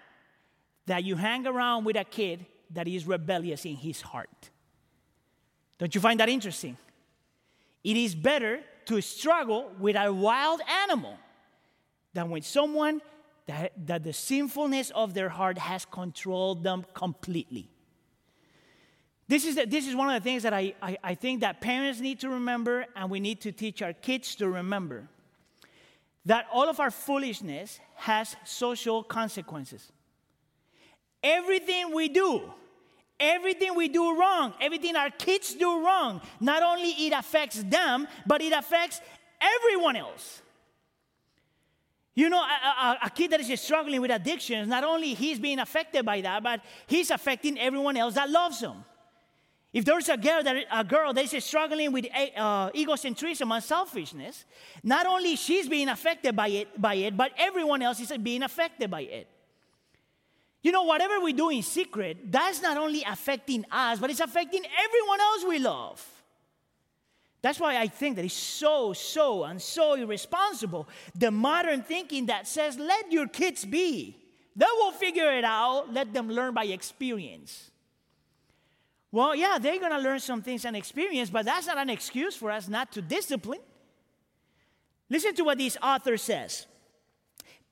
that 0.86 1.04
you 1.04 1.14
hang 1.14 1.46
around 1.46 1.84
with 1.84 1.94
a 1.94 2.02
kid 2.02 2.44
that 2.72 2.88
is 2.88 3.06
rebellious 3.06 3.64
in 3.66 3.76
his 3.76 4.00
heart. 4.00 4.50
Don't 5.78 5.94
you 5.94 6.00
find 6.00 6.18
that 6.18 6.28
interesting? 6.28 6.76
It 7.84 7.96
is 7.96 8.16
better 8.16 8.58
to 8.86 9.00
struggle 9.00 9.70
with 9.78 9.94
a 9.94 10.12
wild 10.12 10.60
animal 10.82 11.16
than 12.12 12.30
with 12.30 12.44
someone 12.44 13.00
that, 13.46 13.74
that 13.86 14.02
the 14.02 14.12
sinfulness 14.12 14.90
of 14.90 15.14
their 15.14 15.28
heart 15.28 15.56
has 15.56 15.84
controlled 15.84 16.64
them 16.64 16.84
completely. 16.94 17.71
This 19.32 19.46
is, 19.46 19.54
the, 19.54 19.64
this 19.64 19.88
is 19.88 19.96
one 19.96 20.10
of 20.10 20.22
the 20.22 20.28
things 20.28 20.42
that 20.42 20.52
I, 20.52 20.74
I, 20.82 20.98
I 21.02 21.14
think 21.14 21.40
that 21.40 21.62
parents 21.62 22.00
need 22.00 22.20
to 22.20 22.28
remember 22.28 22.84
and 22.94 23.08
we 23.08 23.18
need 23.18 23.40
to 23.40 23.50
teach 23.50 23.80
our 23.80 23.94
kids 23.94 24.34
to 24.34 24.46
remember 24.50 25.08
that 26.26 26.46
all 26.52 26.68
of 26.68 26.78
our 26.80 26.90
foolishness 26.90 27.80
has 27.94 28.36
social 28.44 29.02
consequences. 29.02 29.90
Everything 31.22 31.94
we 31.94 32.10
do, 32.10 32.42
everything 33.18 33.74
we 33.74 33.88
do 33.88 34.20
wrong, 34.20 34.52
everything 34.60 34.96
our 34.96 35.08
kids 35.08 35.54
do 35.54 35.82
wrong, 35.82 36.20
not 36.38 36.62
only 36.62 36.90
it 36.90 37.14
affects 37.14 37.62
them, 37.62 38.06
but 38.26 38.42
it 38.42 38.52
affects 38.52 39.00
everyone 39.40 39.96
else. 39.96 40.42
You 42.14 42.28
know, 42.28 42.42
a, 42.42 42.68
a, 42.84 42.98
a, 43.06 43.08
kid 43.10 43.30
that 43.30 43.40
is 43.40 43.60
struggling 43.62 44.02
with 44.02 44.10
addictions, 44.10 44.68
not 44.68 44.84
only 44.84 45.14
he's 45.14 45.38
being 45.38 45.58
affected 45.58 46.04
by 46.04 46.20
that, 46.20 46.42
but 46.42 46.60
he's 46.86 47.10
affecting 47.10 47.58
everyone 47.58 47.96
else 47.96 48.16
that 48.16 48.28
loves 48.28 48.60
him. 48.60 48.84
If 49.72 49.86
there's 49.86 50.08
a 50.10 50.18
girl 50.18 50.42
that 50.42 50.66
a 50.70 50.84
girl 50.84 51.14
that 51.14 51.32
is 51.32 51.44
struggling 51.44 51.92
with 51.92 52.06
uh, 52.36 52.70
egocentrism 52.72 53.50
and 53.54 53.64
selfishness, 53.64 54.44
not 54.82 55.06
only 55.06 55.34
she's 55.36 55.66
being 55.66 55.88
affected 55.88 56.36
by 56.36 56.48
it, 56.48 56.80
by 56.80 56.94
it, 56.94 57.16
but 57.16 57.32
everyone 57.38 57.80
else 57.80 57.98
is 58.00 58.12
being 58.18 58.42
affected 58.42 58.90
by 58.90 59.02
it. 59.02 59.28
You 60.62 60.72
know, 60.72 60.82
whatever 60.84 61.20
we 61.20 61.32
do 61.32 61.48
in 61.48 61.62
secret, 61.62 62.30
that's 62.30 62.60
not 62.60 62.76
only 62.76 63.02
affecting 63.02 63.64
us, 63.72 63.98
but 63.98 64.10
it's 64.10 64.20
affecting 64.20 64.62
everyone 64.62 65.20
else 65.20 65.44
we 65.48 65.58
love. 65.58 66.06
That's 67.40 67.58
why 67.58 67.78
I 67.78 67.88
think 67.88 68.16
that 68.16 68.24
it's 68.24 68.34
so, 68.34 68.92
so, 68.92 69.42
and 69.42 69.60
so 69.60 69.94
irresponsible. 69.94 70.88
The 71.16 71.32
modern 71.32 71.82
thinking 71.82 72.26
that 72.26 72.46
says, 72.46 72.78
let 72.78 73.10
your 73.10 73.26
kids 73.26 73.64
be. 73.64 74.16
They 74.54 74.66
will 74.76 74.92
figure 74.92 75.32
it 75.32 75.44
out, 75.44 75.92
let 75.92 76.12
them 76.12 76.28
learn 76.28 76.54
by 76.54 76.66
experience. 76.66 77.71
Well, 79.12 79.36
yeah, 79.36 79.58
they're 79.60 79.78
going 79.78 79.92
to 79.92 79.98
learn 79.98 80.20
some 80.20 80.40
things 80.40 80.64
and 80.64 80.74
experience, 80.74 81.28
but 81.28 81.44
that's 81.44 81.66
not 81.66 81.76
an 81.76 81.90
excuse 81.90 82.34
for 82.34 82.50
us 82.50 82.66
not 82.66 82.90
to 82.92 83.02
discipline. 83.02 83.60
Listen 85.10 85.34
to 85.34 85.44
what 85.44 85.58
this 85.58 85.76
author 85.82 86.16
says. 86.16 86.66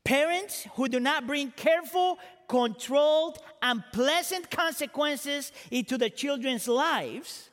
Parents 0.05 0.67
who 0.75 0.89
do 0.89 1.01
not 1.01 1.27
bring 1.27 1.51
careful, 1.53 2.19
controlled, 2.47 3.39
and 3.63 3.83
pleasant 3.93 4.51
consequences 4.51 5.51
into 5.71 5.97
the 5.97 6.11
children's 6.11 6.69
lives, 6.69 7.49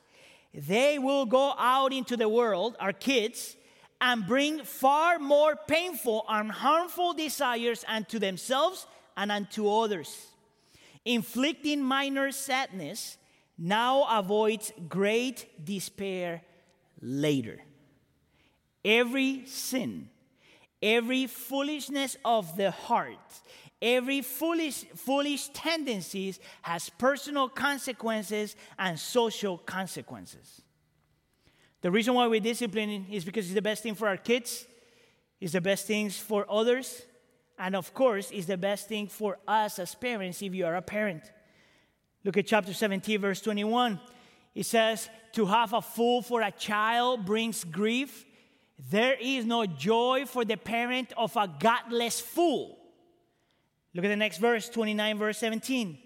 they 0.52 0.98
will 0.98 1.24
go 1.24 1.54
out 1.58 1.92
into 1.92 2.16
the 2.16 2.28
world, 2.28 2.76
our 2.80 2.92
kids, 2.92 3.56
and 4.00 4.26
bring 4.26 4.64
far 4.64 5.18
more 5.18 5.56
painful 5.56 6.24
and 6.28 6.50
harmful 6.50 7.14
desires 7.14 7.84
unto 7.88 8.18
themselves 8.18 8.86
and 9.16 9.32
unto 9.32 9.70
others, 9.70 10.28
inflicting 11.04 11.82
minor 11.82 12.30
sadness 12.30 13.17
now 13.58 14.06
avoids 14.18 14.72
great 14.88 15.64
despair 15.64 16.42
later. 17.02 17.58
Every 18.84 19.44
sin, 19.46 20.08
every 20.80 21.26
foolishness 21.26 22.16
of 22.24 22.56
the 22.56 22.70
heart, 22.70 23.18
every 23.82 24.22
foolish, 24.22 24.84
foolish 24.94 25.48
tendencies 25.48 26.38
has 26.62 26.88
personal 26.88 27.48
consequences 27.48 28.54
and 28.78 28.98
social 28.98 29.58
consequences. 29.58 30.62
The 31.80 31.90
reason 31.90 32.14
why 32.14 32.28
we 32.28 32.40
discipline 32.40 33.06
is 33.10 33.24
because 33.24 33.46
it's 33.46 33.54
the 33.54 33.62
best 33.62 33.82
thing 33.82 33.94
for 33.94 34.08
our 34.08 34.16
kids, 34.16 34.66
it's 35.40 35.52
the 35.52 35.60
best 35.60 35.86
things 35.86 36.16
for 36.16 36.46
others, 36.48 37.02
and 37.58 37.74
of 37.74 37.92
course, 37.92 38.30
it's 38.30 38.46
the 38.46 38.56
best 38.56 38.88
thing 38.88 39.08
for 39.08 39.38
us 39.46 39.78
as 39.80 39.94
parents 39.94 40.42
if 40.42 40.54
you 40.54 40.64
are 40.64 40.76
a 40.76 40.82
parent. 40.82 41.22
Look 42.24 42.36
at 42.36 42.46
chapter 42.46 42.72
17, 42.72 43.20
verse 43.20 43.40
21. 43.40 44.00
It 44.54 44.66
says, 44.66 45.08
To 45.32 45.46
have 45.46 45.72
a 45.72 45.82
fool 45.82 46.22
for 46.22 46.42
a 46.42 46.50
child 46.50 47.24
brings 47.24 47.64
grief. 47.64 48.24
There 48.90 49.16
is 49.20 49.44
no 49.44 49.66
joy 49.66 50.24
for 50.26 50.44
the 50.44 50.56
parent 50.56 51.12
of 51.16 51.36
a 51.36 51.48
godless 51.58 52.20
fool. 52.20 52.78
Look 53.94 54.04
at 54.04 54.08
the 54.08 54.16
next 54.16 54.38
verse, 54.38 54.68
29, 54.68 55.18
verse 55.18 55.38
17. 55.38 55.98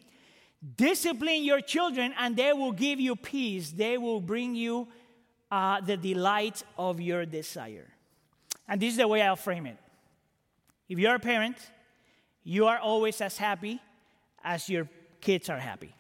Discipline 0.77 1.45
your 1.45 1.61
children, 1.61 2.15
and 2.19 2.37
they 2.37 2.53
will 2.53 2.73
give 2.73 3.01
you 3.01 3.17
peace. 3.17 3.73
They 3.73 3.99
will 3.99 4.21
bring 4.21 4.55
you 4.55 4.89
uh, 5.51 5.81
the 5.81 5.97
delight 5.97 6.63
of 6.79 7.01
your 7.01 7.27
desire. 7.27 7.89
And 8.69 8.81
this 8.81 8.93
is 8.93 8.97
the 8.99 9.09
way 9.09 9.23
I'll 9.23 9.37
frame 9.37 9.67
it. 9.67 9.77
If 10.89 10.99
you're 10.99 11.15
a 11.15 11.19
parent, 11.19 11.57
you 12.45 12.67
are 12.67 12.79
always 12.79 13.21
as 13.21 13.37
happy 13.37 13.81
as 14.45 14.69
your 14.69 14.89
kids 15.21 15.49
are 15.51 15.59
happy. 15.59 15.95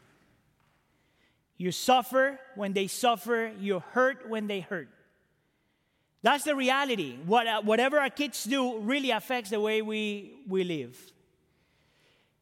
You 1.62 1.70
suffer 1.70 2.40
when 2.56 2.72
they 2.72 2.88
suffer, 2.88 3.52
you 3.60 3.78
hurt 3.92 4.28
when 4.28 4.48
they 4.48 4.58
hurt. 4.58 4.88
That's 6.20 6.42
the 6.42 6.56
reality. 6.56 7.16
What, 7.24 7.46
uh, 7.46 7.62
whatever 7.62 8.00
our 8.00 8.10
kids 8.10 8.42
do 8.42 8.80
really 8.80 9.12
affects 9.12 9.50
the 9.50 9.60
way 9.60 9.80
we, 9.80 10.40
we 10.48 10.64
live. 10.64 10.98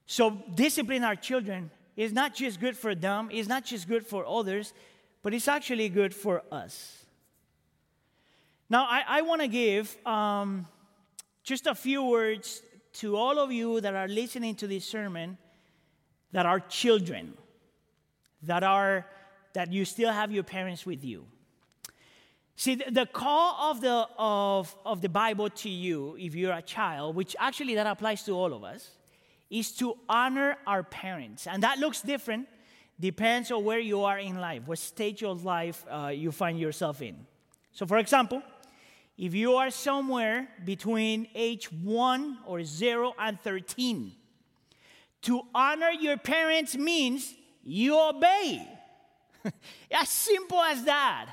So, 0.07 0.31
discipline 0.55 1.05
our 1.05 1.17
children 1.17 1.71
is 1.99 2.15
not 2.15 2.35
just 2.35 2.61
good 2.61 2.79
for 2.79 2.95
them, 2.95 3.29
it's 3.31 3.47
not 3.47 3.67
just 3.67 3.87
good 3.87 4.07
for 4.07 4.25
others, 4.25 4.73
but 5.23 5.35
it's 5.35 5.49
actually 5.49 5.91
good 5.91 6.15
for 6.15 6.43
us. 6.51 7.05
Now, 8.71 8.87
I, 8.89 9.03
I 9.07 9.21
want 9.21 9.43
to 9.43 9.49
give 9.49 9.99
um, 10.07 10.67
just 11.43 11.67
a 11.67 11.75
few 11.75 12.05
words 12.05 12.63
to 12.95 13.17
all 13.17 13.39
of 13.39 13.53
you 13.53 13.83
that 13.83 13.95
are 13.95 14.09
listening 14.09 14.55
to 14.55 14.67
this 14.67 14.87
sermon 14.87 15.37
that 16.33 16.47
are 16.47 16.59
children, 16.59 17.35
that 18.43 18.63
are 18.63 19.07
that 19.53 19.73
you 19.73 19.85
still 19.85 20.13
have 20.13 20.31
your 20.31 20.45
parents 20.45 20.87
with 20.87 21.05
you. 21.05 21.27
See, 22.57 22.75
the, 22.75 23.07
call 23.07 23.71
of 23.71 23.81
the 23.81 24.07
of, 24.19 24.77
of 24.85 25.01
the 25.01 25.09
Bible 25.09 25.49
to 25.49 25.71
you, 25.71 26.17
if 26.19 26.35
you're 26.35 26.53
a 26.53 26.63
child, 26.63 27.17
which 27.17 27.35
actually 27.39 27.75
that 27.77 27.87
applies 27.87 28.23
to 28.25 28.33
all 28.33 28.53
of 28.53 28.65
us, 28.65 28.91
is 29.49 29.73
to 29.77 29.97
honor 30.09 30.59
our 30.67 30.83
parents. 30.83 31.47
And 31.47 31.63
that 31.63 31.79
looks 31.79 32.03
different, 32.03 32.49
depends 33.01 33.51
on 33.51 33.65
where 33.65 33.79
you 33.79 34.05
are 34.05 34.19
in 34.19 34.39
life, 34.39 34.63
what 34.67 34.79
stage 34.79 35.23
of 35.23 35.45
life 35.45 35.85
uh, 35.91 36.09
you 36.09 36.31
find 36.31 36.61
yourself 36.61 37.01
in. 37.01 37.17
So, 37.73 37.87
for 37.87 37.97
example, 37.97 38.43
if 39.17 39.35
you 39.35 39.55
are 39.55 39.71
somewhere 39.71 40.49
between 40.65 41.29
age 41.35 41.73
1 41.73 42.39
or 42.47 42.63
0 42.63 43.15
and 43.19 43.41
13, 43.41 44.13
to 45.23 45.43
honor 45.55 45.91
your 45.91 46.17
parents 46.17 46.77
means 46.77 47.35
you 47.65 47.99
obey. 47.99 48.67
as 49.91 50.09
simple 50.09 50.61
as 50.61 50.85
that. 50.85 51.31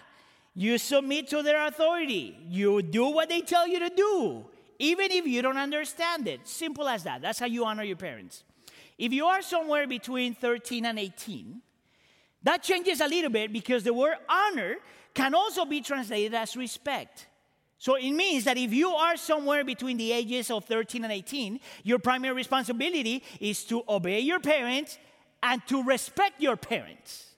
You 0.56 0.78
submit 0.78 1.28
to 1.30 1.44
their 1.44 1.68
authority. 1.68 2.38
You 2.50 2.82
do 2.82 3.08
what 3.10 3.30
they 3.30 3.42
tell 3.42 3.68
you 3.68 3.80
to 3.80 3.90
do 3.90 4.46
even 4.80 5.12
if 5.12 5.26
you 5.26 5.42
don't 5.42 5.58
understand 5.58 6.28
it. 6.28 6.48
Simple 6.48 6.88
as 6.88 7.04
that. 7.04 7.22
That's 7.22 7.40
how 7.40 7.46
you 7.46 7.66
honor 7.66 7.84
your 7.84 7.96
parents. 7.96 8.44
If 8.98 9.14
you 9.14 9.26
are 9.26 9.42
somewhere 9.42 9.88
between 9.88 10.34
13 10.34 10.86
and 10.86 11.00
18, 11.00 11.62
that 12.44 12.64
changes 12.64 13.02
a 13.02 13.08
little 13.08 13.30
bit 13.30 13.52
because 13.52 13.84
the 13.84 13.94
word 13.94 14.16
honor 14.30 14.78
can 15.14 15.34
also 15.34 15.66
be 15.66 15.82
translated 15.82 16.34
as 16.34 16.56
respect. 16.56 17.28
So 17.80 17.96
it 17.96 18.12
means 18.12 18.44
that 18.46 18.58
if 18.58 18.74
you 18.74 18.90
are 18.90 19.18
somewhere 19.18 19.64
between 19.64 19.98
the 19.98 20.12
ages 20.12 20.50
of 20.50 20.66
13 20.66 21.04
and 21.04 21.14
18, 21.14 21.60
your 21.84 22.00
primary 22.00 22.34
responsibility 22.34 23.24
is 23.40 23.64
to 23.66 23.84
obey 23.88 24.20
your 24.20 24.40
parents 24.40 24.98
and 25.48 25.66
to 25.68 25.82
respect 25.84 26.42
your 26.42 26.58
parents. 26.58 27.32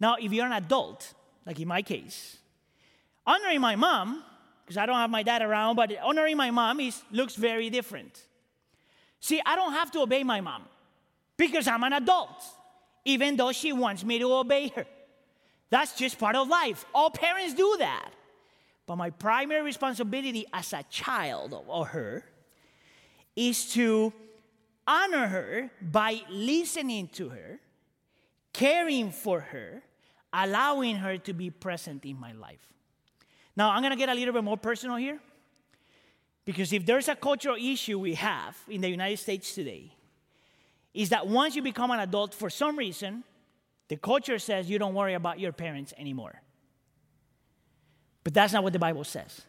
Now, 0.00 0.16
if 0.18 0.32
you're 0.32 0.46
an 0.46 0.52
adult, 0.52 1.12
like 1.46 1.60
in 1.60 1.68
my 1.68 1.82
case, 1.82 2.38
honoring 3.26 3.60
my 3.60 3.76
mom 3.76 4.24
because 4.64 4.78
I 4.78 4.86
don't 4.86 4.96
have 4.96 5.10
my 5.10 5.22
dad 5.22 5.42
around, 5.42 5.76
but 5.76 5.92
honoring 6.02 6.36
my 6.36 6.50
mom 6.50 6.80
is, 6.80 7.02
looks 7.10 7.34
very 7.34 7.68
different. 7.68 8.18
See, 9.20 9.40
I 9.44 9.56
don't 9.56 9.72
have 9.72 9.90
to 9.92 10.00
obey 10.00 10.24
my 10.24 10.40
mom 10.40 10.64
because 11.36 11.68
I'm 11.68 11.82
an 11.82 11.92
adult, 11.92 12.42
even 13.04 13.36
though 13.36 13.52
she 13.52 13.72
wants 13.72 14.02
me 14.04 14.18
to 14.18 14.32
obey 14.32 14.68
her. 14.68 14.86
That's 15.68 15.94
just 15.96 16.18
part 16.18 16.36
of 16.36 16.48
life. 16.48 16.86
All 16.94 17.10
parents 17.10 17.54
do 17.54 17.76
that. 17.78 18.10
But 18.86 18.96
my 18.96 19.10
primary 19.10 19.62
responsibility 19.62 20.46
as 20.52 20.72
a 20.72 20.82
child 20.90 21.54
of 21.68 21.88
her 21.88 22.24
is 23.36 23.72
to 23.72 24.12
honor 24.86 25.26
her 25.26 25.70
by 25.80 26.22
listening 26.30 27.08
to 27.08 27.28
her, 27.30 27.60
caring 28.52 29.10
for 29.10 29.40
her, 29.40 29.82
allowing 30.32 30.96
her 30.96 31.18
to 31.18 31.32
be 31.32 31.50
present 31.50 32.04
in 32.04 32.18
my 32.18 32.32
life. 32.32 32.72
Now, 33.56 33.70
I'm 33.70 33.82
going 33.82 33.92
to 33.92 33.98
get 33.98 34.08
a 34.08 34.14
little 34.14 34.32
bit 34.32 34.44
more 34.44 34.56
personal 34.56 34.96
here. 34.96 35.20
Because 36.44 36.72
if 36.72 36.84
there's 36.84 37.08
a 37.08 37.14
cultural 37.14 37.56
issue 37.56 37.98
we 37.98 38.14
have 38.14 38.56
in 38.68 38.80
the 38.80 38.88
United 38.88 39.18
States 39.18 39.54
today, 39.54 39.94
is 40.92 41.10
that 41.10 41.26
once 41.26 41.54
you 41.54 41.62
become 41.62 41.90
an 41.90 42.00
adult, 42.00 42.34
for 42.34 42.50
some 42.50 42.76
reason, 42.76 43.24
the 43.88 43.96
culture 43.96 44.38
says 44.38 44.68
you 44.68 44.78
don't 44.78 44.94
worry 44.94 45.14
about 45.14 45.38
your 45.38 45.52
parents 45.52 45.94
anymore. 45.96 46.42
But 48.24 48.34
that's 48.34 48.52
not 48.52 48.62
what 48.62 48.72
the 48.72 48.78
Bible 48.78 49.04
says. 49.04 49.42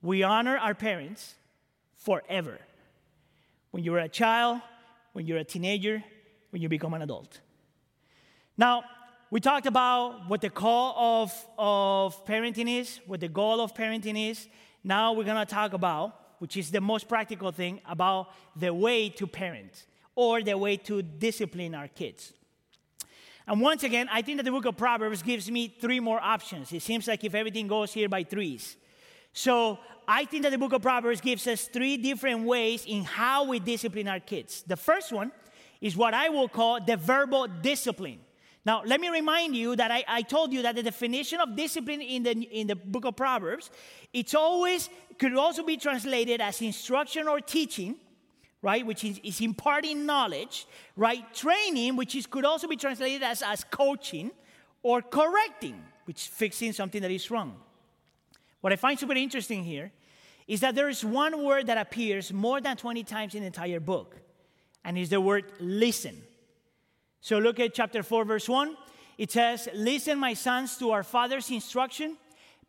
We 0.00 0.22
honor 0.22 0.56
our 0.56 0.74
parents 0.74 1.34
forever. 1.96 2.58
When 3.72 3.82
you're 3.82 3.98
a 3.98 4.08
child, 4.08 4.60
when 5.12 5.26
you're 5.26 5.38
a 5.38 5.44
teenager, 5.44 6.04
when 6.50 6.62
you 6.62 6.68
become 6.68 6.94
an 6.94 7.02
adult. 7.02 7.40
Now, 8.56 8.84
we 9.30 9.40
talked 9.40 9.66
about 9.66 10.28
what 10.28 10.42
the 10.42 10.50
call 10.50 11.22
of, 11.22 11.46
of 11.58 12.26
parenting 12.26 12.80
is, 12.80 13.00
what 13.06 13.20
the 13.20 13.28
goal 13.28 13.60
of 13.60 13.74
parenting 13.74 14.30
is. 14.30 14.46
Now 14.84 15.14
we're 15.14 15.24
to 15.24 15.46
talk 15.46 15.72
about, 15.72 16.14
which 16.38 16.58
is 16.58 16.70
the 16.70 16.82
most 16.82 17.08
practical 17.08 17.50
thing, 17.50 17.80
about 17.88 18.28
the 18.54 18.74
way 18.74 19.08
to 19.08 19.26
parent 19.26 19.86
or 20.14 20.42
the 20.42 20.58
way 20.58 20.76
to 20.76 21.00
discipline 21.00 21.74
our 21.74 21.88
kids. 21.88 22.34
And 23.46 23.60
once 23.60 23.84
again, 23.84 24.08
I 24.12 24.20
think 24.20 24.36
that 24.36 24.44
the 24.44 24.50
book 24.50 24.66
of 24.66 24.76
Proverbs 24.76 25.22
gives 25.22 25.50
me 25.50 25.68
three 25.80 25.98
more 25.98 26.20
options. 26.20 26.70
It 26.72 26.82
seems 26.82 27.08
like 27.08 27.24
if 27.24 27.34
everything 27.34 27.66
goes 27.66 27.92
here 27.92 28.08
by 28.08 28.24
threes. 28.24 28.76
So 29.32 29.78
I 30.06 30.24
think 30.24 30.42
that 30.42 30.50
the 30.50 30.58
book 30.58 30.72
of 30.72 30.82
Proverbs 30.82 31.20
gives 31.20 31.46
us 31.46 31.66
three 31.66 31.96
different 31.96 32.44
ways 32.44 32.84
in 32.86 33.04
how 33.04 33.44
we 33.44 33.58
discipline 33.58 34.08
our 34.08 34.20
kids. 34.20 34.62
The 34.66 34.76
first 34.76 35.12
one 35.12 35.32
is 35.80 35.96
what 35.96 36.14
I 36.14 36.28
will 36.28 36.48
call 36.48 36.80
the 36.80 36.96
verbal 36.96 37.46
discipline. 37.46 38.20
Now, 38.64 38.82
let 38.84 39.00
me 39.00 39.08
remind 39.08 39.56
you 39.56 39.74
that 39.74 39.90
I, 39.90 40.04
I 40.06 40.22
told 40.22 40.52
you 40.52 40.62
that 40.62 40.76
the 40.76 40.84
definition 40.84 41.40
of 41.40 41.56
discipline 41.56 42.00
in 42.00 42.22
the, 42.22 42.30
in 42.30 42.68
the 42.68 42.76
book 42.76 43.04
of 43.04 43.16
Proverbs, 43.16 43.70
it's 44.12 44.34
always, 44.34 44.88
could 45.18 45.34
also 45.34 45.64
be 45.64 45.76
translated 45.76 46.40
as 46.40 46.62
instruction 46.62 47.26
or 47.26 47.40
teaching, 47.40 47.96
right, 48.60 48.86
which 48.86 49.02
is, 49.02 49.18
is 49.24 49.40
imparting 49.40 50.06
knowledge, 50.06 50.66
right, 50.96 51.34
training, 51.34 51.96
which 51.96 52.14
is, 52.14 52.26
could 52.26 52.44
also 52.44 52.68
be 52.68 52.76
translated 52.76 53.24
as, 53.24 53.42
as 53.42 53.64
coaching, 53.64 54.30
or 54.84 55.02
correcting, 55.02 55.82
which 56.04 56.28
fixing 56.28 56.72
something 56.72 57.02
that 57.02 57.10
is 57.10 57.28
wrong. 57.32 57.56
What 58.62 58.72
I 58.72 58.76
find 58.76 58.98
super 58.98 59.12
interesting 59.12 59.64
here 59.64 59.92
is 60.46 60.60
that 60.60 60.74
there 60.74 60.88
is 60.88 61.04
one 61.04 61.44
word 61.44 61.66
that 61.66 61.78
appears 61.78 62.32
more 62.32 62.60
than 62.60 62.76
20 62.76 63.04
times 63.04 63.34
in 63.34 63.40
the 63.40 63.46
entire 63.46 63.80
book, 63.80 64.16
and 64.84 64.96
is 64.96 65.10
the 65.10 65.20
word 65.20 65.52
listen. 65.60 66.22
So 67.20 67.38
look 67.38 67.60
at 67.60 67.74
chapter 67.74 68.02
4, 68.02 68.24
verse 68.24 68.48
1. 68.48 68.76
It 69.18 69.30
says, 69.30 69.68
Listen, 69.74 70.18
my 70.18 70.34
sons, 70.34 70.76
to 70.78 70.90
our 70.92 71.02
father's 71.02 71.50
instruction. 71.50 72.16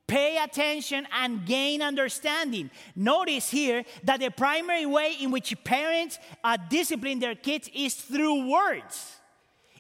Pay 0.06 0.38
attention 0.38 1.08
and 1.14 1.46
gain 1.46 1.82
understanding. 1.82 2.70
Notice 2.96 3.50
here 3.50 3.86
that 4.04 4.20
the 4.20 4.32
primary 4.32 4.86
way 4.86 5.16
in 5.22 5.32
which 5.32 5.56
parents 5.64 6.20
uh, 6.44 6.58
discipline 6.70 7.20
their 7.20 7.36
kids 7.36 7.70
is 7.74 7.96
through 7.96 8.50
words, 8.50 9.16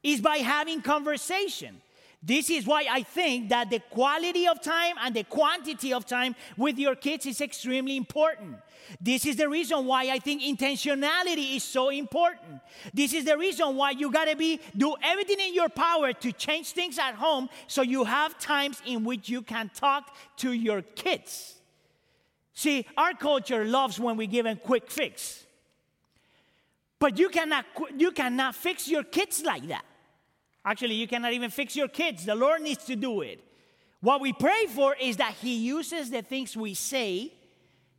is 0.01 0.21
by 0.21 0.37
having 0.37 0.81
conversation. 0.81 1.81
This 2.25 2.49
is 2.49 2.65
why 2.65 2.85
I 2.89 3.03
think 3.03 3.49
that 3.49 3.69
the 3.69 3.79
quality 3.79 4.47
of 4.47 4.61
time 4.61 4.95
and 5.01 5.13
the 5.13 5.25
quantity 5.25 5.91
of 5.91 6.05
time 6.05 6.35
with 6.55 6.79
your 6.79 6.95
kids 6.95 7.25
is 7.25 7.41
extremely 7.41 7.97
important. 7.97 8.55
This 9.01 9.25
is 9.25 9.35
the 9.35 9.49
reason 9.49 9.85
why 9.85 10.03
I 10.09 10.19
think 10.19 10.41
intentionality 10.41 11.57
is 11.57 11.63
so 11.65 11.89
important. 11.89 12.61
This 12.93 13.13
is 13.13 13.25
the 13.25 13.37
reason 13.37 13.75
why 13.75 13.91
you 13.91 14.09
got 14.09 14.25
to 14.25 14.37
be 14.37 14.61
do 14.75 14.95
everything 15.03 15.39
in 15.41 15.53
your 15.53 15.67
power 15.67 16.13
to 16.13 16.31
change 16.31 16.71
things 16.71 16.97
at 16.97 17.15
home 17.15 17.49
so 17.67 17.81
you 17.81 18.05
have 18.05 18.39
times 18.39 18.81
in 18.85 19.03
which 19.03 19.27
you 19.27 19.41
can 19.41 19.69
talk 19.73 20.15
to 20.37 20.53
your 20.53 20.81
kids. 20.81 21.55
See, 22.53 22.85
our 22.95 23.13
culture 23.13 23.65
loves 23.65 23.99
when 23.99 24.15
we 24.15 24.27
give 24.27 24.45
them 24.45 24.59
quick 24.63 24.89
fix. 24.89 25.43
But 26.99 27.19
you 27.19 27.27
cannot 27.27 27.65
you 27.97 28.11
cannot 28.11 28.55
fix 28.55 28.87
your 28.87 29.03
kids 29.03 29.43
like 29.43 29.67
that. 29.67 29.83
Actually, 30.65 30.95
you 30.95 31.07
cannot 31.07 31.33
even 31.33 31.49
fix 31.49 31.75
your 31.75 31.87
kids. 31.87 32.25
The 32.25 32.35
Lord 32.35 32.61
needs 32.61 32.85
to 32.85 32.95
do 32.95 33.21
it. 33.21 33.43
What 34.01 34.21
we 34.21 34.33
pray 34.33 34.65
for 34.67 34.95
is 34.99 35.17
that 35.17 35.33
He 35.33 35.55
uses 35.55 36.09
the 36.09 36.21
things 36.21 36.55
we 36.55 36.73
say 36.73 37.33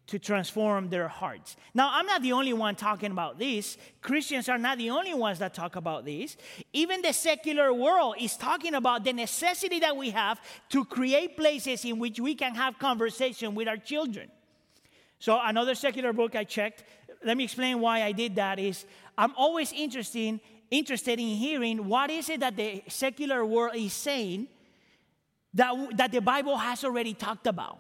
to 0.06 0.18
transform 0.18 0.90
their 0.90 1.08
hearts. 1.08 1.56
Now, 1.72 1.90
I'm 1.92 2.04
not 2.04 2.20
the 2.20 2.32
only 2.32 2.52
one 2.52 2.74
talking 2.74 3.10
about 3.10 3.38
this. 3.38 3.78
Christians 4.02 4.48
are 4.50 4.58
not 4.58 4.76
the 4.76 4.90
only 4.90 5.14
ones 5.14 5.38
that 5.38 5.54
talk 5.54 5.76
about 5.76 6.04
this. 6.04 6.36
Even 6.74 7.00
the 7.00 7.12
secular 7.12 7.72
world 7.72 8.16
is 8.20 8.36
talking 8.36 8.74
about 8.74 9.04
the 9.04 9.14
necessity 9.14 9.80
that 9.80 9.96
we 9.96 10.10
have 10.10 10.40
to 10.70 10.84
create 10.84 11.36
places 11.36 11.84
in 11.86 11.98
which 11.98 12.20
we 12.20 12.34
can 12.34 12.54
have 12.54 12.78
conversation 12.78 13.54
with 13.54 13.66
our 13.66 13.78
children. 13.78 14.30
So, 15.18 15.40
another 15.42 15.74
secular 15.74 16.12
book 16.12 16.36
I 16.36 16.44
checked, 16.44 16.84
let 17.24 17.38
me 17.38 17.44
explain 17.44 17.80
why 17.80 18.02
I 18.02 18.12
did 18.12 18.34
that 18.36 18.58
is 18.58 18.84
I'm 19.16 19.32
always 19.36 19.72
interested 19.72 20.38
interested 20.70 21.18
in 21.18 21.28
hearing 21.28 21.86
what 21.86 22.10
is 22.10 22.28
it 22.28 22.40
that 22.40 22.56
the 22.56 22.82
secular 22.88 23.44
world 23.44 23.76
is 23.76 23.92
saying 23.92 24.48
that, 25.54 25.74
that 25.96 26.12
the 26.12 26.20
Bible 26.20 26.56
has 26.56 26.84
already 26.84 27.14
talked 27.14 27.46
about. 27.46 27.78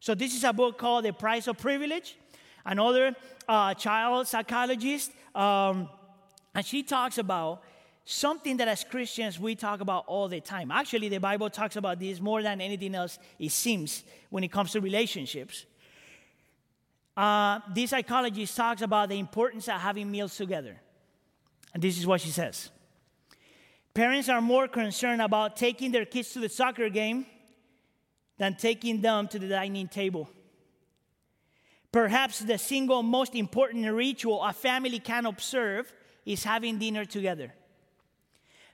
So, 0.00 0.14
this 0.14 0.34
is 0.34 0.44
a 0.44 0.52
book 0.52 0.76
called 0.76 1.04
The 1.04 1.12
Price 1.12 1.46
of 1.46 1.58
Privilege. 1.58 2.16
Another 2.66 3.14
uh, 3.48 3.74
child 3.74 4.26
psychologist, 4.26 5.12
um, 5.34 5.88
and 6.54 6.64
she 6.64 6.82
talks 6.82 7.18
about 7.18 7.62
something 8.04 8.56
that 8.58 8.68
as 8.68 8.84
Christians 8.84 9.40
we 9.40 9.54
talk 9.54 9.80
about 9.80 10.04
all 10.06 10.28
the 10.28 10.40
time. 10.40 10.70
Actually, 10.70 11.08
the 11.08 11.18
Bible 11.18 11.48
talks 11.48 11.76
about 11.76 11.98
this 11.98 12.20
more 12.20 12.42
than 12.42 12.60
anything 12.60 12.94
else, 12.94 13.18
it 13.38 13.50
seems, 13.50 14.04
when 14.30 14.44
it 14.44 14.52
comes 14.52 14.72
to 14.72 14.80
relationships. 14.80 15.64
Uh, 17.16 17.60
this 17.74 17.90
psychologist 17.90 18.56
talks 18.56 18.82
about 18.82 19.08
the 19.08 19.18
importance 19.18 19.68
of 19.68 19.80
having 19.80 20.10
meals 20.10 20.36
together. 20.36 20.76
And 21.74 21.82
this 21.82 21.98
is 21.98 22.06
what 22.06 22.20
she 22.20 22.30
says 22.30 22.70
Parents 23.92 24.28
are 24.28 24.40
more 24.40 24.68
concerned 24.68 25.20
about 25.20 25.56
taking 25.56 25.92
their 25.92 26.06
kids 26.06 26.32
to 26.32 26.40
the 26.40 26.48
soccer 26.48 26.88
game 26.88 27.26
than 28.38 28.56
taking 28.56 29.00
them 29.00 29.28
to 29.28 29.38
the 29.38 29.48
dining 29.48 29.88
table. 29.88 30.28
Perhaps 31.92 32.40
the 32.40 32.58
single 32.58 33.04
most 33.04 33.36
important 33.36 33.88
ritual 33.92 34.42
a 34.42 34.52
family 34.52 34.98
can 34.98 35.26
observe 35.26 35.92
is 36.26 36.42
having 36.42 36.78
dinner 36.78 37.04
together. 37.04 37.54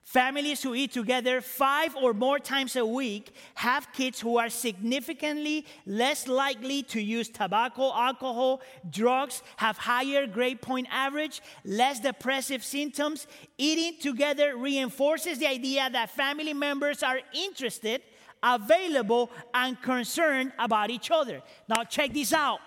Families 0.03 0.63
who 0.63 0.75
eat 0.75 0.93
together 0.93 1.41
five 1.41 1.95
or 1.95 2.13
more 2.13 2.41
times 2.41 2.75
a 2.75 2.85
week 2.85 3.33
have 3.55 3.93
kids 3.93 4.19
who 4.21 4.39
are 4.39 4.49
significantly 4.49 5.65
less 5.87 6.27
likely 6.27 6.83
to 6.85 7.01
use 7.01 7.29
tobacco, 7.29 7.93
alcohol, 7.95 8.61
drugs, 8.91 9.43
have 9.57 9.77
higher 9.77 10.27
grade 10.27 10.61
point 10.61 10.89
average, 10.91 11.41
less 11.65 12.01
depressive 12.01 12.65
symptoms. 12.65 13.29
Eating 13.57 14.01
together 14.01 14.57
reinforces 14.57 15.39
the 15.39 15.47
idea 15.47 15.89
that 15.91 16.11
family 16.11 16.55
members 16.55 17.05
are 17.05 17.21
interested, 17.33 18.03
available, 18.43 19.31
and 19.55 19.81
concerned 19.81 20.53
about 20.59 20.91
each 20.91 21.11
other. 21.13 21.41
Now, 21.69 21.85
check 21.85 22.13
this 22.13 22.33
out. 22.33 22.59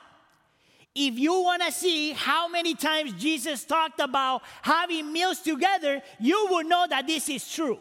If 0.95 1.17
you 1.17 1.41
want 1.41 1.63
to 1.63 1.71
see 1.71 2.11
how 2.11 2.47
many 2.47 2.75
times 2.75 3.13
Jesus 3.13 3.65
talked 3.65 3.99
about 3.99 4.43
having 4.61 5.11
meals 5.11 5.39
together, 5.39 6.01
you 6.19 6.47
will 6.49 6.63
know 6.63 6.85
that 6.87 7.07
this 7.07 7.29
is 7.29 7.51
true. 7.51 7.79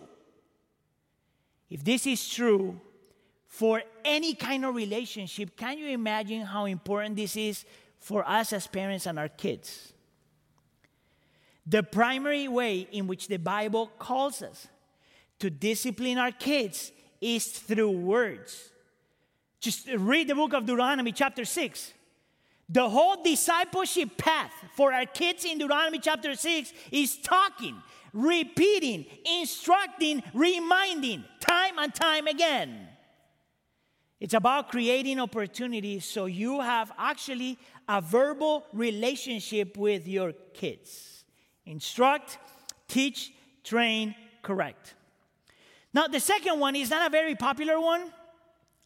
If 1.69 1.85
this 1.85 2.07
is 2.07 2.27
true 2.27 2.81
for 3.47 3.83
any 4.05 4.35
kind 4.35 4.65
of 4.65 4.75
relationship, 4.75 5.57
can 5.57 5.77
you 5.77 5.89
imagine 5.89 6.43
how 6.43 6.65
important 6.65 7.17
this 7.17 7.37
is 7.37 7.65
for 8.01 8.27
us 8.27 8.53
as 8.53 8.67
parents 8.67 9.07
and 9.07 9.19
our 9.19 9.29
kids? 9.29 9.93
The 11.67 11.83
primary 11.83 12.49
way 12.49 12.89
in 12.93 13.07
which 13.07 13.29
the 13.29 13.37
Bible 13.37 13.91
calls 13.99 14.43
us 14.43 14.69
to 15.39 15.51
discipline 15.51 16.19
our 16.19 16.33
kids 16.33 16.93
is 17.21 17.47
through 17.47 17.91
words. 17.91 18.71
Just 19.61 19.87
read 19.97 20.29
the 20.29 20.35
book 20.35 20.55
of 20.55 20.67
Deuteronomy, 20.67 21.13
chapter 21.13 21.45
6. 21.45 21.93
The 22.73 22.89
whole 22.89 23.23
discipleship 23.23 24.17
path 24.17 24.51
for 24.75 24.95
our 24.95 25.05
kids 25.05 25.45
in 25.45 25.59
Deuteronomy 25.59 25.99
chapter 25.99 26.35
6 26.35 26.73
is 26.91 27.19
talking, 27.19 27.77
repeating, 28.15 29.05
instructing, 29.41 30.23
reminding, 30.33 31.23
time 31.39 31.79
and 31.79 31.95
time 31.95 32.27
again. 32.27 32.89
It's 34.21 34.33
about 34.33 34.71
creating 34.71 35.21
opportunities 35.21 36.07
so 36.07 36.25
you 36.25 36.63
have 36.63 36.93
actually 36.97 37.59
a 37.87 38.01
verbal 38.01 38.65
relationship 38.73 39.77
with 39.77 40.09
your 40.09 40.33
kids. 40.55 41.25
Instruct, 41.67 42.39
teach, 42.89 43.35
train, 43.65 44.15
correct. 44.41 44.95
Now, 45.93 46.07
the 46.07 46.21
second 46.21 46.59
one 46.59 46.75
is 46.75 46.89
not 46.89 47.07
a 47.07 47.11
very 47.11 47.35
popular 47.35 47.79
one. 47.79 48.11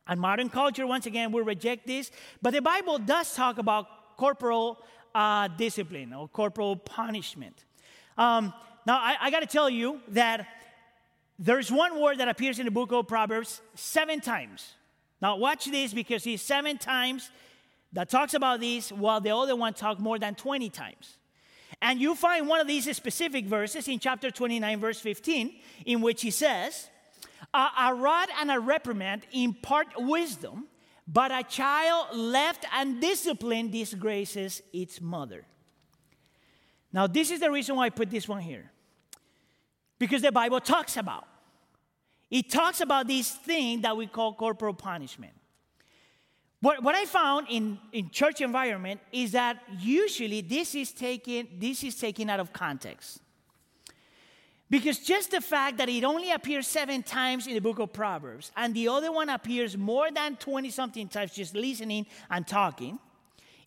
And 0.09 0.21
modern 0.21 0.49
culture, 0.49 0.87
once 0.87 1.07
again, 1.07 1.33
will 1.33 1.45
reject 1.45 1.87
this. 1.87 2.11
But 2.41 2.53
the 2.53 2.63
Bible 2.63 2.99
does 2.99 3.35
talk 3.35 3.59
about 3.59 4.17
corporal 4.17 4.79
uh, 5.15 5.49
discipline 5.49 6.13
or 6.13 6.29
corporal 6.29 6.77
punishment. 6.77 7.65
Um, 8.17 8.53
now, 8.87 8.99
I, 8.99 9.17
I 9.21 9.31
got 9.31 9.41
to 9.41 9.47
tell 9.47 9.69
you 9.69 10.01
that 10.09 10.47
there's 11.39 11.71
one 11.71 12.01
word 12.01 12.19
that 12.19 12.29
appears 12.29 12.59
in 12.59 12.65
the 12.65 12.71
book 12.71 12.93
of 12.93 13.09
Proverbs 13.09 13.61
seven 13.75 14.21
times. 14.21 14.75
Now, 15.21 15.37
watch 15.37 15.67
this 15.67 15.93
because 15.93 16.25
he's 16.25 16.43
seven 16.43 16.79
times 16.79 17.31
that 17.93 18.11
talks 18.11 18.35
about 18.35 18.61
this, 18.61 18.93
while 18.93 19.21
the 19.21 19.35
other 19.35 19.57
one 19.57 19.75
talks 19.75 20.01
more 20.01 20.19
than 20.19 20.35
20 20.35 20.69
times. 20.71 21.17
And 21.83 22.01
you 22.01 22.15
find 22.15 22.49
one 22.49 22.61
of 22.61 22.67
these 22.67 22.95
specific 22.97 23.47
verses 23.47 23.89
in 23.89 23.99
chapter 23.99 24.31
29, 24.31 24.81
verse 24.81 25.01
15, 25.01 25.55
in 25.85 26.01
which 26.01 26.23
he 26.23 26.31
says, 26.31 26.89
a, 27.57 27.95
rod 27.95 28.29
and 28.41 28.51
a 28.51 28.61
reprimand 28.61 29.27
impart 29.33 29.89
wisdom, 29.97 30.67
but 31.07 31.31
a 31.31 31.43
child 31.43 32.17
left 32.17 32.65
undisciplined 32.75 33.73
disgraces 33.73 34.63
its 34.73 35.01
mother. 35.01 35.45
Now, 36.93 37.07
this 37.07 37.31
is 37.31 37.41
the 37.41 37.51
reason 37.51 37.77
why 37.77 37.87
I 37.87 37.91
put 37.91 38.11
this 38.11 38.29
one 38.29 38.41
here. 38.41 38.71
Because 39.99 40.23
the 40.23 40.33
Bible 40.33 40.61
talks 40.61 40.97
about. 40.97 41.27
It 42.31 42.51
talks 42.51 42.81
about 42.81 43.07
this 43.07 43.31
thing 43.31 43.83
that 43.83 43.97
we 43.97 44.07
call 44.07 44.35
corporal 44.35 44.75
punishment. 44.75 45.33
What, 46.61 46.83
what 46.83 46.95
I 46.95 47.05
found 47.05 47.47
in, 47.51 47.79
in 47.93 48.11
church 48.11 48.41
environment 48.41 49.01
is 49.13 49.33
that 49.33 49.63
usually 49.79 50.41
this 50.41 50.75
is 50.75 50.93
taken, 50.93 51.49
this 51.59 51.85
is 51.85 51.95
taken 51.97 52.29
out 52.31 52.41
of 52.41 52.53
context. 52.53 53.21
Because 54.69 54.99
just 54.99 55.31
the 55.31 55.41
fact 55.41 55.79
that 55.79 55.89
it 55.89 56.03
only 56.03 56.33
appears 56.33 56.67
seven 56.67 57.03
times 57.03 57.47
in 57.47 57.55
the 57.55 57.61
book 57.61 57.79
of 57.79 57.93
Proverbs 57.93 58.51
and 58.57 58.75
the 58.75 58.89
other 58.89 59.13
one 59.13 59.29
appears 59.29 59.77
more 59.77 60.11
than 60.11 60.37
20 60.37 60.71
something 60.71 61.09
times 61.09 61.33
just 61.33 61.55
listening 61.55 62.07
and 62.31 62.47
talking, 62.47 62.99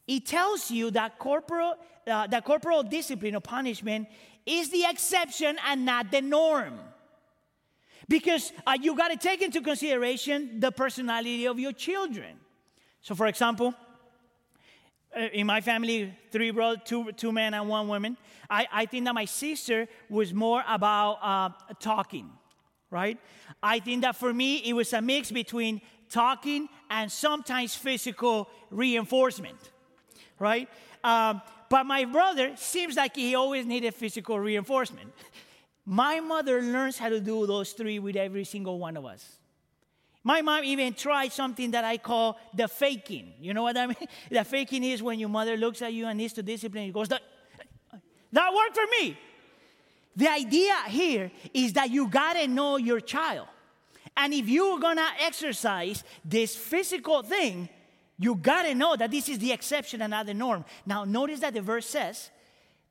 it 0.08 0.26
tells 0.26 0.70
you 0.70 0.92
that 0.92 1.18
corporal, 1.18 1.76
uh, 2.06 2.28
that 2.28 2.44
corporal 2.44 2.84
discipline 2.84 3.36
or 3.36 3.40
punishment 3.40 4.10
is 4.46 4.70
the 4.72 4.84
exception 4.90 5.58
and 5.68 5.86
not 5.86 6.12
the 6.12 6.22
norm. 6.22 6.80
Because 8.10 8.52
uh, 8.66 8.76
you 8.82 8.98
got 8.98 9.10
to 9.10 9.18
take 9.18 9.42
into 9.42 9.62
consideration 9.62 10.60
the 10.60 10.72
personality 10.72 11.46
of 11.46 11.60
your 11.60 11.72
children. 11.72 12.40
So, 13.02 13.16
for 13.16 13.28
example, 13.28 13.74
in 15.16 15.48
my 15.48 15.62
family, 15.62 16.14
three 16.32 16.52
brothers, 16.52 16.82
two, 16.86 17.12
two 17.14 17.32
men 17.32 17.54
and 17.54 17.68
one 17.68 17.88
woman. 17.88 18.18
I, 18.50 18.68
I 18.72 18.86
think 18.86 19.06
that 19.06 19.16
my 19.16 19.26
sister 19.26 19.88
was 20.10 20.34
more 20.34 20.64
about 20.68 21.20
uh, 21.22 21.50
talking, 21.80 22.30
right? 22.90 23.18
I 23.62 23.80
think 23.80 24.02
that 24.02 24.16
for 24.16 24.34
me, 24.34 24.58
it 24.58 24.74
was 24.74 24.94
a 24.94 25.02
mix 25.02 25.32
between 25.32 25.82
talking 26.10 26.68
and 26.90 27.12
sometimes 27.12 27.76
physical 27.76 28.50
reinforcement, 28.70 29.72
right? 30.40 30.68
Um, 31.04 31.42
but 31.70 31.86
my 31.86 32.06
brother 32.06 32.56
seems 32.56 32.96
like 32.96 33.16
he 33.16 33.36
always 33.36 33.66
needed 33.66 33.94
physical 33.94 34.40
reinforcement. 34.40 35.14
My 35.86 36.20
mother 36.20 36.62
learns 36.62 37.00
how 37.00 37.10
to 37.10 37.20
do 37.20 37.48
those 37.48 37.72
three 37.72 37.98
with 37.98 38.16
every 38.16 38.44
single 38.44 38.78
one 38.78 38.96
of 38.96 39.06
us. 39.06 39.39
My 40.24 40.42
mom 40.42 40.64
even 40.66 40.94
tried 40.94 41.32
something 41.32 41.72
that 41.72 41.86
I 41.86 41.98
call 41.98 42.38
the 42.54 42.68
faking. 42.68 43.34
You 43.40 43.54
know 43.54 43.64
what 43.64 43.78
I 43.78 43.88
mean? 43.88 43.96
The 44.30 44.44
faking 44.44 44.84
is 44.84 45.02
when 45.02 45.20
your 45.20 45.30
mother 45.30 45.56
looks 45.56 45.82
at 45.82 45.94
you 45.94 46.08
and 46.08 46.18
needs 46.18 46.34
to 46.34 46.44
discipline 46.44 46.86
you, 46.86 46.92
goes, 46.92 47.08
that, 47.08 47.22
that 48.32 48.54
worked 48.54 48.76
for 48.76 48.86
me. 49.00 49.18
The 50.16 50.28
idea 50.28 50.76
here 50.88 51.32
is 51.54 51.74
that 51.74 51.90
you 51.90 52.08
gotta 52.08 52.48
know 52.48 52.78
your 52.78 53.00
child. 53.00 53.48
And 54.18 54.34
if 54.34 54.50
you're 54.50 54.80
gonna 54.80 55.08
exercise 55.22 56.04
this 56.26 56.56
physical 56.56 57.24
thing, 57.24 57.70
you 58.18 58.36
gotta 58.36 58.76
know 58.76 58.98
that 58.98 59.12
this 59.12 59.30
is 59.30 59.40
the 59.40 59.54
exception 59.54 60.02
and 60.02 60.12
not 60.12 60.26
the 60.26 60.34
norm. 60.34 60.66
Now, 60.86 61.06
notice 61.06 61.40
that 61.40 61.54
the 61.54 61.62
verse 61.62 61.86
says 61.86 62.30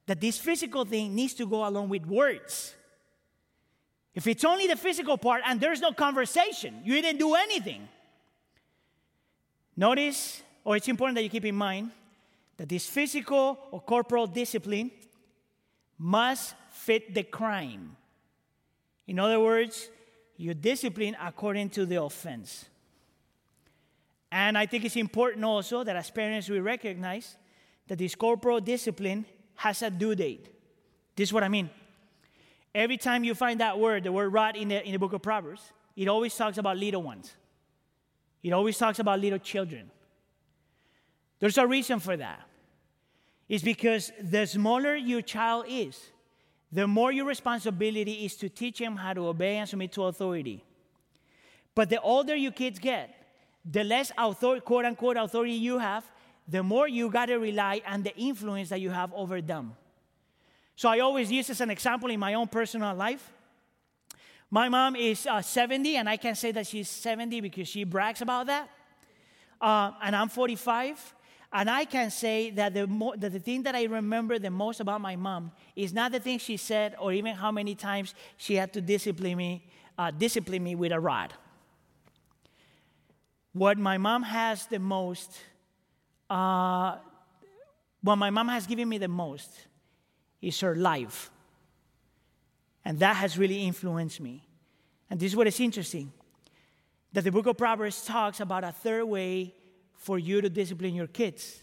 that 0.07 0.23
this 0.23 0.39
physical 0.39 0.87
thing 0.87 1.15
needs 1.15 1.35
to 1.35 1.47
go 1.47 1.69
along 1.69 1.91
with 1.91 2.07
words. 2.07 2.75
If 4.15 4.27
it's 4.27 4.45
only 4.45 4.67
the 4.67 4.77
physical 4.77 5.17
part 5.17 5.43
and 5.47 5.61
there's 5.61 5.81
no 5.81 5.93
conversation, 5.93 6.81
you 6.85 7.01
didn't 7.01 7.19
do 7.19 7.35
anything. 7.35 7.89
Notice, 9.77 10.43
or 10.65 10.77
it's 10.77 10.89
important 10.89 11.17
that 11.17 11.23
you 11.23 11.31
keep 11.31 11.45
in 11.45 11.55
mind, 11.55 11.91
that 12.57 12.69
this 12.69 12.87
physical 12.87 13.59
or 13.71 13.81
corporal 13.81 14.27
discipline 14.27 14.91
must 15.97 16.55
fit 16.71 17.15
the 17.15 17.23
crime. 17.23 17.97
In 19.07 19.19
other 19.19 19.41
words, 19.41 19.89
you 20.37 20.55
discipline 20.55 21.17
according 21.21 21.71
to 21.71 21.87
the 21.87 22.03
offense. 22.03 22.67
And 24.31 24.59
I 24.59 24.67
think 24.67 24.85
it's 24.85 24.97
important 24.97 25.45
also 25.45 25.85
that 25.85 25.97
as 25.97 26.11
parents 26.11 26.49
we 26.49 26.61
recognize 26.61 27.37
that 27.87 27.99
this 27.99 28.15
corporal 28.15 28.61
discipline 28.61 29.25
has 29.57 29.83
a 29.83 29.91
due 29.91 30.15
date. 30.15 30.49
This 31.17 31.31
is 31.31 31.33
what 31.33 31.43
I 31.43 31.49
mean. 31.49 31.71
Every 32.79 32.97
time 32.97 33.25
you 33.25 33.35
find 33.35 33.59
that 33.59 33.77
word, 33.77 34.05
the 34.05 34.13
word 34.13 34.33
rod 34.33 34.55
in 34.55 34.69
the, 34.69 34.87
in 34.87 34.93
the 34.93 35.01
book 35.01 35.13
of 35.13 35.21
Proverbs, 35.21 35.73
it 35.97 36.07
always 36.07 36.37
talks 36.37 36.59
about 36.59 36.77
little 36.77 37.03
ones. 37.03 37.35
It 38.41 38.53
always 38.53 38.79
talks 38.79 39.01
about 39.01 39.19
little 39.19 39.41
children. 39.41 39.91
There's 41.41 41.59
a 41.59 41.67
reason 41.67 41.99
for 41.99 42.17
that. 42.17 42.41
It's 43.49 43.65
because 43.65 44.13
the 44.23 44.47
smaller 44.47 44.95
your 44.95 45.23
child 45.23 45.65
is, 45.69 46.01
the 46.71 46.87
more 46.87 47.11
your 47.11 47.27
responsibility 47.27 48.25
is 48.25 48.37
to 48.37 48.49
teach 48.49 48.81
him 48.81 48.95
how 48.95 49.13
to 49.13 49.27
obey 49.27 49.57
and 49.57 49.69
submit 49.69 49.91
to 49.95 50.05
authority. 50.05 50.63
But 51.75 51.91
the 51.91 52.01
older 52.01 52.37
your 52.37 52.53
kids 52.53 52.79
get, 52.79 53.13
the 53.69 53.83
less 53.83 54.13
quote 54.13 54.85
unquote 54.85 55.17
authority 55.17 55.55
you 55.55 55.79
have, 55.79 56.09
the 56.47 56.63
more 56.63 56.87
you 56.87 57.11
got 57.11 57.27
to 57.27 57.39
rely 57.39 57.83
on 57.85 58.05
the 58.05 58.17
influence 58.17 58.69
that 58.69 58.81
you 58.81 58.91
have 58.91 59.13
over 59.15 59.43
them. 59.43 59.75
So 60.79 60.89
I 60.89 61.01
always 61.01 61.29
use 61.33 61.49
this 61.49 61.57
as 61.57 61.61
an 61.61 61.71
example 61.71 62.09
in 62.09 62.21
my 62.21 62.35
own 62.35 62.47
personal 62.47 62.95
life. 62.95 63.33
My 64.49 64.69
mom 64.69 64.95
is 64.95 65.27
uh, 65.27 65.43
70, 65.43 65.97
and 65.97 66.09
I 66.09 66.17
can 66.17 66.37
say 66.37 66.53
that 66.53 66.69
she's 66.69 66.89
70 66.89 67.41
because 67.41 67.67
she 67.67 67.83
brags 67.83 68.23
about 68.23 68.47
that. 68.47 68.71
Uh, 69.61 69.91
and 70.01 70.15
I'm 70.15 70.29
45. 70.29 71.17
And 71.53 71.69
I 71.69 71.85
can 71.85 72.13
say 72.13 72.51
that 72.51 72.75
the, 72.75 72.87
mo- 72.87 73.17
that 73.17 73.33
the 73.33 73.41
thing 73.41 73.65
that 73.65 73.75
I 73.75 73.87
remember 73.87 74.39
the 74.39 74.53
most 74.53 74.79
about 74.79 75.01
my 75.01 75.17
mom 75.17 75.51
is 75.75 75.93
not 75.93 76.13
the 76.13 76.21
thing 76.21 76.39
she 76.39 76.57
said 76.57 76.95
or 77.01 77.13
even 77.13 77.35
how 77.35 77.51
many 77.51 77.75
times 77.75 78.15
she 78.37 78.55
had 78.55 78.73
to 78.75 78.81
discipline 78.81 79.37
me, 79.37 79.67
uh, 79.99 80.13
discipline 80.13 80.63
me 80.63 80.77
with 80.77 80.93
a 80.93 81.01
rod. 81.01 81.35
What 83.53 83.79
my 83.79 83.99
mom 83.99 84.23
has 84.23 84.67
the 84.67 84.79
most, 84.79 85.41
uh, 86.31 86.99
what 88.01 88.15
my 88.15 88.31
mom 88.31 88.47
has 88.47 88.65
given 88.65 88.89
me 88.89 88.99
the 88.99 89.09
most 89.09 89.51
is 90.41 90.61
her 90.61 90.75
life. 90.75 91.31
And 92.85 92.99
that 93.01 93.17
has 93.17 93.37
really 93.37 93.65
influenced 93.65 94.21
me. 94.21 94.47
And 95.11 95.19
this 95.19 95.33
is 95.33 95.37
what 95.37 95.47
is 95.47 95.61
interesting 95.61 96.13
that 97.13 97.25
the 97.25 97.33
book 97.33 97.47
of 97.47 97.57
Proverbs 97.57 98.05
talks 98.05 98.41
about 98.41 98.65
a 98.65 98.73
third 98.73 99.05
way 99.05 99.55
for 99.95 100.19
you 100.19 100.41
to 100.41 100.51
discipline 100.51 100.95
your 100.95 101.07
kids. 101.07 101.63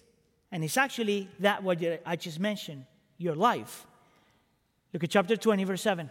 And 0.51 0.63
it's 0.63 0.77
actually 0.77 1.29
that 1.39 1.63
what 1.63 1.79
I 2.05 2.15
just 2.15 2.39
mentioned 2.39 2.85
your 3.17 3.35
life. 3.35 3.85
Look 4.93 5.03
at 5.03 5.09
chapter 5.09 5.37
20, 5.37 5.63
verse 5.63 5.81
7. 5.81 6.09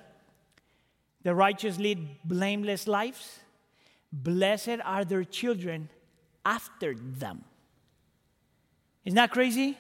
The 1.23 1.35
righteous 1.35 1.79
lead 1.79 2.07
blameless 2.25 2.87
lives. 2.87 3.41
Blessed 4.13 4.79
are 4.85 5.05
their 5.05 5.25
children 5.25 5.89
after 6.45 6.95
them. 6.95 7.45
Isn't 9.05 9.17
that 9.17 9.31
crazy? 9.31 9.77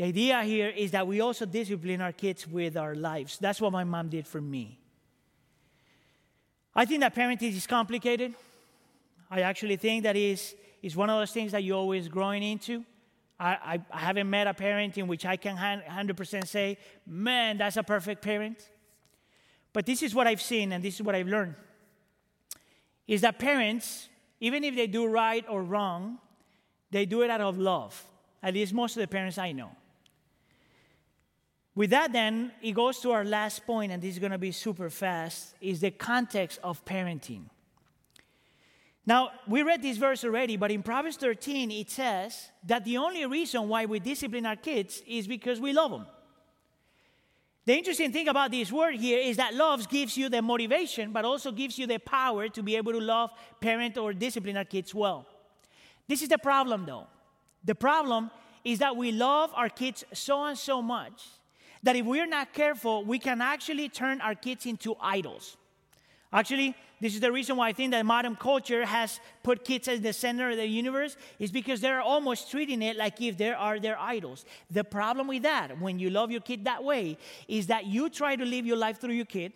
The 0.00 0.06
idea 0.06 0.42
here 0.44 0.68
is 0.68 0.92
that 0.92 1.06
we 1.06 1.20
also 1.20 1.44
discipline 1.44 2.00
our 2.00 2.12
kids 2.12 2.48
with 2.48 2.74
our 2.78 2.94
lives. 2.94 3.36
That's 3.36 3.60
what 3.60 3.70
my 3.70 3.84
mom 3.84 4.08
did 4.08 4.26
for 4.26 4.40
me. 4.40 4.78
I 6.74 6.86
think 6.86 7.00
that 7.00 7.14
parenting 7.14 7.54
is 7.54 7.66
complicated. 7.66 8.34
I 9.30 9.42
actually 9.42 9.76
think 9.76 10.04
that 10.04 10.16
is, 10.16 10.56
is 10.80 10.96
one 10.96 11.10
of 11.10 11.20
those 11.20 11.32
things 11.32 11.52
that 11.52 11.64
you're 11.64 11.76
always 11.76 12.08
growing 12.08 12.42
into. 12.42 12.82
I, 13.38 13.78
I, 13.92 13.98
haven't 13.98 14.30
met 14.30 14.46
a 14.46 14.54
parent 14.54 14.96
in 14.96 15.06
which 15.06 15.26
I 15.26 15.36
can 15.36 15.54
100% 15.58 16.46
say, 16.46 16.78
man, 17.06 17.58
that's 17.58 17.76
a 17.76 17.82
perfect 17.82 18.22
parent. 18.22 18.70
But 19.74 19.84
this 19.84 20.02
is 20.02 20.14
what 20.14 20.26
I've 20.26 20.40
seen 20.40 20.72
and 20.72 20.82
this 20.82 20.94
is 20.94 21.02
what 21.02 21.14
I've 21.14 21.28
learned 21.28 21.56
is 23.06 23.20
that 23.20 23.38
parents, 23.38 24.08
even 24.40 24.64
if 24.64 24.74
they 24.74 24.86
do 24.86 25.06
right 25.06 25.44
or 25.46 25.62
wrong, 25.62 26.20
they 26.90 27.04
do 27.04 27.20
it 27.20 27.28
out 27.28 27.42
of 27.42 27.58
love. 27.58 28.02
At 28.42 28.54
least 28.54 28.72
most 28.72 28.96
of 28.96 29.02
the 29.02 29.06
parents 29.06 29.36
I 29.36 29.52
know. 29.52 29.72
With 31.74 31.90
that, 31.90 32.12
then, 32.12 32.52
it 32.62 32.72
goes 32.72 32.98
to 33.00 33.12
our 33.12 33.24
last 33.24 33.64
point, 33.64 33.92
and 33.92 34.02
this 34.02 34.14
is 34.14 34.18
going 34.18 34.32
to 34.32 34.38
be 34.38 34.52
super 34.52 34.90
fast, 34.90 35.54
is 35.60 35.80
the 35.80 35.90
context 35.90 36.58
of 36.62 36.84
parenting. 36.84 37.44
Now, 39.06 39.30
we 39.46 39.62
read 39.62 39.82
this 39.82 39.96
verse 39.96 40.24
already, 40.24 40.56
but 40.56 40.70
in 40.70 40.82
Proverbs 40.82 41.16
13, 41.16 41.70
it 41.70 41.90
says 41.90 42.50
that 42.64 42.84
the 42.84 42.96
only 42.98 43.24
reason 43.26 43.68
why 43.68 43.86
we 43.86 43.98
discipline 43.98 44.46
our 44.46 44.56
kids 44.56 45.02
is 45.06 45.26
because 45.26 45.60
we 45.60 45.72
love 45.72 45.90
them. 45.90 46.06
The 47.64 47.76
interesting 47.76 48.12
thing 48.12 48.28
about 48.28 48.50
this 48.50 48.72
word 48.72 48.96
here 48.96 49.18
is 49.18 49.36
that 49.36 49.54
love 49.54 49.88
gives 49.88 50.16
you 50.16 50.28
the 50.28 50.42
motivation, 50.42 51.12
but 51.12 51.24
also 51.24 51.52
gives 51.52 51.78
you 51.78 51.86
the 51.86 51.98
power 51.98 52.48
to 52.48 52.62
be 52.62 52.76
able 52.76 52.92
to 52.92 53.00
love, 53.00 53.30
parent, 53.60 53.96
or 53.96 54.12
discipline 54.12 54.56
our 54.56 54.64
kids 54.64 54.94
well. 54.94 55.26
This 56.08 56.22
is 56.22 56.28
the 56.28 56.38
problem, 56.38 56.84
though. 56.86 57.06
The 57.64 57.74
problem 57.74 58.30
is 58.64 58.80
that 58.80 58.96
we 58.96 59.12
love 59.12 59.52
our 59.54 59.68
kids 59.68 60.04
so 60.12 60.44
and 60.44 60.58
so 60.58 60.82
much 60.82 61.26
that 61.82 61.96
if 61.96 62.04
we're 62.04 62.26
not 62.26 62.52
careful, 62.52 63.04
we 63.04 63.18
can 63.18 63.40
actually 63.40 63.88
turn 63.88 64.20
our 64.20 64.34
kids 64.34 64.66
into 64.66 64.94
idols. 65.00 65.56
Actually, 66.32 66.76
this 67.00 67.14
is 67.14 67.20
the 67.20 67.32
reason 67.32 67.56
why 67.56 67.68
I 67.68 67.72
think 67.72 67.90
that 67.92 68.04
modern 68.04 68.36
culture 68.36 68.84
has 68.84 69.18
put 69.42 69.64
kids 69.64 69.88
as 69.88 70.00
the 70.00 70.12
center 70.12 70.50
of 70.50 70.58
the 70.58 70.66
universe, 70.66 71.16
is 71.38 71.50
because 71.50 71.80
they're 71.80 72.02
almost 72.02 72.50
treating 72.50 72.82
it 72.82 72.96
like 72.96 73.20
if 73.20 73.38
they 73.38 73.50
are 73.50 73.80
their 73.80 73.98
idols. 73.98 74.44
The 74.70 74.84
problem 74.84 75.26
with 75.26 75.42
that, 75.42 75.80
when 75.80 75.98
you 75.98 76.10
love 76.10 76.30
your 76.30 76.42
kid 76.42 76.64
that 76.66 76.84
way, 76.84 77.16
is 77.48 77.66
that 77.68 77.86
you 77.86 78.10
try 78.10 78.36
to 78.36 78.44
live 78.44 78.66
your 78.66 78.76
life 78.76 79.00
through 79.00 79.14
your 79.14 79.24
kid, 79.24 79.52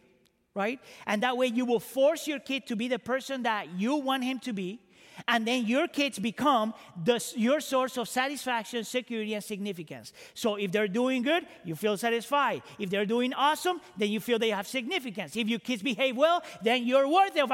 right? 0.55 0.81
And 1.07 1.23
that 1.23 1.37
way 1.37 1.47
you 1.49 1.67
will 1.67 1.81
force 1.81 2.27
your 2.27 2.39
kid 2.39 2.67
to 2.69 2.77
be 2.77 2.89
the 2.89 2.99
person 2.99 3.43
that 3.43 3.79
you 3.79 3.97
want 3.97 4.25
him 4.25 4.39
to 4.41 4.53
be 4.53 4.81
and 5.29 5.47
then 5.47 5.67
your 5.67 5.89
kids 5.89 6.19
become 6.19 6.75
the, 7.05 7.25
your 7.37 7.61
source 7.61 7.97
of 7.97 8.09
satisfaction, 8.09 8.85
security, 8.85 9.35
and 9.35 9.43
significance. 9.43 10.13
So 10.35 10.57
if 10.57 10.73
they're 10.73 10.89
doing 10.89 11.23
good, 11.23 11.47
you 11.65 11.75
feel 11.75 11.97
satisfied. 11.97 12.63
If 12.79 12.91
they're 12.91 13.07
doing 13.07 13.33
awesome, 13.35 13.81
then 13.97 14.11
you 14.11 14.21
feel 14.21 14.39
they 14.39 14.51
have 14.51 14.67
significance. 14.67 15.37
If 15.37 15.49
your 15.49 15.61
kids 15.61 15.83
behave 15.83 16.17
well, 16.17 16.43
then 16.63 16.85
you're 16.85 17.09
worthy 17.09 17.41
of, 17.41 17.51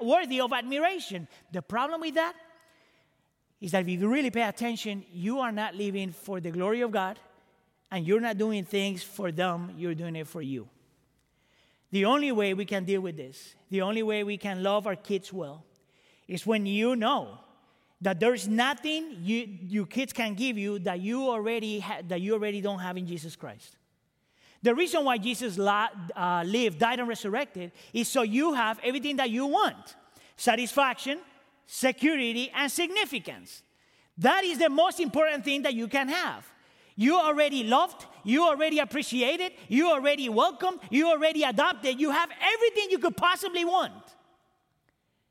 worthy 0.00 0.40
of 0.40 0.52
admiration. 0.52 1.28
The 1.52 1.62
problem 1.62 2.00
with 2.00 2.14
that 2.14 2.34
is 3.60 3.72
that 3.72 3.82
if 3.82 3.88
you 3.88 4.08
really 4.08 4.30
pay 4.30 4.42
attention, 4.42 5.04
you 5.12 5.40
are 5.40 5.52
not 5.52 5.74
living 5.74 6.12
for 6.12 6.40
the 6.40 6.50
glory 6.50 6.82
of 6.82 6.90
God, 6.90 7.18
and 7.90 8.06
you're 8.06 8.20
not 8.20 8.36
doing 8.36 8.64
things 8.64 9.02
for 9.02 9.30
them, 9.30 9.72
you're 9.76 9.94
doing 9.94 10.16
it 10.16 10.26
for 10.26 10.42
you. 10.42 10.68
The 11.90 12.04
only 12.06 12.32
way 12.32 12.54
we 12.54 12.64
can 12.64 12.84
deal 12.84 13.00
with 13.00 13.16
this, 13.16 13.54
the 13.70 13.82
only 13.82 14.02
way 14.02 14.24
we 14.24 14.36
can 14.36 14.64
love 14.64 14.86
our 14.86 14.96
kids 14.96 15.32
well, 15.32 15.64
is 16.28 16.46
when 16.46 16.66
you 16.66 16.96
know 16.96 17.38
that 18.00 18.20
there's 18.20 18.48
nothing 18.48 19.16
you, 19.22 19.48
your 19.62 19.86
kids 19.86 20.12
can 20.12 20.34
give 20.34 20.58
you 20.58 20.78
that 20.80 21.00
you 21.00 21.28
already 21.28 21.80
ha- 21.80 22.02
that 22.08 22.20
you 22.20 22.34
already 22.34 22.60
don't 22.60 22.78
have 22.78 22.96
in 22.96 23.06
Jesus 23.06 23.36
Christ. 23.36 23.76
The 24.62 24.74
reason 24.74 25.04
why 25.04 25.18
Jesus 25.18 25.58
la- 25.58 25.88
uh, 26.16 26.42
lived, 26.46 26.78
died, 26.78 26.98
and 26.98 27.08
resurrected 27.08 27.72
is 27.92 28.08
so 28.08 28.22
you 28.22 28.54
have 28.54 28.78
everything 28.82 29.16
that 29.16 29.30
you 29.30 29.46
want: 29.46 29.96
satisfaction, 30.36 31.18
security, 31.66 32.50
and 32.54 32.70
significance. 32.70 33.62
That 34.18 34.44
is 34.44 34.58
the 34.58 34.70
most 34.70 35.00
important 35.00 35.44
thing 35.44 35.62
that 35.62 35.74
you 35.74 35.88
can 35.88 36.08
have. 36.08 36.46
You 36.96 37.18
already 37.18 37.64
loved, 37.64 38.06
you 38.22 38.46
already 38.46 38.78
appreciated, 38.78 39.52
you 39.68 39.90
already 39.90 40.28
welcomed, 40.28 40.78
you 40.90 41.08
already 41.08 41.42
adopted. 41.42 41.98
You 42.00 42.10
have 42.10 42.30
everything 42.30 42.90
you 42.90 42.98
could 42.98 43.16
possibly 43.16 43.64
want. 43.64 44.03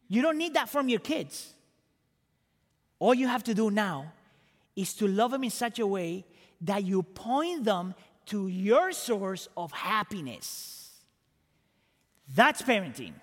You 0.07 0.21
don't 0.21 0.37
need 0.37 0.53
that 0.53 0.69
from 0.69 0.89
your 0.89 0.99
kids. 0.99 1.53
All 2.99 3.13
you 3.13 3.27
have 3.27 3.43
to 3.45 3.53
do 3.53 3.71
now 3.71 4.13
is 4.75 4.93
to 4.95 5.07
love 5.07 5.31
them 5.31 5.43
in 5.43 5.49
such 5.49 5.79
a 5.79 5.87
way 5.87 6.25
that 6.61 6.83
you 6.83 7.03
point 7.03 7.65
them 7.65 7.93
to 8.27 8.47
your 8.47 8.91
source 8.91 9.49
of 9.57 9.71
happiness. 9.71 10.91
That's 12.33 12.61
parenting. 12.61 13.13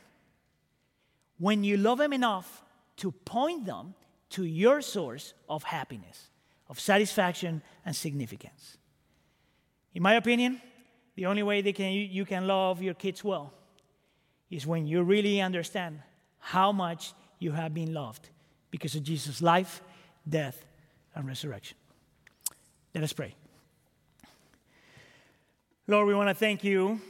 When 1.38 1.64
you 1.64 1.76
love 1.76 1.98
them 1.98 2.12
enough 2.12 2.62
to 2.98 3.12
point 3.12 3.64
them 3.64 3.94
to 4.30 4.44
your 4.44 4.82
source 4.82 5.32
of 5.48 5.62
happiness, 5.64 6.28
of 6.68 6.78
satisfaction, 6.78 7.62
and 7.84 7.96
significance. 7.96 8.76
In 9.94 10.02
my 10.02 10.14
opinion, 10.14 10.60
the 11.16 11.26
only 11.26 11.42
way 11.42 11.62
they 11.62 11.72
can, 11.72 11.92
you 11.92 12.24
can 12.24 12.46
love 12.46 12.82
your 12.82 12.94
kids 12.94 13.24
well 13.24 13.52
is 14.50 14.66
when 14.66 14.86
you 14.86 15.02
really 15.02 15.40
understand 15.40 16.00
how 16.40 16.72
much 16.72 17.12
you 17.38 17.52
have 17.52 17.72
been 17.72 17.94
loved 17.94 18.28
because 18.70 18.94
of 18.94 19.02
Jesus' 19.02 19.40
life, 19.40 19.80
death, 20.28 20.64
and 21.14 21.26
resurrection. 21.26 21.76
Let 22.94 23.04
us 23.04 23.12
pray. 23.12 23.34
Lord, 25.86 26.06
we 26.06 26.14
want 26.14 26.28
to 26.28 26.34
thank 26.34 26.64
you 26.64 27.00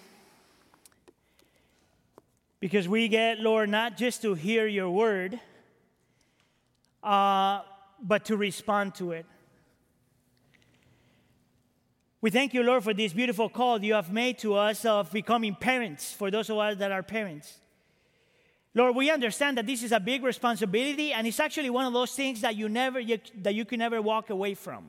because 2.60 2.88
we 2.88 3.08
get, 3.08 3.40
Lord, 3.40 3.68
not 3.68 3.96
just 3.96 4.22
to 4.22 4.34
hear 4.34 4.66
your 4.66 4.90
word, 4.90 5.40
uh, 7.02 7.60
but 8.02 8.26
to 8.26 8.36
respond 8.36 8.94
to 8.96 9.12
it. 9.12 9.26
We 12.22 12.30
thank 12.30 12.52
you, 12.52 12.62
Lord, 12.62 12.84
for 12.84 12.92
this 12.92 13.14
beautiful 13.14 13.48
call 13.48 13.82
you 13.82 13.94
have 13.94 14.12
made 14.12 14.38
to 14.40 14.54
us 14.54 14.84
of 14.84 15.10
becoming 15.10 15.54
parents, 15.54 16.12
for 16.12 16.30
those 16.30 16.50
of 16.50 16.58
us 16.58 16.76
that 16.76 16.92
are 16.92 17.02
parents. 17.02 17.58
Lord, 18.74 18.94
we 18.94 19.10
understand 19.10 19.58
that 19.58 19.66
this 19.66 19.82
is 19.82 19.92
a 19.92 19.98
big 19.98 20.22
responsibility, 20.22 21.12
and 21.12 21.26
it's 21.26 21.40
actually 21.40 21.70
one 21.70 21.86
of 21.86 21.92
those 21.92 22.12
things 22.12 22.40
that 22.42 22.54
you 22.56 22.68
never 22.68 23.00
you, 23.00 23.18
that 23.42 23.54
you 23.54 23.64
can 23.64 23.78
never 23.78 24.00
walk 24.00 24.30
away 24.30 24.54
from. 24.54 24.84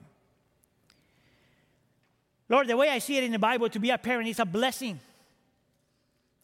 Lord, 2.48 2.68
the 2.68 2.78
way 2.78 2.90
I 2.90 2.99
see 2.99 3.18
it 3.18 3.24
in 3.24 3.32
the 3.32 3.40
Bible, 3.40 3.70
to 3.70 3.80
be 3.80 3.90
a 3.90 3.98
parent 3.98 4.28
is 4.28 4.40
a 4.40 4.45
blessing. 4.45 4.99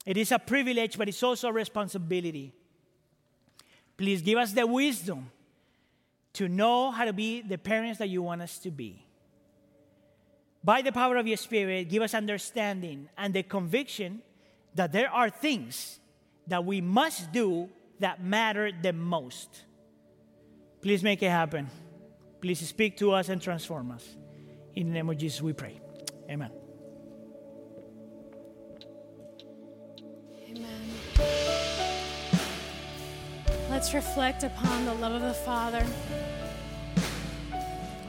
It 0.05 0.17
is 0.17 0.31
a 0.31 0.39
privilege, 0.39 0.97
but 0.97 1.09
it's 1.09 1.21
also 1.21 1.49
a 1.49 1.53
responsibility. 1.53 2.53
Please 3.97 4.21
give 4.21 4.37
us 4.37 4.53
the 4.53 4.65
wisdom 4.65 5.29
to 6.33 6.47
know 6.47 6.91
how 6.91 7.05
to 7.05 7.13
be 7.13 7.41
the 7.41 7.57
parents 7.57 7.99
that 7.99 8.09
you 8.09 8.21
want 8.21 8.41
us 8.41 8.57
to 8.59 8.71
be. 8.71 9.03
by 10.67 10.81
the 10.81 10.91
power 10.91 11.15
of 11.15 11.25
your 11.25 11.37
Spirit, 11.37 11.87
give 11.87 12.03
us 12.03 12.13
understanding 12.13 13.07
and 13.17 13.33
the 13.33 13.41
conviction 13.41 14.21
that 14.75 14.91
there 14.91 15.09
are 15.09 15.29
things 15.29 15.99
that 16.47 16.65
we 16.65 16.81
must 16.81 17.31
do 17.31 17.69
that 17.99 18.23
matter 18.23 18.71
the 18.71 18.93
most. 18.93 19.63
Please 20.81 21.03
make 21.03 21.23
it 21.23 21.29
happen. 21.29 21.69
Please 22.41 22.65
speak 22.67 22.97
to 22.97 23.11
us 23.11 23.29
and 23.29 23.41
transform 23.41 23.91
us. 23.91 24.17
In 24.75 24.87
the 24.87 24.93
name 24.93 25.09
of 25.09 25.17
Jesus, 25.17 25.41
we 25.41 25.53
pray. 25.53 25.79
Amen. 26.29 26.51
Amen. 30.49 30.81
Let's 33.69 33.93
reflect 33.93 34.43
upon 34.43 34.85
the 34.85 34.93
love 34.95 35.13
of 35.13 35.21
the 35.21 35.33
Father. 35.33 35.85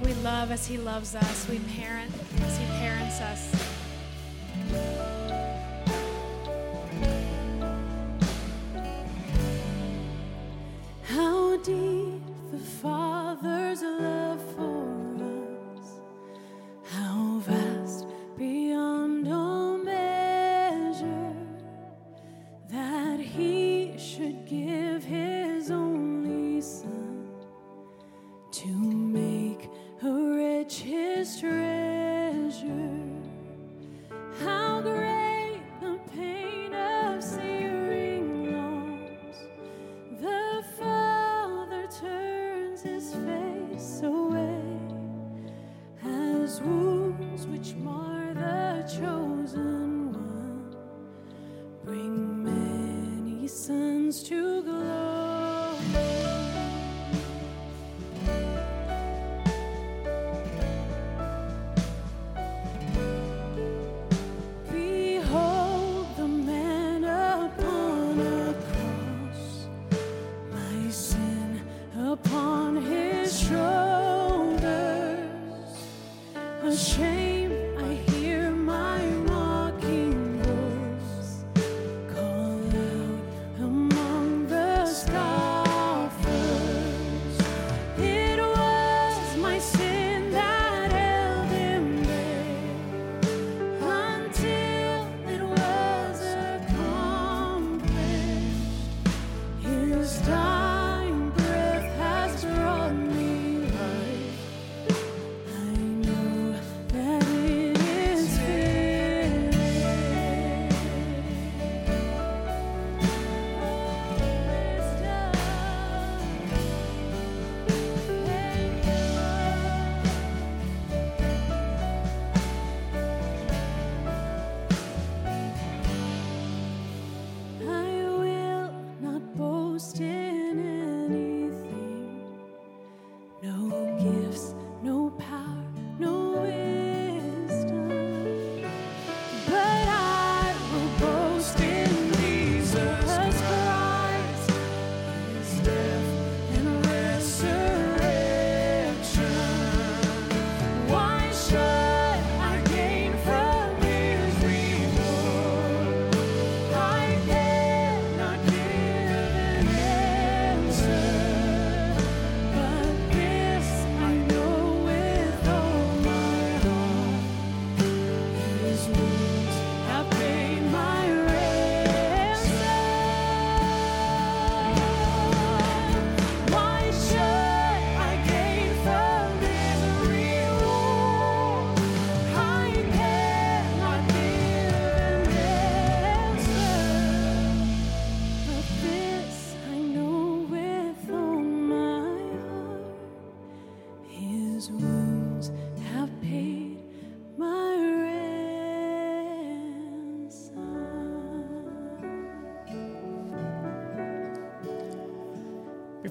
We 0.03 0.15
love 0.15 0.51
as 0.51 0.67
He 0.67 0.79
loves 0.79 1.15
us, 1.15 1.49
we 1.49 1.59
parent 1.59 2.13
as 2.43 2.59
He 2.59 2.65
parents 2.67 3.21
us. 3.21 5.28
How 11.19 11.57
deep 11.57 12.23
the 12.53 12.61
Father's 12.61 13.83
love 13.83 14.41
for 14.55 14.78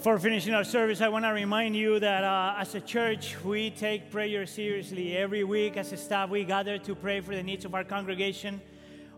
Before 0.08 0.20
finishing 0.20 0.54
our 0.54 0.64
service, 0.64 1.02
I 1.02 1.10
want 1.10 1.26
to 1.26 1.32
remind 1.32 1.76
you 1.76 2.00
that 2.00 2.24
uh, 2.24 2.56
as 2.58 2.74
a 2.76 2.80
church, 2.80 3.36
we 3.44 3.72
take 3.72 4.10
prayer 4.10 4.46
seriously. 4.46 5.18
Every 5.18 5.44
week, 5.44 5.76
as 5.76 5.92
a 5.92 5.98
staff, 5.98 6.30
we 6.30 6.46
gather 6.46 6.78
to 6.78 6.96
pray 6.96 7.20
for 7.20 7.36
the 7.36 7.44
needs 7.44 7.66
of 7.66 7.76
our 7.76 7.84
congregation. 7.84 8.62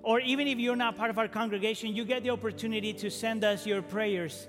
Or 0.01 0.19
even 0.19 0.47
if 0.47 0.57
you're 0.57 0.75
not 0.75 0.97
part 0.97 1.11
of 1.11 1.19
our 1.19 1.27
congregation, 1.27 1.95
you 1.95 2.05
get 2.05 2.23
the 2.23 2.31
opportunity 2.31 2.91
to 2.93 3.11
send 3.11 3.43
us 3.43 3.67
your 3.67 3.83
prayers. 3.83 4.47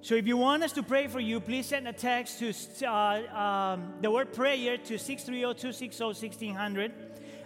So 0.00 0.14
if 0.14 0.26
you 0.26 0.38
want 0.38 0.62
us 0.62 0.72
to 0.72 0.82
pray 0.82 1.08
for 1.08 1.20
you, 1.20 1.40
please 1.40 1.66
send 1.66 1.86
a 1.86 1.92
text 1.92 2.38
to 2.38 2.54
uh, 2.88 3.36
um, 3.38 3.92
the 4.00 4.10
word 4.10 4.32
prayer 4.32 4.78
to 4.78 4.94
630-260-1600. 4.94 6.90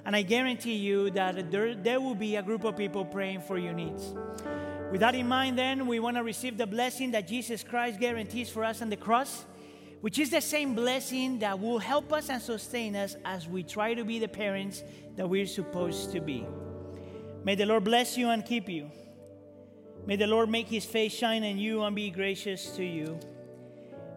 And 0.07 0.15
I 0.15 0.23
guarantee 0.23 0.77
you 0.77 1.11
that 1.11 1.51
there, 1.51 1.75
there 1.75 2.01
will 2.01 2.15
be 2.15 2.37
a 2.37 2.45
group 2.45 2.63
of 2.63 2.77
people 2.77 3.05
praying 3.05 3.41
for 3.41 3.59
your 3.59 3.73
needs. 3.73 4.15
With 4.91 5.01
that 5.01 5.15
in 5.15 5.29
mind, 5.29 5.57
then, 5.57 5.87
we 5.87 6.01
want 6.01 6.17
to 6.17 6.25
receive 6.25 6.59
the 6.59 6.67
blessing 6.67 7.13
that 7.13 7.29
Jesus 7.29 7.63
Christ 7.63 8.01
guarantees 8.01 8.51
for 8.51 8.65
us 8.65 8.83
on 8.83 8.91
the 8.91 8.97
cross, 8.97 9.45
which 10.01 10.19
is 10.19 10.31
the 10.31 10.41
same 10.41 10.75
blessing 10.75 11.39
that 11.39 11.61
will 11.61 11.79
help 11.79 12.13
us 12.13 12.29
and 12.29 12.43
sustain 12.43 12.97
us 12.97 13.17
as 13.25 13.47
we 13.47 13.63
try 13.63 13.95
to 13.95 14.05
be 14.05 14.19
the 14.19 14.29
parents 14.29 14.83
that 15.17 15.29
we're 15.29 15.47
supposed 15.47 16.11
to 16.13 16.21
be. 16.21 16.45
May 17.45 17.55
the 17.55 17.67
Lord 17.67 17.85
bless 17.85 18.19
you 18.19 18.31
and 18.31 18.45
keep 18.45 18.69
you. 18.69 18.91
May 20.07 20.17
the 20.17 20.27
Lord 20.27 20.49
make 20.49 20.67
his 20.67 20.85
face 20.85 21.13
shine 21.13 21.45
on 21.45 21.59
you 21.59 21.83
and 21.83 21.95
be 21.95 22.11
gracious 22.11 22.75
to 22.77 22.85
you. 22.85 23.21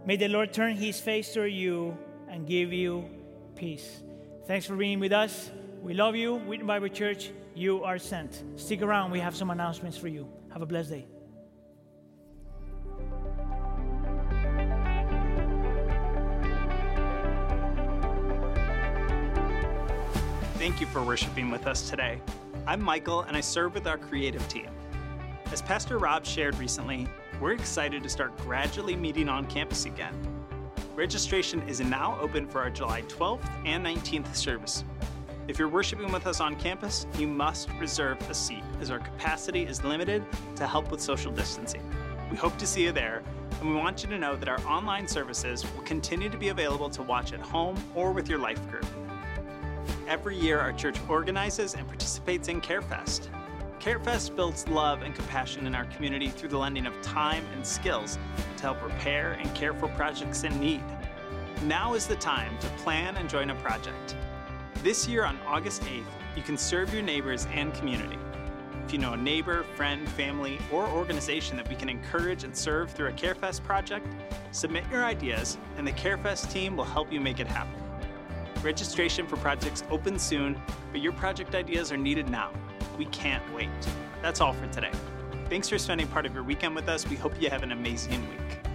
May 0.05 0.15
the 0.15 0.27
Lord 0.27 0.53
turn 0.53 0.75
his 0.75 0.99
face 0.99 1.33
toward 1.33 1.53
you 1.53 1.97
and 2.29 2.47
give 2.47 2.73
you 2.73 3.09
peace. 3.55 4.01
Thanks 4.47 4.65
for 4.65 4.75
being 4.75 4.99
with 4.99 5.13
us. 5.13 5.51
We 5.81 5.93
love 5.93 6.15
you. 6.15 6.35
Wheaton 6.35 6.65
Bible 6.65 6.87
Church, 6.87 7.31
you 7.53 7.83
are 7.83 7.99
sent. 7.99 8.43
Stick 8.55 8.81
around. 8.81 9.11
We 9.11 9.19
have 9.19 9.35
some 9.35 9.51
announcements 9.51 9.97
for 9.97 10.07
you. 10.07 10.27
Have 10.53 10.61
a 10.61 10.67
blessed 10.67 10.91
day. 10.91 11.07
Thank 20.59 20.79
you 20.79 20.85
for 20.85 21.01
worshiping 21.03 21.49
with 21.49 21.65
us 21.65 21.89
today. 21.89 22.21
I'm 22.67 22.81
Michael, 22.83 23.21
and 23.21 23.35
I 23.35 23.41
serve 23.41 23.73
with 23.73 23.87
our 23.87 23.97
creative 23.97 24.47
team. 24.47 24.69
As 25.51 25.63
Pastor 25.63 25.97
Rob 25.97 26.23
shared 26.23 26.55
recently, 26.59 27.07
we're 27.41 27.53
excited 27.53 28.03
to 28.03 28.09
start 28.09 28.37
gradually 28.37 28.95
meeting 28.95 29.29
on 29.29 29.47
campus 29.47 29.85
again. 29.85 30.13
Registration 30.95 31.63
is 31.67 31.79
now 31.81 32.15
open 32.21 32.47
for 32.47 32.61
our 32.61 32.69
July 32.69 33.01
12th 33.03 33.43
and 33.65 33.83
19th 33.83 34.35
service. 34.35 34.83
If 35.45 35.59
you're 35.59 35.67
worshiping 35.67 36.09
with 36.09 36.25
us 36.25 36.39
on 36.39 36.55
campus, 36.55 37.05
you 37.17 37.27
must 37.27 37.69
reserve 37.73 38.17
a 38.29 38.33
seat 38.33 38.63
as 38.79 38.89
our 38.89 38.99
capacity 38.99 39.63
is 39.63 39.83
limited 39.83 40.23
to 40.55 40.65
help 40.65 40.89
with 40.89 41.01
social 41.01 41.33
distancing. 41.33 41.81
We 42.31 42.37
hope 42.37 42.57
to 42.59 42.65
see 42.65 42.83
you 42.83 42.93
there, 42.93 43.23
and 43.59 43.69
we 43.69 43.75
want 43.75 44.03
you 44.03 44.09
to 44.11 44.17
know 44.17 44.37
that 44.37 44.47
our 44.47 44.61
online 44.65 45.05
services 45.05 45.65
will 45.75 45.83
continue 45.83 46.29
to 46.29 46.37
be 46.37 46.47
available 46.47 46.89
to 46.91 47.03
watch 47.03 47.33
at 47.33 47.41
home 47.41 47.75
or 47.93 48.13
with 48.13 48.29
your 48.29 48.39
life 48.39 48.65
group. 48.69 48.85
Every 50.07 50.37
year, 50.39 50.59
our 50.59 50.71
church 50.71 50.95
organizes 51.09 51.73
and 51.73 51.85
participates 51.89 52.47
in 52.47 52.61
CareFest. 52.61 53.27
CareFest 53.81 54.37
builds 54.37 54.65
love 54.69 55.01
and 55.01 55.13
compassion 55.13 55.67
in 55.67 55.75
our 55.75 55.85
community 55.85 56.29
through 56.29 56.49
the 56.49 56.57
lending 56.57 56.85
of 56.85 57.01
time 57.01 57.45
and 57.53 57.67
skills 57.67 58.17
to 58.55 58.63
help 58.63 58.81
repair 58.81 59.33
and 59.33 59.53
care 59.53 59.73
for 59.73 59.89
projects 59.89 60.45
in 60.45 60.57
need. 60.57 60.83
Now 61.63 61.95
is 61.95 62.07
the 62.07 62.15
time 62.15 62.57
to 62.59 62.67
plan 62.81 63.17
and 63.17 63.29
join 63.29 63.49
a 63.49 63.55
project. 63.55 64.15
This 64.83 65.07
year 65.07 65.23
on 65.23 65.39
August 65.47 65.81
8th, 65.83 66.03
you 66.35 66.43
can 66.43 66.57
serve 66.57 66.93
your 66.93 67.03
neighbors 67.03 67.47
and 67.53 67.73
community. 67.73 68.17
If 68.85 68.91
you 68.91 68.99
know 68.99 69.13
a 69.13 69.17
neighbor, 69.17 69.63
friend, 69.77 70.05
family, 70.09 70.59
or 70.73 70.85
organization 70.87 71.55
that 71.55 71.69
we 71.69 71.75
can 71.75 71.87
encourage 71.87 72.43
and 72.43 72.53
serve 72.53 72.91
through 72.91 73.07
a 73.07 73.13
CareFest 73.13 73.63
project, 73.63 74.05
submit 74.51 74.83
your 74.91 75.05
ideas 75.05 75.57
and 75.77 75.87
the 75.87 75.93
CareFest 75.93 76.51
team 76.51 76.75
will 76.75 76.83
help 76.83 77.13
you 77.13 77.21
make 77.21 77.39
it 77.39 77.47
happen. 77.47 77.81
Registration 78.61 79.25
for 79.25 79.37
projects 79.37 79.85
opens 79.89 80.21
soon, 80.21 80.61
but 80.91 80.99
your 80.99 81.13
project 81.13 81.55
ideas 81.55 81.89
are 81.93 81.97
needed 81.97 82.29
now. 82.29 82.51
We 82.97 83.05
can't 83.05 83.43
wait. 83.55 83.69
That's 84.21 84.41
all 84.41 84.51
for 84.51 84.67
today. 84.67 84.91
Thanks 85.47 85.69
for 85.69 85.77
spending 85.77 86.07
part 86.07 86.25
of 86.25 86.33
your 86.33 86.43
weekend 86.43 86.75
with 86.75 86.89
us. 86.89 87.07
We 87.07 87.15
hope 87.15 87.41
you 87.41 87.49
have 87.49 87.63
an 87.63 87.71
amazing 87.71 88.19
week. 88.19 88.72